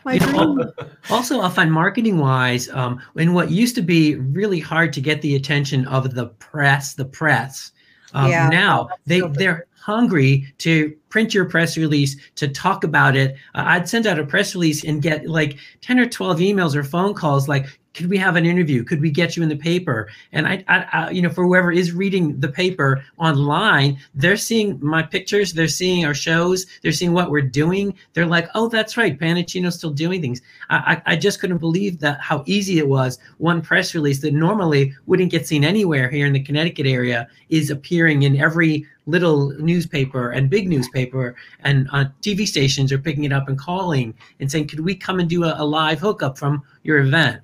my 0.06 0.14
You 0.14 0.20
know, 0.32 0.72
also 1.10 1.42
i 1.42 1.50
find 1.50 1.72
marketing 1.72 2.20
wise 2.20 2.70
um, 2.70 3.02
in 3.16 3.34
what 3.34 3.52
used 3.52 3.76
to 3.76 3.82
be 3.82 4.16
really 4.16 4.60
hard 4.60 4.94
to 4.94 5.02
get 5.02 5.22
the 5.22 5.36
attention 5.36 5.86
of 5.88 6.14
the 6.14 6.28
press 6.40 6.94
the 6.94 7.06
press 7.06 7.72
um, 8.14 8.30
Yeah. 8.30 8.48
now 8.50 8.88
they 9.06 9.20
they're 9.34 9.66
hungry 9.82 10.52
to 10.60 10.96
print 11.10 11.34
your 11.34 11.46
press 11.46 11.78
release 11.78 12.16
to 12.36 12.48
talk 12.48 12.84
about 12.84 13.16
it. 13.16 13.36
Uh, 13.54 13.64
i'd 13.68 13.88
send 13.90 14.08
out 14.08 14.18
a 14.20 14.26
press 14.26 14.56
release 14.56 14.84
and 14.84 15.02
get 15.02 15.28
like 15.28 15.58
10 15.82 16.00
or 16.00 16.08
12 16.08 16.40
emails 16.40 16.76
or 16.76 16.84
phone 16.84 17.14
calls 17.14 17.48
like 17.48 17.68
could 17.96 18.10
we 18.10 18.18
have 18.18 18.36
an 18.36 18.46
interview 18.46 18.84
could 18.84 19.02
we 19.02 19.10
get 19.10 19.36
you 19.36 19.44
in 19.44 19.50
the 19.50 19.56
paper 19.56 20.10
and 20.32 20.48
I, 20.48 20.64
I, 20.68 20.86
I 20.92 21.10
you 21.10 21.22
know 21.22 21.30
for 21.30 21.46
whoever 21.46 21.72
is 21.72 21.92
reading 21.92 22.40
the 22.40 22.50
paper 22.50 23.04
online 23.18 23.98
they're 24.14 24.38
seeing 24.38 24.78
my 24.82 25.02
pictures 25.02 25.54
they're 25.54 25.68
seeing 25.68 26.06
our 26.06 26.14
shows 26.14 26.66
they're 26.82 26.92
seeing 26.92 27.14
what 27.14 27.32
we're 27.32 27.42
doing 27.42 27.94
they're 28.14 28.26
like 28.26 28.50
oh 28.54 28.70
that's 28.70 28.98
right 28.98 29.18
Pantochino's 29.18 29.76
still 29.76 29.92
doing 29.92 30.22
things 30.22 30.42
I, 30.70 31.02
I 31.06 31.16
I 31.16 31.18
just 31.18 31.40
couldn't 31.40 31.60
believe 31.60 32.00
that 32.00 32.20
how 32.20 32.44
easy 32.46 32.78
it 32.78 32.90
was. 32.90 33.20
One 33.38 33.62
press 33.62 33.96
release 33.96 34.20
that 34.20 34.34
normally 34.34 34.94
wouldn't 35.06 35.32
get 35.32 35.48
seen 35.48 35.64
anywhere 35.64 36.10
here 36.10 36.26
in 36.26 36.34
the 36.34 36.44
Connecticut 36.44 36.86
area 36.86 37.28
is 37.48 37.70
appearing 37.70 38.24
in 38.24 38.36
every 38.36 38.86
little 39.06 39.52
newspaper 39.60 40.32
and 40.32 40.50
big 40.50 40.68
newspaper, 40.68 41.36
and 41.64 41.88
uh, 41.94 42.06
TV 42.22 42.46
stations 42.46 42.92
are 42.92 42.98
picking 42.98 43.24
it 43.24 43.32
up 43.32 43.48
and 43.48 43.58
calling 43.58 44.14
and 44.42 44.52
saying, 44.52 44.68
"Could 44.68 44.82
we 44.82 44.94
come 44.94 45.22
and 45.22 45.30
do 45.30 45.46
a, 45.46 45.56
a 45.58 45.66
live 45.66 46.00
hookup 46.00 46.38
from 46.38 46.64
your 46.84 47.00
event?" 47.00 47.42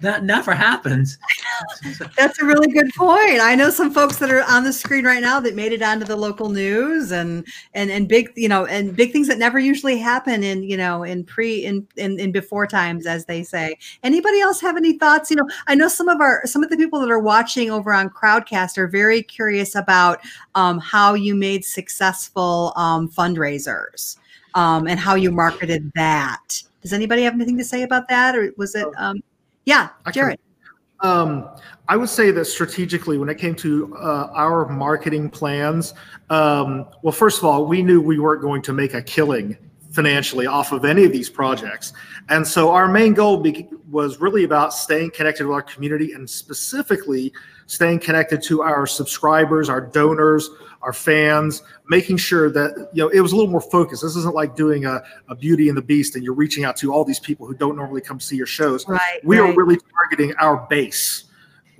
That 0.00 0.24
never 0.24 0.54
happens. 0.54 1.18
That's 2.16 2.38
a 2.40 2.44
really 2.44 2.68
good 2.68 2.90
point. 2.94 3.40
I 3.40 3.54
know 3.54 3.70
some 3.70 3.92
folks 3.92 4.16
that 4.16 4.30
are 4.30 4.42
on 4.42 4.64
the 4.64 4.72
screen 4.72 5.04
right 5.04 5.22
now 5.22 5.40
that 5.40 5.54
made 5.54 5.72
it 5.72 5.82
onto 5.82 6.04
the 6.04 6.16
local 6.16 6.50
news 6.50 7.12
and 7.12 7.46
and 7.72 7.90
and 7.90 8.06
big, 8.06 8.30
you 8.36 8.48
know, 8.48 8.66
and 8.66 8.94
big 8.94 9.12
things 9.12 9.26
that 9.28 9.38
never 9.38 9.58
usually 9.58 9.98
happen 9.98 10.42
in, 10.42 10.62
you 10.62 10.76
know, 10.76 11.02
in 11.02 11.24
pre 11.24 11.64
in 11.64 11.86
in, 11.96 12.18
in 12.20 12.30
before 12.30 12.66
times, 12.66 13.06
as 13.06 13.24
they 13.24 13.42
say. 13.42 13.76
Anybody 14.02 14.40
else 14.40 14.60
have 14.60 14.76
any 14.76 14.98
thoughts? 14.98 15.30
You 15.30 15.36
know, 15.36 15.48
I 15.66 15.74
know 15.74 15.88
some 15.88 16.08
of 16.08 16.20
our 16.20 16.42
some 16.44 16.62
of 16.62 16.70
the 16.70 16.76
people 16.76 17.00
that 17.00 17.10
are 17.10 17.20
watching 17.20 17.70
over 17.70 17.92
on 17.92 18.10
Crowdcast 18.10 18.76
are 18.76 18.88
very 18.88 19.22
curious 19.22 19.74
about 19.74 20.20
um, 20.54 20.78
how 20.78 21.14
you 21.14 21.34
made 21.34 21.64
successful 21.64 22.72
um, 22.76 23.08
fundraisers 23.08 24.18
um, 24.54 24.86
and 24.86 25.00
how 25.00 25.14
you 25.14 25.30
marketed 25.30 25.90
that. 25.94 26.62
Does 26.82 26.92
anybody 26.92 27.22
have 27.22 27.34
anything 27.34 27.58
to 27.58 27.64
say 27.64 27.82
about 27.82 28.08
that, 28.08 28.36
or 28.36 28.52
was 28.56 28.74
it? 28.74 28.86
Um, 28.96 29.22
yeah, 29.66 29.90
Jared. 30.12 30.38
Um, 31.00 31.48
I 31.88 31.96
would 31.96 32.08
say 32.08 32.30
that 32.30 32.46
strategically, 32.46 33.18
when 33.18 33.28
it 33.28 33.38
came 33.38 33.54
to 33.56 33.94
uh, 33.96 34.30
our 34.32 34.66
marketing 34.68 35.28
plans, 35.28 35.92
um, 36.30 36.86
well, 37.02 37.12
first 37.12 37.38
of 37.38 37.44
all, 37.44 37.66
we 37.66 37.82
knew 37.82 38.00
we 38.00 38.18
weren't 38.18 38.40
going 38.40 38.62
to 38.62 38.72
make 38.72 38.94
a 38.94 39.02
killing 39.02 39.56
financially 39.90 40.46
off 40.46 40.72
of 40.72 40.84
any 40.84 41.04
of 41.04 41.12
these 41.12 41.30
projects. 41.30 41.92
And 42.28 42.46
so 42.46 42.70
our 42.70 42.88
main 42.88 43.14
goal 43.14 43.38
be- 43.38 43.68
was 43.90 44.20
really 44.20 44.44
about 44.44 44.74
staying 44.74 45.12
connected 45.12 45.46
with 45.46 45.54
our 45.54 45.62
community 45.62 46.12
and 46.12 46.28
specifically 46.28 47.32
staying 47.66 48.00
connected 48.00 48.42
to 48.44 48.62
our 48.62 48.86
subscribers, 48.86 49.68
our 49.68 49.80
donors, 49.80 50.48
our 50.82 50.92
fans, 50.92 51.62
making 51.88 52.16
sure 52.16 52.50
that, 52.50 52.90
you 52.92 53.02
know, 53.02 53.08
it 53.08 53.20
was 53.20 53.32
a 53.32 53.36
little 53.36 53.50
more 53.50 53.60
focused. 53.60 54.02
This 54.02 54.14
isn't 54.16 54.34
like 54.34 54.54
doing 54.54 54.84
a, 54.84 55.02
a 55.28 55.34
Beauty 55.34 55.68
and 55.68 55.76
the 55.76 55.82
Beast 55.82 56.14
and 56.14 56.24
you're 56.24 56.34
reaching 56.34 56.64
out 56.64 56.76
to 56.76 56.92
all 56.92 57.04
these 57.04 57.18
people 57.18 57.46
who 57.46 57.54
don't 57.54 57.76
normally 57.76 58.00
come 58.00 58.20
see 58.20 58.36
your 58.36 58.46
shows 58.46 58.86
Right. 58.86 59.00
we 59.24 59.38
right. 59.38 59.50
are 59.50 59.56
really 59.56 59.78
targeting 59.92 60.34
our 60.38 60.66
base 60.70 61.24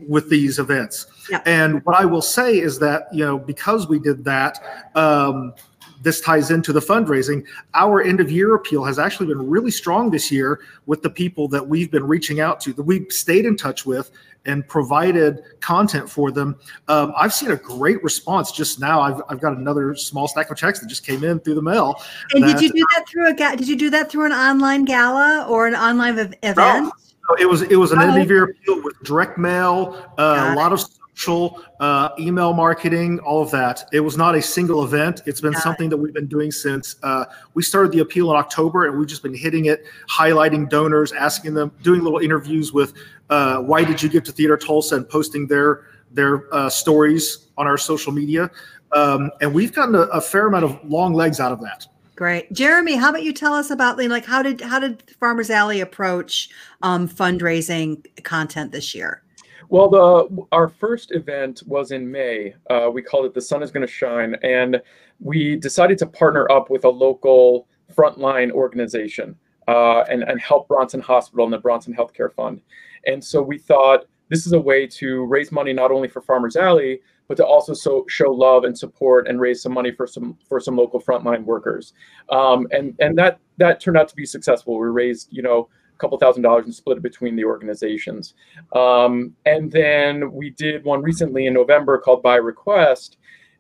with 0.09 0.29
these 0.29 0.59
events. 0.59 1.07
Yeah. 1.31 1.41
And 1.47 1.85
what 1.85 1.97
I 1.97 2.05
will 2.05 2.23
say 2.23 2.59
is 2.59 2.79
that, 2.81 3.07
you 3.13 3.25
know, 3.25 3.39
because 3.39 3.89
we 3.89 3.99
did 3.99 4.25
that, 4.25 4.91
um, 4.95 5.55
this 6.03 6.21
ties 6.21 6.51
into 6.51 6.73
the 6.73 6.81
fundraising. 6.81 7.45
Our 7.75 8.03
end 8.03 8.21
of 8.21 8.31
year 8.31 8.55
appeal 8.55 8.85
has 8.85 8.99
actually 8.99 9.27
been 9.27 9.49
really 9.49 9.71
strong 9.71 10.11
this 10.11 10.31
year 10.31 10.61
with 10.85 11.03
the 11.03 11.11
people 11.11 11.49
that 11.49 11.67
we've 11.67 11.91
been 11.91 12.07
reaching 12.07 12.41
out 12.41 12.61
to, 12.61 12.73
that 12.75 12.83
we've 12.83 13.11
stayed 13.11 13.47
in 13.47 13.57
touch 13.57 13.87
with 13.87 14.11
and 14.47 14.67
provided 14.67 15.43
content 15.61 16.09
for 16.09 16.31
them. 16.31 16.57
Um, 16.89 17.13
I've 17.17 17.35
seen 17.35 17.51
a 17.51 17.57
great 17.57 18.03
response 18.03 18.53
just 18.53 18.81
now. 18.81 19.01
I've, 19.01 19.21
I've 19.29 19.41
got 19.41 19.57
another 19.57 19.95
small 19.95 20.29
stack 20.29 20.51
of 20.51 20.57
checks 20.57 20.81
that 20.81 20.87
just 20.87 21.05
came 21.05 21.25
in 21.25 21.41
through 21.41 21.57
the 21.57 21.63
mail. 21.63 22.01
And 22.33 22.45
did 22.45 22.61
you 22.61 22.71
do 22.71 22.87
that 22.95 23.05
through 23.09 23.29
a 23.29 23.35
ga- 23.35 23.57
did 23.57 23.69
you 23.69 23.77
do 23.77 23.91
that 23.91 24.11
through 24.11 24.27
an 24.27 24.33
online 24.33 24.85
gala 24.85 25.47
or 25.49 25.67
an 25.67 25.75
online 25.75 26.19
ev- 26.19 26.35
event? 26.43 26.93
So 27.29 27.35
it 27.41 27.49
was 27.49 27.63
it 27.63 27.77
was 27.77 27.91
an 27.93 27.99
Oh. 27.99 28.03
end 28.03 28.23
of 28.23 28.29
year 28.31 28.45
appeal 28.45 28.83
with 28.83 28.95
direct 29.03 29.37
mail, 29.37 29.97
uh, 30.17 30.53
a 30.53 30.55
lot 30.55 30.73
of 30.73 30.81
social, 31.17 31.63
uh, 31.81 32.11
email 32.19 32.53
marketing, 32.53 33.19
all 33.21 33.43
of 33.43 33.51
that. 33.51 33.89
It 33.93 34.01
was 34.01 34.17
not 34.17 34.35
a 34.35 34.43
single 34.43 34.85
event. 34.85 35.23
It's 35.27 35.41
been 35.41 35.53
Got 35.53 35.61
it. 35.61 35.63
something 35.63 35.89
that 35.89 35.97
we've 35.97 36.13
been 36.13 36.27
doing 36.27 36.53
since 36.53 36.97
uh, 37.03 37.25
we 37.55 37.63
started 37.63 37.93
the 37.93 38.01
appeal 38.01 38.31
in 38.31 38.37
October, 38.37 38.87
and 38.87 38.99
we've 38.99 39.09
just 39.09 39.23
been 39.23 39.35
hitting 39.35 39.67
it, 39.67 39.85
highlighting 40.11 40.69
donors, 40.69 41.13
asking 41.13 41.55
them, 41.55 41.73
doing 41.83 42.03
little 42.03 42.19
interviews 42.19 42.73
with 42.73 42.95
uh, 43.31 43.59
why 43.59 43.83
did 43.83 44.03
you 44.03 44.09
give 44.09 44.25
to 44.25 44.33
Theater 44.33 44.57
Tulsa, 44.57 44.97
and 44.97 45.09
posting 45.09 45.47
their 45.47 45.87
their 46.13 46.55
uh, 46.55 46.69
stories 46.69 47.49
on 47.59 47.67
our 47.67 47.77
social 47.77 48.13
media. 48.13 48.51
Um, 48.93 49.31
and 49.41 49.53
we've 49.53 49.75
gotten 49.75 49.95
a, 49.95 50.03
a 50.03 50.21
fair 50.21 50.47
amount 50.47 50.65
of 50.65 50.79
long 50.85 51.13
legs 51.13 51.41
out 51.41 51.51
of 51.51 51.61
that. 51.63 51.87
Great, 52.15 52.51
Jeremy. 52.53 52.95
How 52.95 53.11
about 53.11 53.25
you 53.25 53.33
tell 53.33 53.53
us 53.53 53.71
about 53.71 53.99
like 53.99 54.25
how 54.25 54.43
did 54.43 54.61
how 54.61 54.79
did 54.79 55.03
Farmers 55.19 55.51
Alley 55.51 55.81
approach 55.81 56.49
um, 56.83 57.09
fundraising 57.09 58.07
content 58.23 58.73
this 58.73 58.95
year? 58.95 59.23
Well, 59.69 59.89
the 59.89 60.47
our 60.53 60.69
first 60.69 61.13
event 61.13 61.63
was 61.67 61.91
in 61.91 62.11
May. 62.11 62.55
Uh, 62.71 62.91
we 62.93 63.03
called 63.03 63.27
it 63.27 63.35
"The 63.35 63.41
Sun 63.41 63.63
Is 63.63 63.71
Going 63.71 63.87
to 63.87 63.93
Shine," 63.93 64.37
and 64.43 64.81
we 65.21 65.57
decided 65.57 65.99
to 65.99 66.07
partner 66.07 66.51
up 66.51 66.71
with 66.71 66.85
a 66.85 66.89
local 66.89 67.69
frontline 67.95 68.51
organization 68.51 69.37
uh, 69.69 70.03
and 70.03 70.23
and 70.23 70.41
help 70.41 70.69
Bronson 70.69 71.01
Hospital 71.01 71.45
and 71.45 71.53
the 71.53 71.59
Bronson 71.59 71.95
Healthcare 71.95 72.33
Fund. 72.33 72.61
And 73.07 73.23
so 73.23 73.43
we 73.43 73.59
thought 73.59 74.07
this 74.29 74.47
is 74.47 74.53
a 74.53 74.61
way 74.61 74.87
to 74.87 75.25
raise 75.25 75.53
money 75.53 75.73
not 75.73 75.91
only 75.91 76.09
for 76.09 76.21
Farmers 76.21 76.57
Alley 76.57 77.01
but 77.29 77.37
to 77.37 77.45
also 77.45 77.75
so, 77.75 78.05
show 78.09 78.31
love 78.31 78.65
and 78.65 78.77
support 78.77 79.29
and 79.29 79.41
raise 79.41 79.63
some 79.63 79.73
money 79.73 79.91
for 79.91 80.07
some 80.07 80.37
for 80.49 80.61
some 80.61 80.77
local 80.77 81.01
frontline 81.01 81.45
workers. 81.45 81.93
Um, 82.31 82.67
and 82.71 82.95
and 83.01 83.19
that 83.19 83.41
that 83.59 83.81
turned 83.81 83.97
out 83.97 84.09
to 84.09 84.17
be 84.17 84.27
successful. 84.27 84.79
We 84.79 84.89
raised 84.89 85.29
you 85.31 85.43
know 85.43 85.69
couple 85.99 86.19
thousand 86.19 86.43
dollars 86.43 86.65
and 86.65 86.75
split 86.75 86.99
it 86.99 87.03
between 87.03 87.37
the 87.37 87.45
organizations. 87.45 88.35
Um, 88.75 89.35
and 89.45 89.71
then 89.71 90.33
we 90.33 90.51
did 90.51 90.85
one 90.85 91.03
recently 91.03 91.47
in 91.47 91.55
November 91.55 91.99
called 91.99 92.23
By 92.23 92.37
Request, 92.37 93.19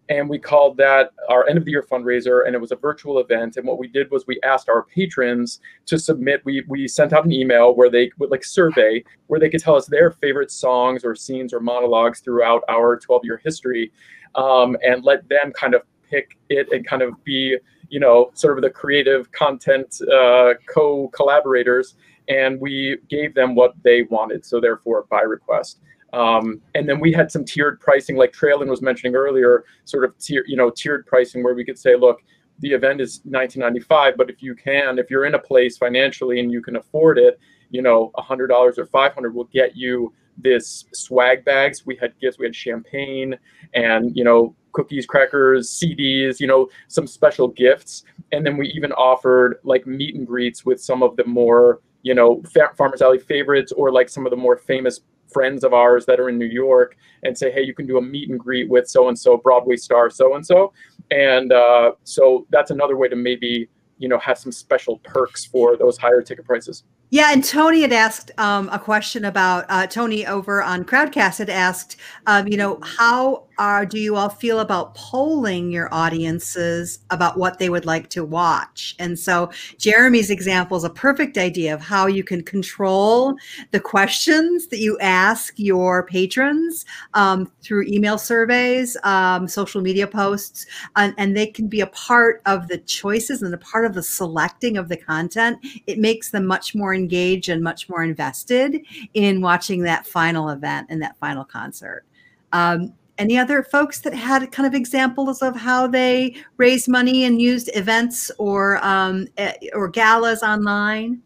and 0.08 0.28
we 0.28 0.38
called 0.38 0.76
that 0.76 1.10
our 1.28 1.48
end 1.48 1.58
of 1.58 1.64
the 1.64 1.70
year 1.70 1.82
fundraiser 1.82 2.46
and 2.46 2.54
it 2.54 2.60
was 2.60 2.72
a 2.72 2.76
virtual 2.76 3.18
event 3.18 3.56
and 3.56 3.66
what 3.66 3.78
we 3.78 3.88
did 3.88 4.10
was 4.10 4.26
we 4.26 4.40
asked 4.42 4.68
our 4.68 4.84
patrons 4.84 5.60
to 5.86 5.98
submit 5.98 6.40
we 6.44 6.64
we 6.68 6.86
sent 6.86 7.12
out 7.12 7.24
an 7.24 7.32
email 7.32 7.74
where 7.74 7.90
they 7.90 8.10
would 8.18 8.30
like 8.30 8.44
survey 8.44 9.02
where 9.26 9.40
they 9.40 9.48
could 9.48 9.60
tell 9.60 9.74
us 9.74 9.86
their 9.86 10.10
favorite 10.10 10.50
songs 10.50 11.04
or 11.04 11.14
scenes 11.14 11.52
or 11.52 11.60
monologues 11.60 12.20
throughout 12.20 12.62
our 12.68 12.98
12 12.98 13.24
year 13.24 13.40
history 13.42 13.92
um, 14.34 14.76
and 14.84 15.04
let 15.04 15.28
them 15.28 15.52
kind 15.52 15.74
of 15.74 15.82
pick 16.08 16.36
it 16.50 16.70
and 16.70 16.86
kind 16.86 17.02
of 17.02 17.12
be 17.24 17.56
you 17.88 18.00
know 18.00 18.30
sort 18.34 18.56
of 18.58 18.62
the 18.62 18.70
creative 18.70 19.30
content 19.32 20.00
uh, 20.12 20.54
co-collaborators 20.72 21.96
and 22.28 22.60
we 22.60 22.96
gave 23.08 23.34
them 23.34 23.54
what 23.54 23.74
they 23.82 24.02
wanted 24.02 24.44
so 24.44 24.60
therefore 24.60 25.06
by 25.10 25.20
request 25.20 25.80
um, 26.12 26.62
and 26.74 26.88
then 26.88 27.00
we 27.00 27.12
had 27.12 27.30
some 27.30 27.44
tiered 27.44 27.80
pricing, 27.80 28.16
like 28.16 28.32
Traylon 28.32 28.68
was 28.68 28.80
mentioning 28.80 29.14
earlier, 29.14 29.64
sort 29.84 30.04
of 30.04 30.16
tier, 30.18 30.44
you 30.46 30.56
know, 30.56 30.70
tiered 30.70 31.04
pricing 31.06 31.42
where 31.42 31.54
we 31.54 31.64
could 31.64 31.78
say, 31.78 31.94
look, 31.94 32.22
the 32.60 32.72
event 32.72 33.00
is 33.00 33.20
1995, 33.24 34.16
but 34.16 34.30
if 34.30 34.42
you 34.42 34.54
can, 34.54 34.98
if 34.98 35.10
you're 35.10 35.26
in 35.26 35.34
a 35.34 35.38
place 35.38 35.76
financially 35.76 36.40
and 36.40 36.50
you 36.50 36.62
can 36.62 36.76
afford 36.76 37.18
it, 37.18 37.38
you 37.70 37.82
know, 37.82 38.12
$100 38.16 38.78
or 38.78 38.86
500 38.86 39.34
will 39.34 39.44
get 39.44 39.76
you 39.76 40.12
this 40.38 40.84
swag 40.92 41.44
bags. 41.44 41.84
We 41.84 41.96
had 41.96 42.18
gifts, 42.18 42.38
we 42.38 42.46
had 42.46 42.54
champagne 42.54 43.36
and, 43.74 44.16
you 44.16 44.24
know, 44.24 44.54
cookies, 44.72 45.06
crackers, 45.06 45.70
CDs, 45.70 46.40
you 46.40 46.46
know, 46.46 46.68
some 46.88 47.06
special 47.06 47.48
gifts. 47.48 48.04
And 48.32 48.44
then 48.44 48.56
we 48.56 48.68
even 48.68 48.92
offered 48.92 49.58
like 49.64 49.86
meet 49.86 50.14
and 50.14 50.26
greets 50.26 50.64
with 50.64 50.80
some 50.80 51.02
of 51.02 51.16
the 51.16 51.24
more, 51.24 51.80
you 52.06 52.14
know, 52.14 52.40
Farmers 52.76 53.02
Alley 53.02 53.18
favorites 53.18 53.72
or 53.72 53.90
like 53.90 54.08
some 54.08 54.26
of 54.26 54.30
the 54.30 54.36
more 54.36 54.56
famous 54.56 55.00
friends 55.32 55.64
of 55.64 55.74
ours 55.74 56.06
that 56.06 56.20
are 56.20 56.28
in 56.28 56.38
New 56.38 56.46
York 56.46 56.96
and 57.24 57.36
say, 57.36 57.50
hey, 57.50 57.62
you 57.62 57.74
can 57.74 57.84
do 57.84 57.98
a 57.98 58.00
meet 58.00 58.30
and 58.30 58.38
greet 58.38 58.68
with 58.70 58.88
so 58.88 59.08
and 59.08 59.18
so 59.18 59.36
Broadway 59.36 59.74
star 59.74 60.08
so 60.08 60.36
and 60.36 60.46
so, 60.46 60.72
and 61.10 61.52
uh, 61.52 61.92
so 62.04 62.46
that's 62.50 62.70
another 62.70 62.96
way 62.96 63.08
to 63.08 63.16
maybe 63.16 63.68
you 63.98 64.08
know 64.08 64.20
have 64.20 64.38
some 64.38 64.52
special 64.52 64.98
perks 64.98 65.44
for 65.44 65.76
those 65.76 65.98
higher 65.98 66.22
ticket 66.22 66.44
prices. 66.44 66.84
Yeah, 67.10 67.30
and 67.32 67.42
Tony 67.42 67.80
had 67.80 67.92
asked 67.92 68.30
um, 68.38 68.68
a 68.70 68.78
question 68.78 69.24
about 69.24 69.64
uh, 69.68 69.88
Tony 69.88 70.24
over 70.28 70.62
on 70.62 70.84
Crowdcast 70.84 71.38
had 71.38 71.50
asked, 71.50 71.96
um, 72.28 72.46
you 72.46 72.56
know, 72.56 72.78
how 72.84 73.45
are 73.58 73.86
do 73.86 73.98
you 73.98 74.16
all 74.16 74.28
feel 74.28 74.60
about 74.60 74.94
polling 74.94 75.70
your 75.70 75.92
audiences 75.92 77.00
about 77.10 77.38
what 77.38 77.58
they 77.58 77.68
would 77.68 77.86
like 77.86 78.08
to 78.10 78.24
watch? 78.24 78.94
And 78.98 79.18
so 79.18 79.50
Jeremy's 79.78 80.30
example 80.30 80.76
is 80.76 80.84
a 80.84 80.90
perfect 80.90 81.38
idea 81.38 81.74
of 81.74 81.80
how 81.80 82.06
you 82.06 82.22
can 82.22 82.42
control 82.42 83.36
the 83.70 83.80
questions 83.80 84.66
that 84.68 84.78
you 84.78 84.98
ask 85.00 85.54
your 85.56 86.04
patrons 86.04 86.84
um, 87.14 87.50
through 87.62 87.84
email 87.86 88.18
surveys, 88.18 88.96
um, 89.04 89.48
social 89.48 89.80
media 89.80 90.06
posts, 90.06 90.66
and, 90.96 91.14
and 91.18 91.36
they 91.36 91.46
can 91.46 91.68
be 91.68 91.80
a 91.80 91.86
part 91.88 92.42
of 92.46 92.68
the 92.68 92.78
choices 92.78 93.42
and 93.42 93.54
a 93.54 93.58
part 93.58 93.86
of 93.86 93.94
the 93.94 94.02
selecting 94.02 94.76
of 94.76 94.88
the 94.88 94.96
content. 94.96 95.58
It 95.86 95.98
makes 95.98 96.30
them 96.30 96.46
much 96.46 96.74
more 96.74 96.94
engaged 96.94 97.48
and 97.48 97.62
much 97.62 97.88
more 97.88 98.02
invested 98.02 98.80
in 99.14 99.40
watching 99.40 99.82
that 99.82 100.06
final 100.06 100.50
event 100.50 100.88
and 100.90 101.00
that 101.02 101.16
final 101.18 101.44
concert. 101.44 102.04
Um, 102.52 102.94
any 103.18 103.38
other 103.38 103.62
folks 103.62 104.00
that 104.00 104.14
had 104.14 104.50
kind 104.52 104.66
of 104.66 104.74
examples 104.74 105.42
of 105.42 105.56
how 105.56 105.86
they 105.86 106.36
raised 106.56 106.88
money 106.88 107.24
and 107.24 107.40
used 107.40 107.70
events 107.74 108.30
or 108.38 108.84
um, 108.84 109.26
eh, 109.36 109.54
or 109.72 109.88
galas 109.88 110.42
online? 110.42 111.22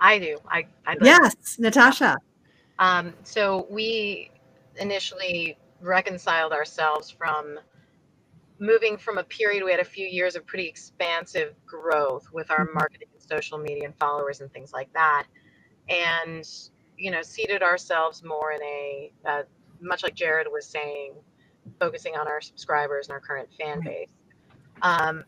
I 0.00 0.18
do. 0.18 0.38
I, 0.48 0.66
I 0.86 0.96
yes, 1.00 1.58
Natasha. 1.58 2.18
Um, 2.78 3.14
so 3.24 3.66
we 3.70 4.30
initially 4.76 5.56
reconciled 5.80 6.52
ourselves 6.52 7.10
from 7.10 7.58
moving 8.58 8.96
from 8.96 9.18
a 9.18 9.24
period 9.24 9.62
we 9.64 9.70
had 9.70 9.80
a 9.80 9.84
few 9.84 10.06
years 10.06 10.36
of 10.36 10.46
pretty 10.46 10.66
expansive 10.66 11.54
growth 11.66 12.26
with 12.32 12.50
our 12.50 12.64
mm-hmm. 12.64 12.74
marketing 12.74 13.08
and 13.12 13.22
social 13.22 13.58
media 13.58 13.84
and 13.84 13.94
followers 13.96 14.40
and 14.40 14.50
things 14.52 14.72
like 14.72 14.90
that 14.94 15.26
and 15.88 16.48
you 16.96 17.10
know 17.10 17.22
seated 17.22 17.62
ourselves 17.62 18.22
more 18.24 18.52
in 18.52 18.62
a 18.62 19.12
uh, 19.26 19.42
much 19.80 20.02
like 20.02 20.14
jared 20.14 20.46
was 20.50 20.66
saying 20.66 21.12
focusing 21.80 22.14
on 22.16 22.28
our 22.28 22.40
subscribers 22.40 23.08
and 23.08 23.12
our 23.12 23.20
current 23.20 23.48
fan 23.58 23.80
base 23.80 24.10
um, 24.82 25.24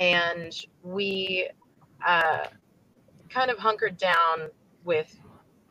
and 0.00 0.66
we 0.82 1.48
uh, 2.06 2.44
kind 3.28 3.50
of 3.50 3.58
hunkered 3.58 3.96
down 3.96 4.48
with 4.84 5.18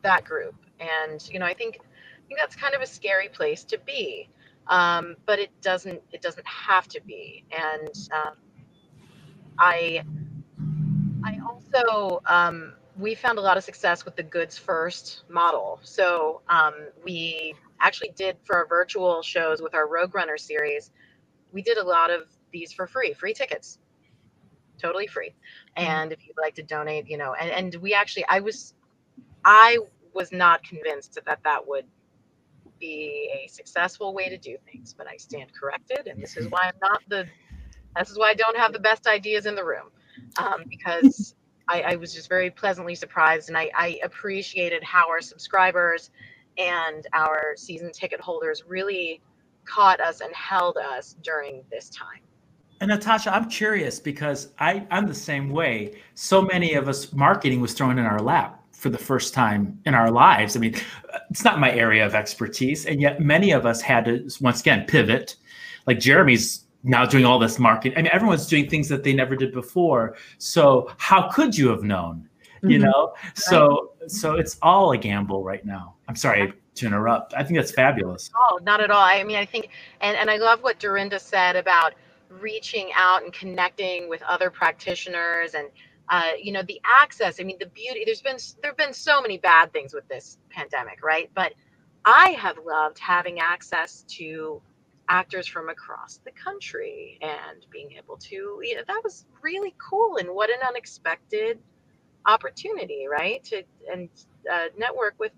that 0.02 0.24
group 0.24 0.54
and 0.80 1.28
you 1.30 1.38
know 1.38 1.46
i 1.46 1.54
think 1.54 1.78
i 1.82 2.26
think 2.26 2.38
that's 2.38 2.56
kind 2.56 2.74
of 2.74 2.80
a 2.80 2.86
scary 2.86 3.28
place 3.28 3.64
to 3.64 3.78
be 3.78 4.28
um, 4.68 5.16
but 5.26 5.38
it 5.38 5.50
doesn't 5.62 6.00
it 6.12 6.22
doesn't 6.22 6.46
have 6.46 6.88
to 6.88 7.00
be. 7.06 7.44
And 7.50 7.94
um, 8.12 8.34
I 9.58 10.02
I 11.24 11.38
also 11.46 12.20
um, 12.26 12.74
we 12.98 13.14
found 13.14 13.38
a 13.38 13.42
lot 13.42 13.56
of 13.56 13.64
success 13.64 14.04
with 14.04 14.16
the 14.16 14.22
goods 14.22 14.58
first 14.58 15.24
model. 15.28 15.80
So 15.82 16.42
um, 16.48 16.74
we 17.04 17.54
actually 17.80 18.12
did 18.16 18.36
for 18.44 18.56
our 18.56 18.66
virtual 18.66 19.22
shows 19.22 19.60
with 19.62 19.74
our 19.74 19.88
Rogue 19.88 20.14
Runner 20.14 20.36
series, 20.36 20.90
we 21.52 21.62
did 21.62 21.78
a 21.78 21.84
lot 21.84 22.10
of 22.10 22.22
these 22.52 22.72
for 22.72 22.86
free, 22.86 23.12
free 23.12 23.34
tickets, 23.34 23.78
totally 24.78 25.06
free. 25.06 25.30
Mm-hmm. 25.76 25.90
And 25.90 26.12
if 26.12 26.26
you'd 26.26 26.36
like 26.40 26.54
to 26.56 26.62
donate, 26.62 27.08
you 27.08 27.18
know, 27.18 27.34
and, 27.34 27.50
and 27.50 27.82
we 27.82 27.94
actually, 27.94 28.24
I 28.28 28.40
was, 28.40 28.74
I 29.44 29.78
was 30.12 30.32
not 30.32 30.62
convinced 30.62 31.18
that 31.24 31.38
that 31.44 31.66
would 31.66 31.84
be 32.78 33.30
a 33.32 33.48
successful 33.48 34.14
way 34.14 34.28
to 34.28 34.38
do 34.38 34.56
things, 34.70 34.94
but 34.96 35.06
I 35.06 35.16
stand 35.16 35.52
corrected, 35.52 36.06
and 36.06 36.22
this 36.22 36.36
is 36.36 36.48
why 36.48 36.64
I'm 36.68 36.78
not 36.80 37.02
the. 37.08 37.26
This 37.98 38.10
is 38.10 38.18
why 38.18 38.30
I 38.30 38.34
don't 38.34 38.56
have 38.56 38.72
the 38.72 38.78
best 38.78 39.08
ideas 39.08 39.46
in 39.46 39.56
the 39.56 39.64
room, 39.64 39.90
um, 40.36 40.64
because 40.68 41.34
I, 41.68 41.82
I, 41.82 41.96
was 41.96 42.14
just 42.14 42.28
very 42.28 42.50
pleasantly 42.50 42.94
surprised, 42.94 43.48
and 43.48 43.58
I, 43.58 43.70
I 43.74 43.98
appreciated 44.04 44.84
how 44.84 45.08
our 45.08 45.20
subscribers 45.20 46.10
and 46.58 47.06
our 47.14 47.54
season 47.56 47.92
ticket 47.92 48.20
holders 48.20 48.64
really 48.66 49.20
caught 49.64 50.00
us 50.00 50.20
and 50.20 50.34
held 50.34 50.76
us 50.76 51.16
during 51.22 51.62
this 51.70 51.90
time. 51.90 52.20
And 52.80 52.90
Natasha, 52.90 53.34
I'm 53.34 53.48
curious 53.48 53.98
because 53.98 54.52
I, 54.58 54.86
I'm 54.90 55.06
the 55.06 55.14
same 55.14 55.50
way. 55.50 56.00
So 56.14 56.40
many 56.42 56.74
of 56.74 56.88
us, 56.88 57.12
marketing 57.12 57.60
was 57.60 57.74
thrown 57.74 57.98
in 57.98 58.06
our 58.06 58.20
lap 58.20 58.62
for 58.72 58.88
the 58.88 58.98
first 58.98 59.34
time 59.34 59.80
in 59.84 59.94
our 59.94 60.10
lives. 60.10 60.56
I 60.56 60.60
mean, 60.60 60.76
it's 61.30 61.44
not 61.44 61.58
my 61.58 61.72
area 61.72 62.06
of 62.06 62.14
expertise. 62.14 62.86
And 62.86 63.00
yet 63.00 63.20
many 63.20 63.50
of 63.50 63.66
us 63.66 63.80
had 63.80 64.04
to, 64.04 64.28
once 64.40 64.60
again, 64.60 64.86
pivot. 64.86 65.36
Like 65.86 65.98
Jeremy's 65.98 66.64
now 66.84 67.04
doing 67.04 67.24
all 67.24 67.40
this 67.40 67.58
marketing. 67.58 67.98
I 67.98 68.02
mean, 68.02 68.10
everyone's 68.12 68.46
doing 68.46 68.68
things 68.68 68.88
that 68.88 69.02
they 69.02 69.12
never 69.12 69.34
did 69.34 69.52
before. 69.52 70.16
So 70.38 70.88
how 70.98 71.28
could 71.28 71.58
you 71.58 71.68
have 71.68 71.82
known? 71.82 72.28
Mm-hmm. 72.58 72.70
You 72.70 72.78
know? 72.80 73.14
So 73.34 73.92
so 74.06 74.34
it's 74.34 74.58
all 74.62 74.92
a 74.92 74.98
gamble 74.98 75.42
right 75.42 75.64
now. 75.64 75.94
I'm 76.08 76.16
sorry 76.16 76.52
to 76.74 76.86
interrupt. 76.86 77.34
I 77.34 77.42
think 77.42 77.58
that's 77.58 77.72
fabulous. 77.72 78.30
Oh, 78.36 78.58
not 78.62 78.80
at 78.80 78.90
all. 78.90 79.02
I 79.02 79.22
mean, 79.24 79.36
I 79.36 79.44
think 79.44 79.70
and, 80.00 80.16
and 80.16 80.30
I 80.30 80.36
love 80.36 80.62
what 80.62 80.78
Dorinda 80.78 81.18
said 81.18 81.56
about 81.56 81.94
reaching 82.28 82.90
out 82.94 83.22
and 83.22 83.32
connecting 83.32 84.08
with 84.08 84.22
other 84.22 84.50
practitioners 84.50 85.54
and 85.54 85.68
uh, 86.10 86.30
you 86.40 86.52
know 86.52 86.62
the 86.62 86.80
access 86.84 87.40
i 87.40 87.42
mean 87.42 87.56
the 87.58 87.66
beauty 87.66 88.02
there's 88.04 88.22
been 88.22 88.36
there 88.62 88.70
have 88.70 88.76
been 88.76 88.92
so 88.92 89.20
many 89.20 89.38
bad 89.38 89.72
things 89.72 89.92
with 89.92 90.06
this 90.08 90.38
pandemic 90.50 91.02
right 91.02 91.30
but 91.34 91.52
i 92.04 92.30
have 92.30 92.56
loved 92.66 92.98
having 92.98 93.40
access 93.40 94.04
to 94.08 94.60
actors 95.08 95.46
from 95.46 95.68
across 95.68 96.20
the 96.24 96.30
country 96.32 97.18
and 97.22 97.66
being 97.70 97.92
able 97.92 98.16
to 98.16 98.60
you 98.62 98.74
know, 98.74 98.82
that 98.86 99.00
was 99.02 99.24
really 99.42 99.74
cool 99.78 100.16
and 100.18 100.28
what 100.28 100.50
an 100.50 100.58
unexpected 100.66 101.58
opportunity 102.28 103.06
right 103.10 103.42
to 103.44 103.62
and 103.92 104.08
uh, 104.52 104.66
network 104.76 105.14
with 105.18 105.32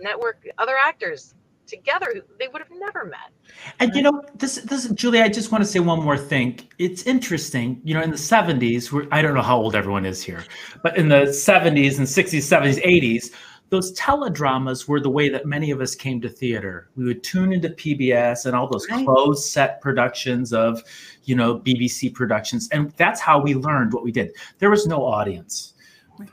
network 0.00 0.42
other 0.58 0.76
actors 0.76 1.34
together 1.66 2.12
they 2.38 2.48
would 2.48 2.60
have 2.60 2.70
never 2.70 3.04
met. 3.04 3.30
And 3.78 3.94
you 3.94 4.02
know 4.02 4.24
this 4.34 4.56
this 4.56 4.88
julie 4.90 5.20
i 5.20 5.28
just 5.28 5.52
want 5.52 5.62
to 5.62 5.70
say 5.70 5.80
one 5.80 6.02
more 6.02 6.18
thing. 6.18 6.60
It's 6.78 7.02
interesting 7.04 7.80
you 7.84 7.94
know 7.94 8.02
in 8.02 8.10
the 8.10 8.16
70s 8.16 8.90
where 8.90 9.06
i 9.12 9.22
don't 9.22 9.34
know 9.34 9.42
how 9.42 9.56
old 9.56 9.74
everyone 9.74 10.04
is 10.04 10.22
here 10.22 10.44
but 10.82 10.96
in 10.96 11.08
the 11.08 11.22
70s 11.26 11.98
and 11.98 12.06
60s 12.06 12.44
70s 12.54 12.82
80s 12.82 13.30
those 13.72 13.98
teledramas 13.98 14.86
were 14.86 15.00
the 15.00 15.08
way 15.08 15.30
that 15.30 15.46
many 15.46 15.70
of 15.70 15.80
us 15.80 15.94
came 15.94 16.20
to 16.20 16.28
theater. 16.28 16.90
We 16.94 17.06
would 17.06 17.22
tune 17.22 17.54
into 17.54 17.70
pbs 17.70 18.44
and 18.44 18.54
all 18.54 18.68
those 18.68 18.86
right. 18.90 19.02
closed 19.02 19.44
set 19.44 19.80
productions 19.80 20.52
of 20.52 20.82
you 21.24 21.34
know 21.34 21.58
bbc 21.58 22.12
productions 22.12 22.68
and 22.70 22.90
that's 22.98 23.20
how 23.20 23.40
we 23.40 23.54
learned 23.54 23.94
what 23.94 24.04
we 24.04 24.12
did. 24.12 24.32
There 24.58 24.68
was 24.68 24.86
no 24.86 25.02
audience 25.06 25.71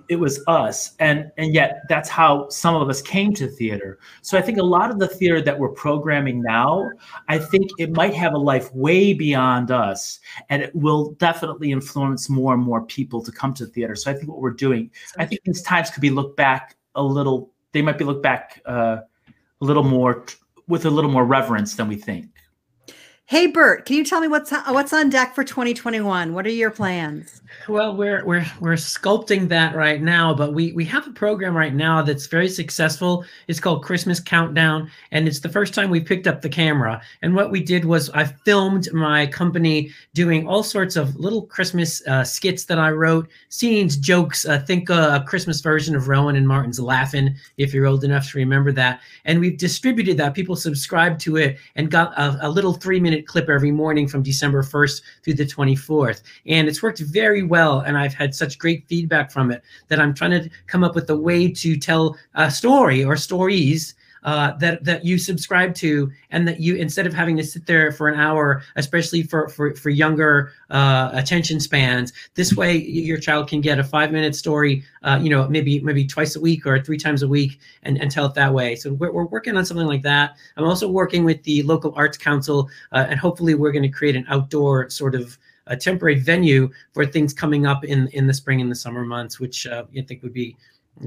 it 0.09 0.17
was 0.17 0.43
us. 0.47 0.95
And 0.99 1.31
and 1.37 1.53
yet 1.53 1.83
that's 1.89 2.09
how 2.09 2.49
some 2.49 2.75
of 2.75 2.89
us 2.89 3.01
came 3.01 3.33
to 3.35 3.47
theater. 3.47 3.99
So 4.21 4.37
i 4.37 4.41
think 4.41 4.57
a 4.57 4.63
lot 4.63 4.91
of 4.91 4.99
the 4.99 5.07
theater 5.07 5.41
that 5.41 5.57
we're 5.57 5.69
programming 5.69 6.41
now 6.41 6.89
i 7.27 7.37
think 7.37 7.69
it 7.77 7.91
might 7.91 8.13
have 8.13 8.33
a 8.33 8.37
life 8.37 8.73
way 8.73 9.13
beyond 9.13 9.71
us. 9.71 10.19
And 10.49 10.61
it 10.61 10.75
will 10.75 11.11
definitely 11.13 11.71
influence 11.71 12.29
more 12.29 12.53
and 12.53 12.63
more 12.63 12.85
people 12.85 13.23
to 13.23 13.31
come 13.31 13.53
to 13.55 13.65
theater. 13.65 13.95
So 13.95 14.11
i 14.11 14.13
think 14.13 14.27
what 14.27 14.41
we're 14.41 14.51
doing 14.51 14.91
i 15.17 15.25
think 15.25 15.41
these 15.43 15.61
times 15.61 15.89
could 15.89 16.01
be 16.01 16.09
looked 16.09 16.37
back 16.37 16.75
a 16.95 17.03
little 17.03 17.51
they 17.71 17.81
might 17.81 17.97
be 17.97 18.03
looked 18.03 18.23
back 18.23 18.61
uh, 18.65 18.97
a 19.61 19.65
little 19.65 19.83
more 19.83 20.25
with 20.67 20.85
a 20.85 20.89
little 20.89 21.11
more 21.11 21.25
reverence 21.25 21.75
than 21.75 21.87
we 21.87 21.95
think. 21.95 22.27
Hey 23.25 23.45
Bert, 23.47 23.85
can 23.85 23.95
you 23.95 24.03
tell 24.03 24.21
me 24.21 24.27
what's 24.27 24.51
what's 24.51 24.91
on 24.93 25.09
deck 25.09 25.35
for 25.35 25.43
2021? 25.43 26.33
What 26.33 26.47
are 26.47 26.49
your 26.49 26.71
plans? 26.71 27.41
Well, 27.67 27.95
we're 27.95 28.25
we're 28.25 28.45
we're 28.59 28.73
sculpting 28.73 29.47
that 29.49 29.75
right 29.75 30.01
now, 30.01 30.33
but 30.33 30.53
we 30.53 30.71
we 30.71 30.85
have 30.85 31.07
a 31.07 31.11
program 31.11 31.55
right 31.55 31.73
now 31.73 32.01
that's 32.01 32.25
very 32.27 32.47
successful. 32.47 33.25
It's 33.47 33.59
called 33.59 33.83
Christmas 33.83 34.19
Countdown, 34.19 34.89
and 35.11 35.27
it's 35.27 35.39
the 35.39 35.49
first 35.49 35.73
time 35.73 35.89
we 35.89 35.99
picked 35.99 36.25
up 36.25 36.41
the 36.41 36.49
camera. 36.49 37.01
And 37.21 37.35
what 37.35 37.51
we 37.51 37.61
did 37.61 37.85
was 37.85 38.09
I 38.11 38.23
filmed 38.23 38.91
my 38.93 39.27
company 39.27 39.91
doing 40.13 40.47
all 40.47 40.63
sorts 40.63 40.95
of 40.95 41.15
little 41.15 41.43
Christmas 41.43 42.05
uh, 42.07 42.23
skits 42.23 42.65
that 42.65 42.79
I 42.79 42.91
wrote, 42.91 43.27
scenes, 43.49 43.97
jokes. 43.97 44.47
Uh, 44.47 44.59
think 44.59 44.89
uh, 44.89 45.19
a 45.21 45.25
Christmas 45.27 45.61
version 45.61 45.95
of 45.95 46.07
Rowan 46.07 46.35
and 46.35 46.47
Martin's 46.47 46.79
Laugh-In, 46.79 47.35
if 47.57 47.73
you're 47.73 47.87
old 47.87 48.03
enough 48.03 48.29
to 48.31 48.37
remember 48.37 48.71
that. 48.73 49.01
And 49.25 49.39
we've 49.39 49.57
distributed 49.57 50.17
that. 50.17 50.33
People 50.33 50.55
subscribed 50.55 51.19
to 51.21 51.37
it 51.37 51.57
and 51.75 51.91
got 51.91 52.17
a, 52.17 52.47
a 52.47 52.49
little 52.49 52.73
three 52.73 52.99
minute 52.99 53.27
clip 53.27 53.49
every 53.49 53.71
morning 53.71 54.07
from 54.07 54.23
December 54.23 54.63
1st 54.63 55.01
through 55.23 55.33
the 55.35 55.45
24th. 55.45 56.21
And 56.45 56.67
it's 56.67 56.81
worked 56.81 56.99
very 56.99 57.38
well. 57.43 57.79
And 57.81 57.97
I've 57.97 58.13
had 58.13 58.33
such 58.35 58.57
great 58.57 58.87
feedback 58.87 59.31
from 59.31 59.51
it 59.51 59.63
that 59.87 59.99
I'm 59.99 60.13
trying 60.13 60.31
to 60.31 60.49
come 60.67 60.83
up 60.83 60.95
with 60.95 61.09
a 61.09 61.17
way 61.17 61.51
to 61.51 61.77
tell 61.77 62.17
a 62.35 62.49
story 62.51 63.03
or 63.03 63.15
stories 63.15 63.95
uh, 64.23 64.51
that 64.57 64.83
that 64.83 65.05
you 65.05 65.17
subscribe 65.17 65.73
to, 65.75 66.11
and 66.31 66.47
that 66.47 66.59
you 66.59 66.75
instead 66.75 67.07
of 67.07 67.13
having 67.13 67.37
to 67.37 67.43
sit 67.43 67.65
there 67.65 67.91
for 67.91 68.07
an 68.09 68.19
hour, 68.19 68.61
especially 68.75 69.23
for 69.23 69.47
for 69.49 69.73
for 69.75 69.89
younger 69.89 70.51
uh, 70.69 71.09
attention 71.13 71.59
spans, 71.59 72.11
this 72.35 72.53
way 72.53 72.77
your 72.77 73.17
child 73.17 73.47
can 73.47 73.61
get 73.61 73.79
a 73.79 73.83
five 73.83 74.11
minute 74.11 74.35
story, 74.35 74.83
uh, 75.03 75.19
you 75.21 75.29
know, 75.29 75.47
maybe 75.47 75.79
maybe 75.79 76.05
twice 76.05 76.35
a 76.35 76.39
week 76.39 76.65
or 76.65 76.81
three 76.81 76.97
times 76.97 77.23
a 77.23 77.27
week, 77.27 77.59
and 77.83 77.99
and 78.01 78.11
tell 78.11 78.25
it 78.25 78.33
that 78.33 78.53
way. 78.53 78.75
So 78.75 78.93
we're 78.93 79.11
we're 79.11 79.25
working 79.25 79.55
on 79.55 79.65
something 79.65 79.87
like 79.87 80.03
that. 80.03 80.35
I'm 80.57 80.65
also 80.65 80.89
working 80.89 81.23
with 81.23 81.41
the 81.43 81.63
local 81.63 81.93
arts 81.95 82.17
council, 82.17 82.69
uh, 82.91 83.05
and 83.09 83.19
hopefully 83.19 83.55
we're 83.55 83.71
going 83.71 83.83
to 83.83 83.89
create 83.89 84.15
an 84.15 84.25
outdoor 84.27 84.89
sort 84.89 85.15
of 85.15 85.37
a 85.69 85.77
temporary 85.77 86.19
venue 86.19 86.69
for 86.93 87.05
things 87.05 87.33
coming 87.33 87.65
up 87.65 87.83
in 87.85 88.07
in 88.09 88.27
the 88.27 88.33
spring 88.33 88.59
and 88.61 88.69
the 88.69 88.75
summer 88.75 89.05
months, 89.05 89.39
which 89.39 89.65
uh, 89.65 89.85
I 89.97 90.01
think 90.01 90.21
would 90.23 90.33
be 90.33 90.57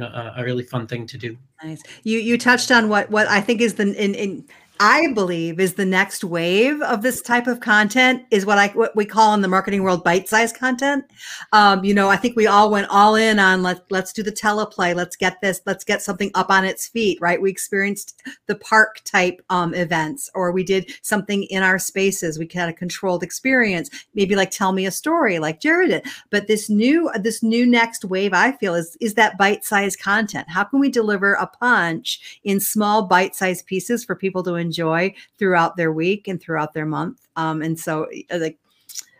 a, 0.00 0.32
a 0.38 0.44
really 0.44 0.62
fun 0.64 0.86
thing 0.86 1.06
to 1.06 1.18
do. 1.18 1.36
Nice. 1.62 1.82
You 2.04 2.18
you 2.18 2.38
touched 2.38 2.70
on 2.70 2.88
what 2.88 3.10
what 3.10 3.28
I 3.28 3.40
think 3.40 3.60
is 3.60 3.74
the 3.74 3.82
in 3.82 4.14
in 4.14 4.44
I 4.84 5.12
believe 5.12 5.60
is 5.60 5.74
the 5.74 5.84
next 5.84 6.24
wave 6.24 6.82
of 6.82 7.02
this 7.02 7.22
type 7.22 7.46
of 7.46 7.60
content 7.60 8.24
is 8.32 8.44
what 8.44 8.58
I 8.58 8.66
what 8.70 8.96
we 8.96 9.04
call 9.04 9.32
in 9.32 9.40
the 9.40 9.46
marketing 9.46 9.84
world 9.84 10.02
bite-sized 10.02 10.56
content. 10.56 11.04
Um, 11.52 11.84
you 11.84 11.94
know, 11.94 12.08
I 12.08 12.16
think 12.16 12.34
we 12.34 12.48
all 12.48 12.68
went 12.68 12.88
all 12.90 13.14
in 13.14 13.38
on 13.38 13.62
let 13.62 13.84
let's 13.92 14.12
do 14.12 14.24
the 14.24 14.32
teleplay, 14.32 14.92
let's 14.92 15.14
get 15.14 15.40
this, 15.40 15.60
let's 15.66 15.84
get 15.84 16.02
something 16.02 16.32
up 16.34 16.50
on 16.50 16.64
its 16.64 16.88
feet, 16.88 17.20
right? 17.20 17.40
We 17.40 17.48
experienced 17.48 18.22
the 18.48 18.56
park 18.56 19.02
type 19.04 19.40
um, 19.50 19.72
events, 19.72 20.28
or 20.34 20.50
we 20.50 20.64
did 20.64 20.90
something 21.02 21.44
in 21.44 21.62
our 21.62 21.78
spaces. 21.78 22.36
We 22.36 22.50
had 22.52 22.68
a 22.68 22.72
controlled 22.72 23.22
experience, 23.22 23.88
maybe 24.14 24.34
like 24.34 24.50
tell 24.50 24.72
me 24.72 24.86
a 24.86 24.90
story, 24.90 25.38
like 25.38 25.60
Jared 25.60 25.90
did. 25.90 26.06
But 26.30 26.48
this 26.48 26.68
new 26.68 27.08
this 27.20 27.40
new 27.40 27.66
next 27.66 28.04
wave, 28.04 28.34
I 28.34 28.50
feel, 28.50 28.74
is 28.74 28.96
is 29.00 29.14
that 29.14 29.38
bite-sized 29.38 30.00
content. 30.00 30.50
How 30.50 30.64
can 30.64 30.80
we 30.80 30.88
deliver 30.88 31.34
a 31.34 31.46
punch 31.46 32.40
in 32.42 32.58
small 32.58 33.06
bite-sized 33.06 33.64
pieces 33.66 34.04
for 34.04 34.16
people 34.16 34.42
to 34.42 34.56
enjoy? 34.56 34.71
Enjoy 34.72 35.14
throughout 35.38 35.76
their 35.76 35.92
week 35.92 36.28
and 36.28 36.40
throughout 36.40 36.72
their 36.72 36.86
month. 36.86 37.26
Um, 37.36 37.62
and 37.62 37.78
so, 37.78 38.08
uh, 38.30 38.38
like, 38.38 38.58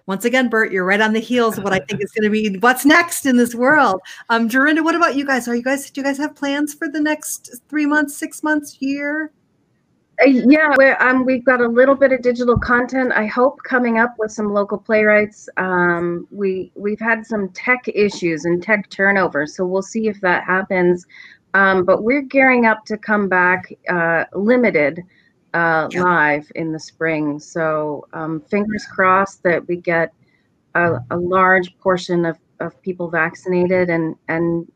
once 0.06 0.24
again, 0.24 0.48
Bert, 0.48 0.72
you're 0.72 0.84
right 0.84 1.00
on 1.00 1.12
the 1.12 1.20
heels 1.20 1.58
of 1.58 1.64
what 1.64 1.72
I 1.72 1.78
think 1.78 2.02
is 2.02 2.10
going 2.10 2.24
to 2.24 2.30
be 2.30 2.58
what's 2.60 2.84
next 2.84 3.26
in 3.26 3.36
this 3.36 3.54
world. 3.54 4.00
Um, 4.30 4.48
Dorinda, 4.48 4.82
what 4.82 4.94
about 4.94 5.14
you 5.14 5.24
guys? 5.24 5.46
Are 5.46 5.54
you 5.54 5.62
guys 5.62 5.90
do 5.90 6.00
you 6.00 6.04
guys 6.04 6.18
have 6.18 6.34
plans 6.34 6.74
for 6.74 6.88
the 6.88 7.00
next 7.00 7.60
three 7.68 7.86
months, 7.86 8.16
six 8.16 8.42
months, 8.42 8.78
year? 8.80 9.30
Uh, 10.20 10.26
yeah, 10.26 10.74
um, 11.00 11.24
we've 11.24 11.44
got 11.44 11.60
a 11.60 11.68
little 11.68 11.94
bit 11.94 12.12
of 12.12 12.20
digital 12.20 12.58
content. 12.58 13.12
I 13.12 13.26
hope 13.26 13.58
coming 13.64 13.98
up 13.98 14.14
with 14.18 14.32
some 14.32 14.52
local 14.52 14.78
playwrights. 14.78 15.48
Um, 15.56 16.26
we 16.30 16.72
we've 16.74 17.00
had 17.00 17.24
some 17.24 17.48
tech 17.50 17.86
issues 17.86 18.44
and 18.44 18.62
tech 18.62 18.90
turnover, 18.90 19.46
so 19.46 19.64
we'll 19.64 19.82
see 19.82 20.08
if 20.08 20.20
that 20.20 20.44
happens. 20.44 21.06
Um, 21.54 21.84
but 21.84 22.02
we're 22.02 22.22
gearing 22.22 22.66
up 22.66 22.84
to 22.86 22.96
come 22.96 23.28
back 23.28 23.72
uh, 23.88 24.24
limited 24.34 25.02
uh, 25.54 25.88
yeah. 25.90 26.02
live 26.02 26.50
in 26.54 26.72
the 26.72 26.80
spring. 26.80 27.38
So 27.38 28.06
um, 28.12 28.40
fingers 28.40 28.86
crossed 28.90 29.42
that 29.42 29.66
we 29.68 29.76
get 29.76 30.12
a, 30.74 30.98
a, 31.10 31.16
large 31.16 31.76
portion 31.78 32.24
of, 32.24 32.38
of 32.60 32.80
people 32.82 33.10
vaccinated 33.10 33.90
and 33.90 34.16
and 34.28 34.66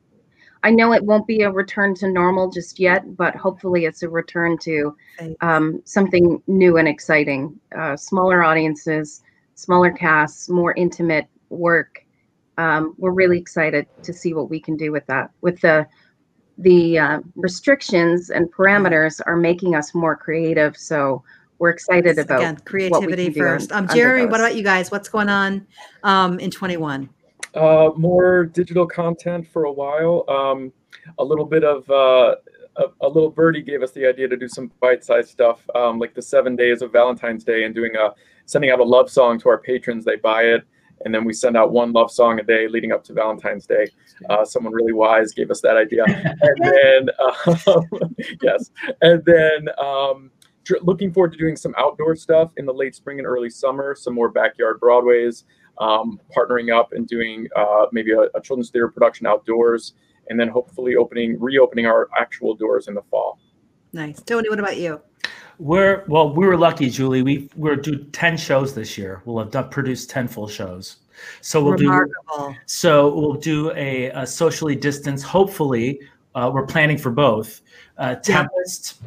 I 0.62 0.70
know 0.70 0.92
it 0.92 1.04
won't 1.04 1.28
be 1.28 1.42
a 1.42 1.50
return 1.50 1.94
to 1.96 2.08
normal 2.08 2.50
just 2.50 2.80
yet, 2.80 3.16
but 3.16 3.36
hopefully 3.36 3.84
it's 3.84 4.02
a 4.02 4.08
return 4.08 4.58
to 4.62 4.96
um, 5.40 5.80
something 5.84 6.42
new 6.48 6.78
and 6.78 6.88
exciting. 6.88 7.60
Uh, 7.78 7.96
smaller 7.96 8.42
audiences, 8.42 9.22
smaller 9.54 9.92
casts, 9.92 10.48
more 10.48 10.74
intimate 10.74 11.28
work. 11.50 12.04
Um, 12.58 12.96
we're 12.98 13.12
really 13.12 13.38
excited 13.38 13.86
to 14.02 14.12
see 14.12 14.34
what 14.34 14.50
we 14.50 14.58
can 14.58 14.76
do 14.76 14.90
with 14.90 15.06
that, 15.06 15.30
with 15.40 15.60
the 15.60 15.86
the 16.58 16.98
uh, 16.98 17.20
restrictions 17.34 18.30
and 18.30 18.50
parameters 18.52 19.20
are 19.26 19.36
making 19.36 19.74
us 19.74 19.94
more 19.94 20.16
creative. 20.16 20.76
So 20.76 21.22
we're 21.58 21.70
excited 21.70 22.18
about 22.18 22.40
Again, 22.40 22.56
creativity 22.64 23.30
first. 23.30 23.72
Um, 23.72 23.88
Jeremy, 23.88 24.26
what 24.26 24.40
about 24.40 24.56
you 24.56 24.62
guys? 24.62 24.90
What's 24.90 25.08
going 25.08 25.28
on 25.28 25.66
um, 26.02 26.38
in 26.38 26.50
21? 26.50 27.08
Uh, 27.54 27.90
more 27.96 28.44
digital 28.44 28.86
content 28.86 29.46
for 29.46 29.64
a 29.64 29.72
while. 29.72 30.24
Um, 30.28 30.72
a 31.18 31.24
little 31.24 31.46
bit 31.46 31.64
of 31.64 31.88
uh, 31.90 32.36
a, 32.76 32.84
a, 33.00 33.08
little 33.08 33.30
birdie 33.30 33.62
gave 33.62 33.82
us 33.82 33.92
the 33.92 34.06
idea 34.06 34.28
to 34.28 34.36
do 34.36 34.48
some 34.48 34.70
bite-sized 34.80 35.30
stuff, 35.30 35.62
um, 35.74 35.98
like 35.98 36.14
the 36.14 36.20
seven 36.20 36.56
days 36.56 36.82
of 36.82 36.92
Valentine's 36.92 37.44
Day, 37.44 37.64
and 37.64 37.74
doing 37.74 37.96
a 37.96 38.10
sending 38.44 38.70
out 38.70 38.80
a 38.80 38.84
love 38.84 39.10
song 39.10 39.38
to 39.40 39.48
our 39.48 39.58
patrons. 39.58 40.04
They 40.04 40.16
buy 40.16 40.42
it, 40.42 40.64
and 41.04 41.14
then 41.14 41.24
we 41.24 41.32
send 41.32 41.56
out 41.56 41.72
one 41.72 41.92
love 41.92 42.10
song 42.10 42.38
a 42.40 42.42
day 42.42 42.68
leading 42.68 42.92
up 42.92 43.04
to 43.04 43.12
Valentine's 43.12 43.66
Day. 43.66 43.88
Uh, 44.30 44.44
someone 44.44 44.72
really 44.72 44.92
wise 44.92 45.32
gave 45.32 45.50
us 45.50 45.60
that 45.60 45.76
idea, 45.76 46.04
and 46.06 46.58
then 46.60 47.08
um, 47.66 48.14
yes, 48.42 48.70
and 49.02 49.24
then 49.24 49.68
um, 49.78 50.30
looking 50.82 51.12
forward 51.12 51.32
to 51.32 51.38
doing 51.38 51.56
some 51.56 51.74
outdoor 51.78 52.16
stuff 52.16 52.52
in 52.56 52.66
the 52.66 52.72
late 52.72 52.94
spring 52.94 53.18
and 53.18 53.26
early 53.26 53.50
summer. 53.50 53.94
Some 53.94 54.14
more 54.14 54.30
backyard 54.30 54.80
Broadways, 54.80 55.44
um, 55.78 56.20
partnering 56.36 56.76
up 56.76 56.92
and 56.92 57.06
doing 57.06 57.46
uh, 57.56 57.86
maybe 57.92 58.12
a, 58.12 58.22
a 58.34 58.40
children's 58.42 58.70
theater 58.70 58.88
production 58.88 59.26
outdoors, 59.26 59.94
and 60.28 60.40
then 60.40 60.48
hopefully 60.48 60.96
opening 60.96 61.38
reopening 61.38 61.86
our 61.86 62.08
actual 62.18 62.54
doors 62.54 62.88
in 62.88 62.94
the 62.94 63.02
fall. 63.10 63.38
Nice, 63.92 64.20
Tony. 64.20 64.48
What 64.48 64.58
about 64.58 64.76
you? 64.76 65.00
We're 65.58 66.04
well, 66.06 66.34
we 66.34 66.46
were 66.46 66.56
lucky, 66.56 66.90
Julie. 66.90 67.22
We 67.22 67.48
we're 67.56 67.76
do 67.76 68.04
ten 68.12 68.36
shows 68.36 68.74
this 68.74 68.98
year. 68.98 69.22
We'll 69.24 69.38
have 69.38 69.50
done, 69.50 69.70
produced 69.70 70.10
ten 70.10 70.28
full 70.28 70.48
shows. 70.48 70.96
So 71.40 71.64
we'll 71.64 71.74
Remarkable. 71.74 72.50
do 72.50 72.56
so 72.66 73.14
we'll 73.14 73.34
do 73.34 73.72
a, 73.72 74.10
a 74.10 74.26
socially 74.26 74.76
distanced. 74.76 75.24
Hopefully, 75.24 76.00
uh, 76.34 76.50
we're 76.52 76.66
planning 76.66 76.98
for 76.98 77.10
both. 77.10 77.62
Uh, 77.96 78.16
Tempest. 78.16 79.00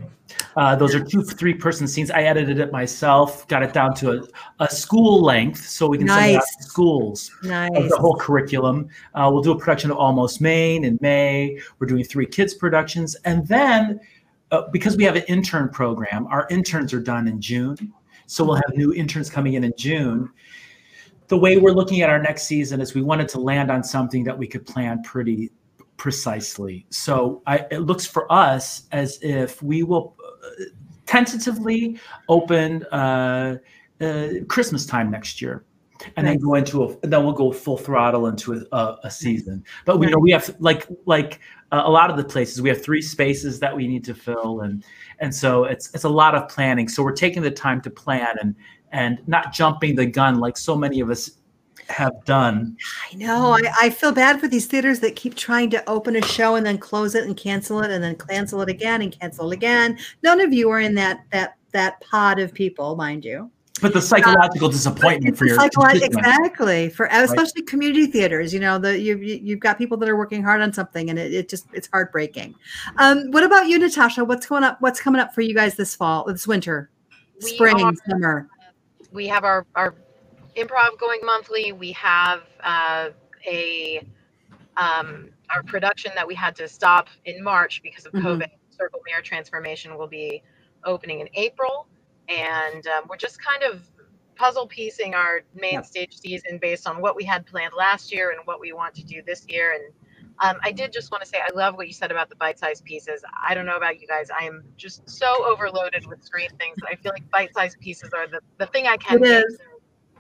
Uh, 0.56 0.76
those 0.76 0.96
are 0.96 1.04
two 1.04 1.22
three 1.22 1.54
person 1.54 1.88
scenes. 1.88 2.10
I 2.10 2.24
edited 2.24 2.60
it 2.60 2.72
myself, 2.72 3.48
got 3.48 3.62
it 3.62 3.74
down 3.74 3.94
to 3.96 4.12
a, 4.12 4.64
a 4.64 4.70
school 4.70 5.22
length 5.22 5.64
so 5.68 5.88
we 5.88 5.98
can 5.98 6.08
nice. 6.08 6.20
send 6.20 6.32
it 6.32 6.38
out 6.38 6.44
to 6.58 6.64
schools 6.64 7.32
nice. 7.44 7.70
of 7.76 7.90
the 7.90 7.98
whole 7.98 8.16
curriculum. 8.16 8.88
Uh, 9.14 9.30
we'll 9.32 9.44
do 9.44 9.52
a 9.52 9.60
production 9.60 9.92
of 9.92 9.98
Almost 9.98 10.42
Maine 10.42 10.86
in 10.86 10.98
May. 11.02 11.60
We're 11.78 11.88
doing 11.88 12.04
three 12.04 12.26
kids 12.26 12.54
productions. 12.54 13.16
And 13.26 13.48
then 13.48 14.00
uh, 14.52 14.64
because 14.72 14.98
we 14.98 15.04
have 15.04 15.16
an 15.16 15.24
intern 15.28 15.70
program, 15.70 16.28
our 16.28 16.48
interns 16.50 16.94
are 16.94 17.00
done 17.00 17.28
in 17.28 17.40
June. 17.42 17.94
So 18.26 18.44
we'll 18.44 18.56
have 18.56 18.76
new 18.76 18.94
interns 18.94 19.30
coming 19.30 19.54
in 19.54 19.64
in 19.64 19.74
June. 19.78 20.30
The 21.28 21.38
way 21.38 21.58
we're 21.58 21.72
looking 21.72 22.02
at 22.02 22.10
our 22.10 22.22
next 22.22 22.44
season 22.44 22.82
is 22.82 22.94
we 22.94 23.02
wanted 23.02 23.28
to 23.30 23.40
land 23.40 23.72
on 23.72 23.84
something 23.84 24.24
that 24.24 24.38
we 24.38 24.48
could 24.48 24.66
plan 24.66 25.04
pretty 25.04 25.52
precisely. 25.98 26.86
So 26.90 27.42
I, 27.46 27.66
it 27.72 27.80
looks 27.80 28.06
for 28.06 28.32
us 28.32 28.84
as 28.92 29.20
if 29.22 29.62
we 29.62 29.84
will 29.84 30.16
uh, 30.24 30.66
tentatively 31.06 32.00
open 32.30 32.84
uh, 32.86 33.58
uh, 34.02 34.28
Christmas 34.48 34.86
time 34.86 35.12
next 35.12 35.42
year 35.42 35.66
and 36.16 36.26
nice. 36.26 36.34
then 36.34 36.40
go 36.40 36.56
into 36.56 36.84
a 36.84 37.08
then 37.08 37.24
we'll 37.24 37.34
go 37.34 37.52
full 37.52 37.78
throttle 37.78 38.28
into 38.28 38.66
a, 38.72 38.98
a 39.04 39.12
season 39.12 39.64
but 39.86 39.98
we 39.98 40.08
know 40.08 40.18
we 40.18 40.32
have 40.32 40.56
like 40.60 40.88
like 41.06 41.40
uh, 41.72 41.82
a 41.86 41.90
lot 41.90 42.10
of 42.10 42.18
the 42.18 42.24
places 42.24 42.62
we 42.62 42.70
have 42.70 42.82
three 42.82 43.02
spaces 43.02 43.60
that 43.60 43.76
we 43.76 43.88
need 43.88 44.04
to 44.04 44.14
fill 44.14 44.62
and 44.62 44.84
and 45.20 45.34
so 45.34 45.66
it's 45.66 45.94
it's 45.94 46.06
a 46.06 46.10
lot 46.10 46.36
of 46.36 46.48
planning 46.50 46.88
so 46.88 47.04
we're 47.04 47.12
taking 47.12 47.42
the 47.42 47.52
time 47.52 47.82
to 47.82 47.90
plan 47.90 48.36
and 48.42 48.56
and 48.92 49.20
not 49.28 49.54
jumping 49.54 49.96
the 49.96 50.06
gun 50.06 50.40
like 50.40 50.58
so 50.58 50.76
many 50.76 51.00
of 51.00 51.10
us 51.10 51.40
have 51.90 52.24
done. 52.26 52.78
I 53.12 53.16
know. 53.16 53.54
I, 53.54 53.62
I 53.82 53.90
feel 53.90 54.12
bad 54.12 54.40
for 54.40 54.48
these 54.48 54.68
theaters 54.68 55.00
that 55.00 55.16
keep 55.16 55.36
trying 55.36 55.70
to 55.72 55.90
open 55.90 56.16
a 56.16 56.22
show 56.22 56.56
and 56.56 56.66
then 56.66 56.78
close 56.78 57.16
it 57.16 57.26
and 57.26 57.36
cancel 57.36 57.82
it 57.82 57.92
and 57.92 58.04
then 58.04 58.16
cancel 58.16 58.62
it 58.62 58.70
again 58.70 59.02
and 59.02 59.18
cancel 59.18 59.52
it 59.52 59.56
again. 59.56 59.98
None 60.24 60.40
of 60.40 60.54
you 60.54 60.70
are 60.70 60.80
in 60.80 60.96
that 60.96 61.26
that 61.32 61.56
that 61.72 62.00
pod 62.02 62.40
of 62.40 62.54
people, 62.54 62.96
mind 62.96 63.26
you. 63.26 63.52
But 63.82 63.94
the 63.94 64.02
psychological 64.02 64.70
disappointment 64.70 65.38
for 65.38 65.46
It's 65.46 65.54
your 65.54 65.60
psycholo- 65.60 65.90
constituents. 65.92 66.18
exactly 66.18 66.90
for 66.90 67.08
especially 67.12 67.62
community 67.64 68.08
theaters. 68.08 68.54
You 68.54 68.60
know, 68.60 68.78
the 68.78 69.00
you 69.00 69.18
you- 69.18 69.40
you've 69.42 69.60
got 69.60 69.78
people 69.78 69.98
that 69.98 70.10
are 70.10 70.18
working 70.18 70.44
hard 70.44 70.62
on 70.62 70.74
something, 70.74 71.10
and 71.10 71.18
it, 71.18 71.34
it 71.34 71.50
just 71.50 71.68
it's 71.74 71.88
heartbreaking. 71.92 72.56
Um, 72.98 73.32
what 73.32 73.44
about 73.44 73.68
you, 73.68 73.80
Natasha? 73.80 74.26
What's 74.26 74.46
going 74.46 74.64
up? 74.64 74.78
What's 74.82 75.00
coming 75.00 75.22
up 75.22 75.34
for 75.34 75.42
you 75.42 75.54
guys 75.54 75.76
this 75.76 75.96
fall, 75.96 76.26
this 76.26 76.48
winter, 76.48 76.90
We 77.44 77.52
spring, 77.56 77.82
are- 77.82 77.94
summer? 78.10 78.48
we 79.12 79.28
have 79.28 79.44
our 79.44 79.66
our 79.76 79.96
improv 80.58 81.00
going 81.00 81.20
monthly. 81.24 81.72
We 81.72 81.92
have 81.94 82.42
uh, 82.64 83.10
a 83.48 84.06
um, 84.78 85.30
our 85.54 85.64
production 85.64 86.12
that 86.16 86.28
we 86.28 86.36
had 86.36 86.56
to 86.58 86.68
stop 86.68 87.08
in 87.26 87.44
March 87.44 87.82
because 87.84 88.06
of 88.06 88.14
Mhm. 88.14 88.22
COVID. 88.24 88.48
Circle 88.70 89.02
Mirror 89.06 89.22
Transformation 89.24 89.98
will 89.98 90.08
be 90.08 90.42
opening 90.86 91.20
in 91.20 91.28
April, 91.34 91.88
and 92.30 92.86
um, 92.88 93.04
we're 93.10 93.18
just 93.18 93.40
kind 93.44 93.64
of 93.64 93.82
puzzle 94.36 94.68
piecing 94.68 95.14
our 95.16 95.42
main 95.54 95.74
Yep. 95.74 95.86
stage 95.86 96.18
season 96.18 96.58
based 96.60 96.88
on 96.88 97.02
what 97.02 97.16
we 97.16 97.24
had 97.26 97.46
planned 97.46 97.74
last 97.78 98.12
year 98.14 98.32
and 98.32 98.40
what 98.46 98.60
we 98.60 98.72
want 98.72 98.96
to 98.96 99.04
do 99.04 99.22
this 99.26 99.46
year. 99.50 99.74
And 99.74 99.94
um, 100.40 100.62
I 100.64 100.72
did 100.72 100.94
just 100.94 101.12
want 101.12 101.22
to 101.24 101.28
say 101.28 101.40
I 101.46 101.50
love 101.54 101.76
what 101.76 101.88
you 101.88 101.94
said 101.94 102.12
about 102.12 102.30
the 102.30 102.38
bite-sized 102.38 102.86
pieces. 102.86 103.22
I 103.46 103.54
don't 103.54 103.66
know 103.66 103.76
about 103.76 104.00
you 104.00 104.08
guys. 104.08 104.30
I 104.30 104.46
am 104.46 104.64
just 104.78 105.10
so 105.10 105.46
overloaded 105.46 106.08
with 106.08 106.24
screen 106.24 106.50
things. 106.58 106.78
I 106.90 106.96
feel 106.96 107.12
like 107.12 107.30
bite-sized 107.32 107.80
pieces 107.82 108.12
are 108.16 108.28
the, 108.28 108.40
the 108.58 108.68
thing 108.68 108.88
I 108.88 108.96
can. 108.96 109.18
It 109.22 109.26
do. 109.28 109.34
is. 109.34 109.58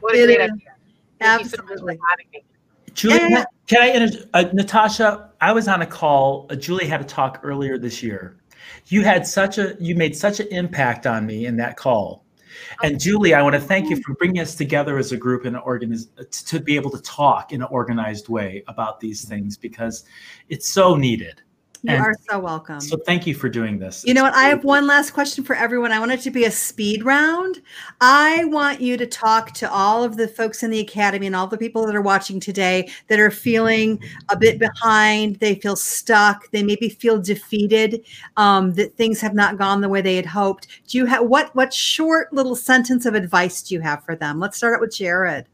What 0.01 0.15
a 0.15 0.21
It 0.21 0.25
great 0.25 0.41
is. 0.41 0.51
idea. 0.51 0.75
Thank 1.21 1.43
you 1.43 1.49
so 1.49 1.57
much 1.57 1.65
for 1.67 1.71
Absolutely. 1.73 1.99
having 2.09 2.25
me. 2.33 2.43
Julie, 2.93 3.15
Yeah, 3.15 3.27
yeah, 3.27 3.37
yeah. 3.37 3.45
can 3.67 3.81
I, 3.81 3.87
inter- 4.03 4.25
uh, 4.33 4.43
Natasha? 4.51 5.31
I 5.39 5.53
was 5.53 5.67
on 5.69 5.81
a 5.81 5.85
call. 5.85 6.47
Uh, 6.49 6.55
Julie 6.55 6.87
had 6.87 6.99
a 6.99 7.05
talk 7.05 7.39
earlier 7.43 7.77
this 7.77 8.03
year. 8.03 8.35
You 8.87 9.03
had 9.03 9.25
such 9.27 9.57
a, 9.57 9.75
you 9.79 9.95
made 9.95 10.15
such 10.15 10.39
an 10.39 10.47
impact 10.47 11.07
on 11.07 11.25
me 11.25 11.45
in 11.45 11.57
that 11.57 11.77
call. 11.77 12.25
And 12.83 12.99
Julie, 12.99 13.33
I 13.33 13.41
want 13.41 13.55
to 13.55 13.61
thank 13.61 13.89
you 13.89 14.01
for 14.01 14.13
bringing 14.15 14.41
us 14.41 14.55
together 14.55 14.97
as 14.97 15.11
a 15.11 15.17
group 15.17 15.45
and 15.45 15.55
organiz- 15.55 16.07
to, 16.15 16.45
to 16.45 16.59
be 16.59 16.75
able 16.75 16.91
to 16.91 17.01
talk 17.01 17.51
in 17.53 17.61
an 17.61 17.67
organized 17.71 18.29
way 18.29 18.63
about 18.67 18.99
these 18.99 19.25
things 19.25 19.57
because 19.57 20.03
it's 20.49 20.69
so 20.69 20.95
needed. 20.95 21.41
You 21.81 21.93
And 21.93 22.01
are 22.01 22.15
so 22.29 22.39
welcome. 22.39 22.81
So 22.81 22.97
thank 22.97 23.25
you 23.25 23.33
for 23.33 23.47
doing 23.47 23.79
this. 23.79 24.03
You 24.05 24.13
know 24.13 24.23
what? 24.23 24.33
I 24.33 24.45
have 24.45 24.65
one 24.65 24.85
last 24.85 25.11
question 25.11 25.45
for 25.45 25.55
everyone. 25.55 25.93
I 25.93 25.99
want 25.99 26.11
it 26.11 26.19
to 26.21 26.31
be 26.31 26.43
a 26.43 26.51
speed 26.51 27.05
round. 27.05 27.61
I 28.01 28.43
want 28.45 28.81
you 28.81 28.97
to 28.97 29.05
talk 29.05 29.53
to 29.55 29.71
all 29.71 30.03
of 30.03 30.17
the 30.17 30.27
folks 30.27 30.61
in 30.61 30.71
the 30.71 30.79
academy 30.81 31.27
and 31.27 31.35
all 31.35 31.47
the 31.47 31.57
people 31.57 31.85
that 31.85 31.95
are 31.95 32.01
watching 32.01 32.37
today 32.39 32.91
that 33.07 33.17
are 33.17 33.31
feeling 33.31 34.03
a 34.29 34.35
bit 34.35 34.59
behind. 34.59 35.37
They 35.37 35.55
feel 35.55 35.77
stuck. 35.77 36.51
They 36.51 36.63
maybe 36.63 36.89
feel 36.89 37.21
defeated. 37.21 38.05
Um, 38.35 38.73
that 38.73 38.95
things 38.95 39.21
have 39.21 39.33
not 39.33 39.57
gone 39.57 39.79
the 39.79 39.89
way 39.89 40.01
they 40.01 40.17
had 40.17 40.25
hoped. 40.25 40.67
Do 40.87 40.97
you 40.97 41.05
have 41.05 41.25
what? 41.27 41.55
What 41.55 41.73
short 41.73 42.33
little 42.33 42.55
sentence 42.55 43.05
of 43.05 43.15
advice 43.15 43.61
do 43.61 43.73
you 43.73 43.81
have 43.81 44.03
for 44.03 44.15
them? 44.15 44.39
Let's 44.39 44.57
start 44.57 44.75
out 44.75 44.81
with 44.81 44.93
Jared. 44.93 45.45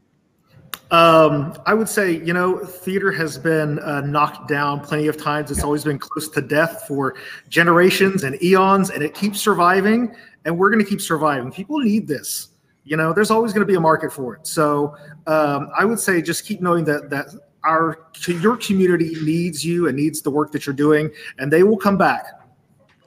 Um, 0.90 1.58
I 1.66 1.74
would 1.74 1.88
say, 1.88 2.12
you 2.24 2.32
know, 2.32 2.58
theater 2.58 3.10
has 3.10 3.38
been 3.38 3.80
uh, 3.80 4.02
knocked 4.02 4.48
down 4.48 4.80
plenty 4.80 5.08
of 5.08 5.16
times. 5.16 5.50
It's 5.50 5.64
always 5.64 5.82
been 5.82 5.98
close 5.98 6.28
to 6.28 6.40
death 6.40 6.84
for 6.86 7.16
generations 7.48 8.22
and 8.22 8.40
eons, 8.42 8.90
and 8.90 9.02
it 9.02 9.14
keeps 9.14 9.40
surviving. 9.40 10.14
And 10.44 10.56
we're 10.56 10.70
going 10.70 10.82
to 10.82 10.88
keep 10.88 11.00
surviving. 11.00 11.50
People 11.50 11.80
need 11.80 12.06
this. 12.06 12.50
You 12.84 12.96
know, 12.96 13.12
there's 13.12 13.32
always 13.32 13.52
going 13.52 13.66
to 13.66 13.66
be 13.66 13.74
a 13.74 13.80
market 13.80 14.12
for 14.12 14.36
it. 14.36 14.46
So 14.46 14.94
um, 15.26 15.70
I 15.76 15.84
would 15.84 15.98
say, 15.98 16.22
just 16.22 16.44
keep 16.44 16.60
knowing 16.60 16.84
that 16.84 17.10
that 17.10 17.26
our 17.64 18.06
your 18.28 18.56
community 18.56 19.16
needs 19.24 19.64
you 19.64 19.88
and 19.88 19.96
needs 19.96 20.22
the 20.22 20.30
work 20.30 20.52
that 20.52 20.66
you're 20.66 20.74
doing, 20.74 21.10
and 21.38 21.52
they 21.52 21.64
will 21.64 21.76
come 21.76 21.98
back. 21.98 22.26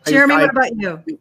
I- 0.06 0.10
Jeremy, 0.10 0.36
I- 0.36 0.42
what 0.42 0.50
about 0.50 0.76
you? 0.76 1.20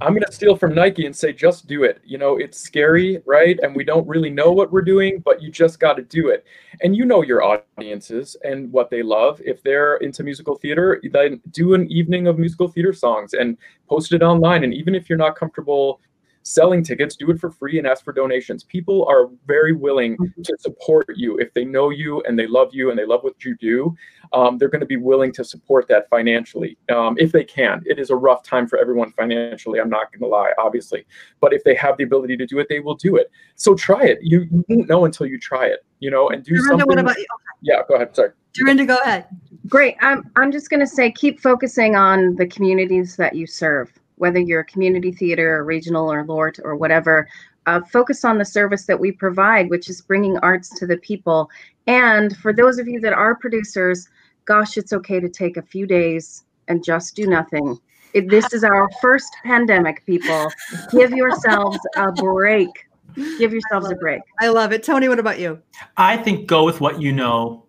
I'm 0.00 0.12
going 0.12 0.22
to 0.22 0.32
steal 0.32 0.56
from 0.56 0.74
Nike 0.74 1.06
and 1.06 1.14
say, 1.14 1.32
just 1.32 1.66
do 1.66 1.84
it. 1.84 2.00
You 2.04 2.18
know, 2.18 2.36
it's 2.36 2.58
scary, 2.58 3.22
right? 3.26 3.58
And 3.62 3.74
we 3.74 3.84
don't 3.84 4.06
really 4.06 4.30
know 4.30 4.52
what 4.52 4.70
we're 4.70 4.82
doing, 4.82 5.20
but 5.24 5.42
you 5.42 5.50
just 5.50 5.80
got 5.80 5.94
to 5.94 6.02
do 6.02 6.28
it. 6.28 6.44
And 6.82 6.96
you 6.96 7.04
know 7.04 7.22
your 7.22 7.42
audiences 7.42 8.36
and 8.44 8.70
what 8.72 8.90
they 8.90 9.02
love. 9.02 9.40
If 9.44 9.62
they're 9.62 9.96
into 9.96 10.22
musical 10.22 10.56
theater, 10.56 11.00
then 11.12 11.40
do 11.50 11.74
an 11.74 11.90
evening 11.90 12.26
of 12.26 12.38
musical 12.38 12.68
theater 12.68 12.92
songs 12.92 13.34
and 13.34 13.56
post 13.88 14.12
it 14.12 14.22
online. 14.22 14.64
And 14.64 14.74
even 14.74 14.94
if 14.94 15.08
you're 15.08 15.18
not 15.18 15.36
comfortable 15.36 16.00
selling 16.48 16.82
tickets, 16.82 17.14
do 17.14 17.30
it 17.30 17.38
for 17.38 17.50
free 17.50 17.78
and 17.78 17.86
ask 17.86 18.02
for 18.02 18.12
donations. 18.12 18.64
People 18.64 19.06
are 19.06 19.28
very 19.46 19.74
willing 19.74 20.16
to 20.42 20.56
support 20.58 21.06
you 21.14 21.36
if 21.38 21.52
they 21.52 21.64
know 21.64 21.90
you 21.90 22.22
and 22.22 22.38
they 22.38 22.46
love 22.46 22.70
you 22.72 22.88
and 22.88 22.98
they 22.98 23.04
love 23.04 23.22
what 23.22 23.44
you 23.44 23.54
do. 23.56 23.94
Um, 24.32 24.56
they're 24.56 24.70
going 24.70 24.80
to 24.80 24.86
be 24.86 24.96
willing 24.96 25.30
to 25.32 25.44
support 25.44 25.88
that 25.88 26.08
financially 26.08 26.78
um, 26.90 27.16
if 27.18 27.32
they 27.32 27.44
can. 27.44 27.82
It 27.84 27.98
is 27.98 28.08
a 28.08 28.16
rough 28.16 28.42
time 28.42 28.66
for 28.66 28.78
everyone 28.78 29.12
financially. 29.12 29.78
I'm 29.78 29.90
not 29.90 30.10
going 30.10 30.20
to 30.20 30.26
lie, 30.26 30.52
obviously, 30.58 31.06
but 31.40 31.52
if 31.52 31.62
they 31.64 31.74
have 31.74 31.98
the 31.98 32.04
ability 32.04 32.38
to 32.38 32.46
do 32.46 32.58
it, 32.58 32.66
they 32.70 32.80
will 32.80 32.96
do 32.96 33.16
it. 33.16 33.30
So 33.56 33.74
try 33.74 34.04
it. 34.04 34.18
You, 34.22 34.46
you 34.50 34.64
won't 34.68 34.88
know 34.88 35.04
until 35.04 35.26
you 35.26 35.38
try 35.38 35.66
it, 35.66 35.84
you 36.00 36.10
know, 36.10 36.30
and 36.30 36.42
do 36.42 36.54
Dorinda, 36.54 36.68
something. 36.70 36.86
what 36.86 36.98
about 36.98 37.18
you? 37.18 37.26
yeah, 37.60 37.82
go 37.86 37.96
ahead. 37.96 38.16
Sorry. 38.16 38.30
Dorinda, 38.54 38.86
go 38.86 38.96
ahead. 39.04 39.26
Great. 39.68 39.96
I'm 40.00 40.30
I'm 40.36 40.50
just 40.50 40.70
going 40.70 40.80
to 40.80 40.86
say 40.86 41.12
keep 41.12 41.40
focusing 41.40 41.94
on 41.94 42.36
the 42.36 42.46
communities 42.46 43.16
that 43.16 43.34
you 43.34 43.46
serve, 43.46 43.92
whether 44.18 44.38
you're 44.38 44.60
a 44.60 44.64
community 44.64 45.12
theater 45.12 45.56
or 45.56 45.64
regional 45.64 46.12
or 46.12 46.24
LORT 46.24 46.58
or 46.64 46.76
whatever. 46.76 47.28
Uh, 47.66 47.80
focus 47.92 48.24
on 48.24 48.38
the 48.38 48.44
service 48.44 48.86
that 48.86 48.98
we 48.98 49.12
provide, 49.12 49.68
which 49.68 49.88
is 49.88 50.00
bringing 50.00 50.38
arts 50.38 50.70
to 50.78 50.86
the 50.86 50.96
people. 50.98 51.50
And 51.86 52.36
for 52.38 52.52
those 52.52 52.78
of 52.78 52.88
you 52.88 53.00
that 53.00 53.12
are 53.12 53.34
producers, 53.34 54.08
gosh, 54.44 54.76
it's 54.76 54.92
okay 54.92 55.20
to 55.20 55.28
take 55.28 55.56
a 55.56 55.62
few 55.62 55.86
days 55.86 56.44
and 56.68 56.82
just 56.82 57.14
do 57.14 57.26
nothing. 57.26 57.78
If 58.14 58.28
this 58.28 58.52
is 58.52 58.64
our 58.64 58.88
first 59.02 59.30
pandemic, 59.44 60.04
people. 60.06 60.50
Give 60.90 61.12
yourselves 61.12 61.78
a 61.96 62.10
break. 62.12 62.70
Give 63.14 63.52
yourselves 63.52 63.90
a 63.90 63.96
break. 63.96 64.22
I 64.40 64.48
love 64.48 64.72
it. 64.72 64.82
Tony, 64.82 65.08
what 65.08 65.18
about 65.18 65.38
you? 65.38 65.60
I 65.96 66.16
think 66.16 66.46
go 66.46 66.64
with 66.64 66.80
what 66.80 67.02
you 67.02 67.12
know. 67.12 67.64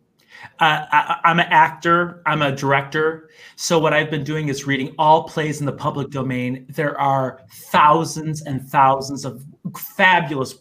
Uh, 0.60 0.86
I, 0.92 1.20
I'm 1.24 1.40
an 1.40 1.48
actor, 1.50 2.22
I'm 2.26 2.42
a 2.42 2.52
director. 2.52 3.30
So, 3.56 3.80
what 3.80 3.94
I've 3.94 4.10
been 4.10 4.24
doing 4.24 4.50
is 4.50 4.68
reading 4.68 4.94
all 4.98 5.24
plays 5.24 5.60
in 5.60 5.66
the 5.66 5.74
public 5.74 6.10
domain. 6.10 6.66
There 6.70 7.00
are 7.00 7.42
thousands 7.72 8.42
and 8.44 8.62
thousands 8.68 9.26
of 9.26 9.44
fabulous 9.78 10.56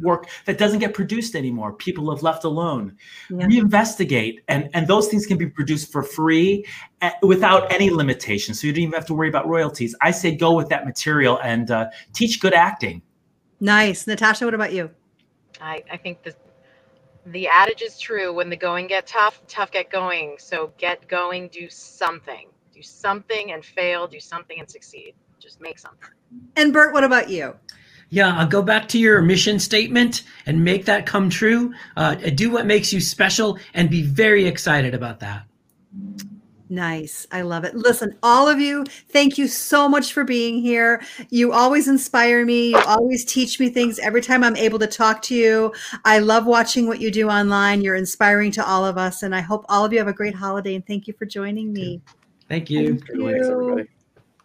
work 0.00 0.28
that 0.44 0.58
doesn't 0.58 0.80
get 0.80 0.92
produced 0.92 1.34
anymore. 1.34 1.72
People 1.72 2.14
have 2.14 2.22
left 2.22 2.44
alone. 2.44 2.96
Yeah. 3.30 3.46
Reinvestigate, 3.46 4.40
and, 4.48 4.68
and 4.74 4.86
those 4.86 5.08
things 5.08 5.26
can 5.26 5.38
be 5.38 5.46
produced 5.46 5.90
for 5.90 6.02
free 6.02 6.64
uh, 7.00 7.10
without 7.22 7.72
any 7.72 7.90
limitation. 7.90 8.54
So, 8.54 8.66
you 8.66 8.72
don't 8.72 8.82
even 8.82 8.94
have 8.94 9.06
to 9.06 9.14
worry 9.14 9.28
about 9.28 9.48
royalties. 9.48 9.94
I 10.00 10.10
say 10.10 10.34
go 10.34 10.54
with 10.54 10.68
that 10.68 10.84
material 10.84 11.38
and 11.42 11.70
uh, 11.70 11.86
teach 12.12 12.40
good 12.40 12.54
acting. 12.54 13.02
Nice. 13.60 14.06
Natasha, 14.06 14.44
what 14.44 14.54
about 14.54 14.72
you? 14.72 14.90
I, 15.60 15.84
I 15.90 15.96
think 15.96 16.22
the 16.22 16.34
the 17.26 17.48
adage 17.48 17.82
is 17.82 17.98
true. 17.98 18.32
When 18.32 18.50
the 18.50 18.56
going 18.56 18.86
get 18.86 19.06
tough, 19.06 19.40
tough 19.46 19.70
get 19.70 19.90
going. 19.90 20.36
So 20.38 20.72
get 20.78 21.06
going, 21.08 21.48
do 21.48 21.68
something. 21.68 22.48
Do 22.74 22.82
something 22.82 23.52
and 23.52 23.64
fail, 23.64 24.06
do 24.06 24.20
something 24.20 24.58
and 24.58 24.70
succeed. 24.70 25.14
Just 25.38 25.60
make 25.60 25.78
something. 25.78 26.08
And 26.56 26.72
Bert, 26.72 26.92
what 26.92 27.04
about 27.04 27.28
you? 27.28 27.56
Yeah, 28.08 28.36
I'll 28.36 28.46
go 28.46 28.62
back 28.62 28.88
to 28.88 28.98
your 28.98 29.22
mission 29.22 29.58
statement 29.58 30.22
and 30.44 30.62
make 30.64 30.84
that 30.84 31.06
come 31.06 31.30
true. 31.30 31.72
Uh, 31.96 32.14
do 32.14 32.50
what 32.50 32.66
makes 32.66 32.92
you 32.92 33.00
special 33.00 33.58
and 33.72 33.88
be 33.88 34.02
very 34.02 34.46
excited 34.46 34.94
about 34.94 35.20
that. 35.20 35.44
Nice. 36.72 37.26
I 37.30 37.42
love 37.42 37.64
it. 37.64 37.74
Listen, 37.74 38.16
all 38.22 38.48
of 38.48 38.58
you, 38.58 38.86
thank 39.10 39.36
you 39.36 39.46
so 39.46 39.86
much 39.86 40.14
for 40.14 40.24
being 40.24 40.58
here. 40.58 41.02
You 41.28 41.52
always 41.52 41.86
inspire 41.86 42.46
me. 42.46 42.70
You 42.70 42.78
always 42.86 43.26
teach 43.26 43.60
me 43.60 43.68
things 43.68 43.98
every 43.98 44.22
time 44.22 44.42
I'm 44.42 44.56
able 44.56 44.78
to 44.78 44.86
talk 44.86 45.20
to 45.24 45.34
you. 45.34 45.74
I 46.06 46.20
love 46.20 46.46
watching 46.46 46.86
what 46.86 46.98
you 46.98 47.10
do 47.10 47.28
online. 47.28 47.82
You're 47.82 47.96
inspiring 47.96 48.52
to 48.52 48.66
all 48.66 48.86
of 48.86 48.96
us. 48.96 49.22
And 49.22 49.34
I 49.34 49.42
hope 49.42 49.66
all 49.68 49.84
of 49.84 49.92
you 49.92 49.98
have 49.98 50.08
a 50.08 50.14
great 50.14 50.34
holiday. 50.34 50.74
And 50.74 50.86
thank 50.86 51.06
you 51.06 51.12
for 51.12 51.26
joining 51.26 51.74
me. 51.74 52.00
Thank 52.48 52.70
you. 52.70 52.98
Thanks, 53.00 53.48
everybody. 53.50 53.88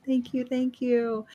Thank 0.06 0.34
you. 0.34 0.44
Thank 0.44 0.82
you. 0.82 1.26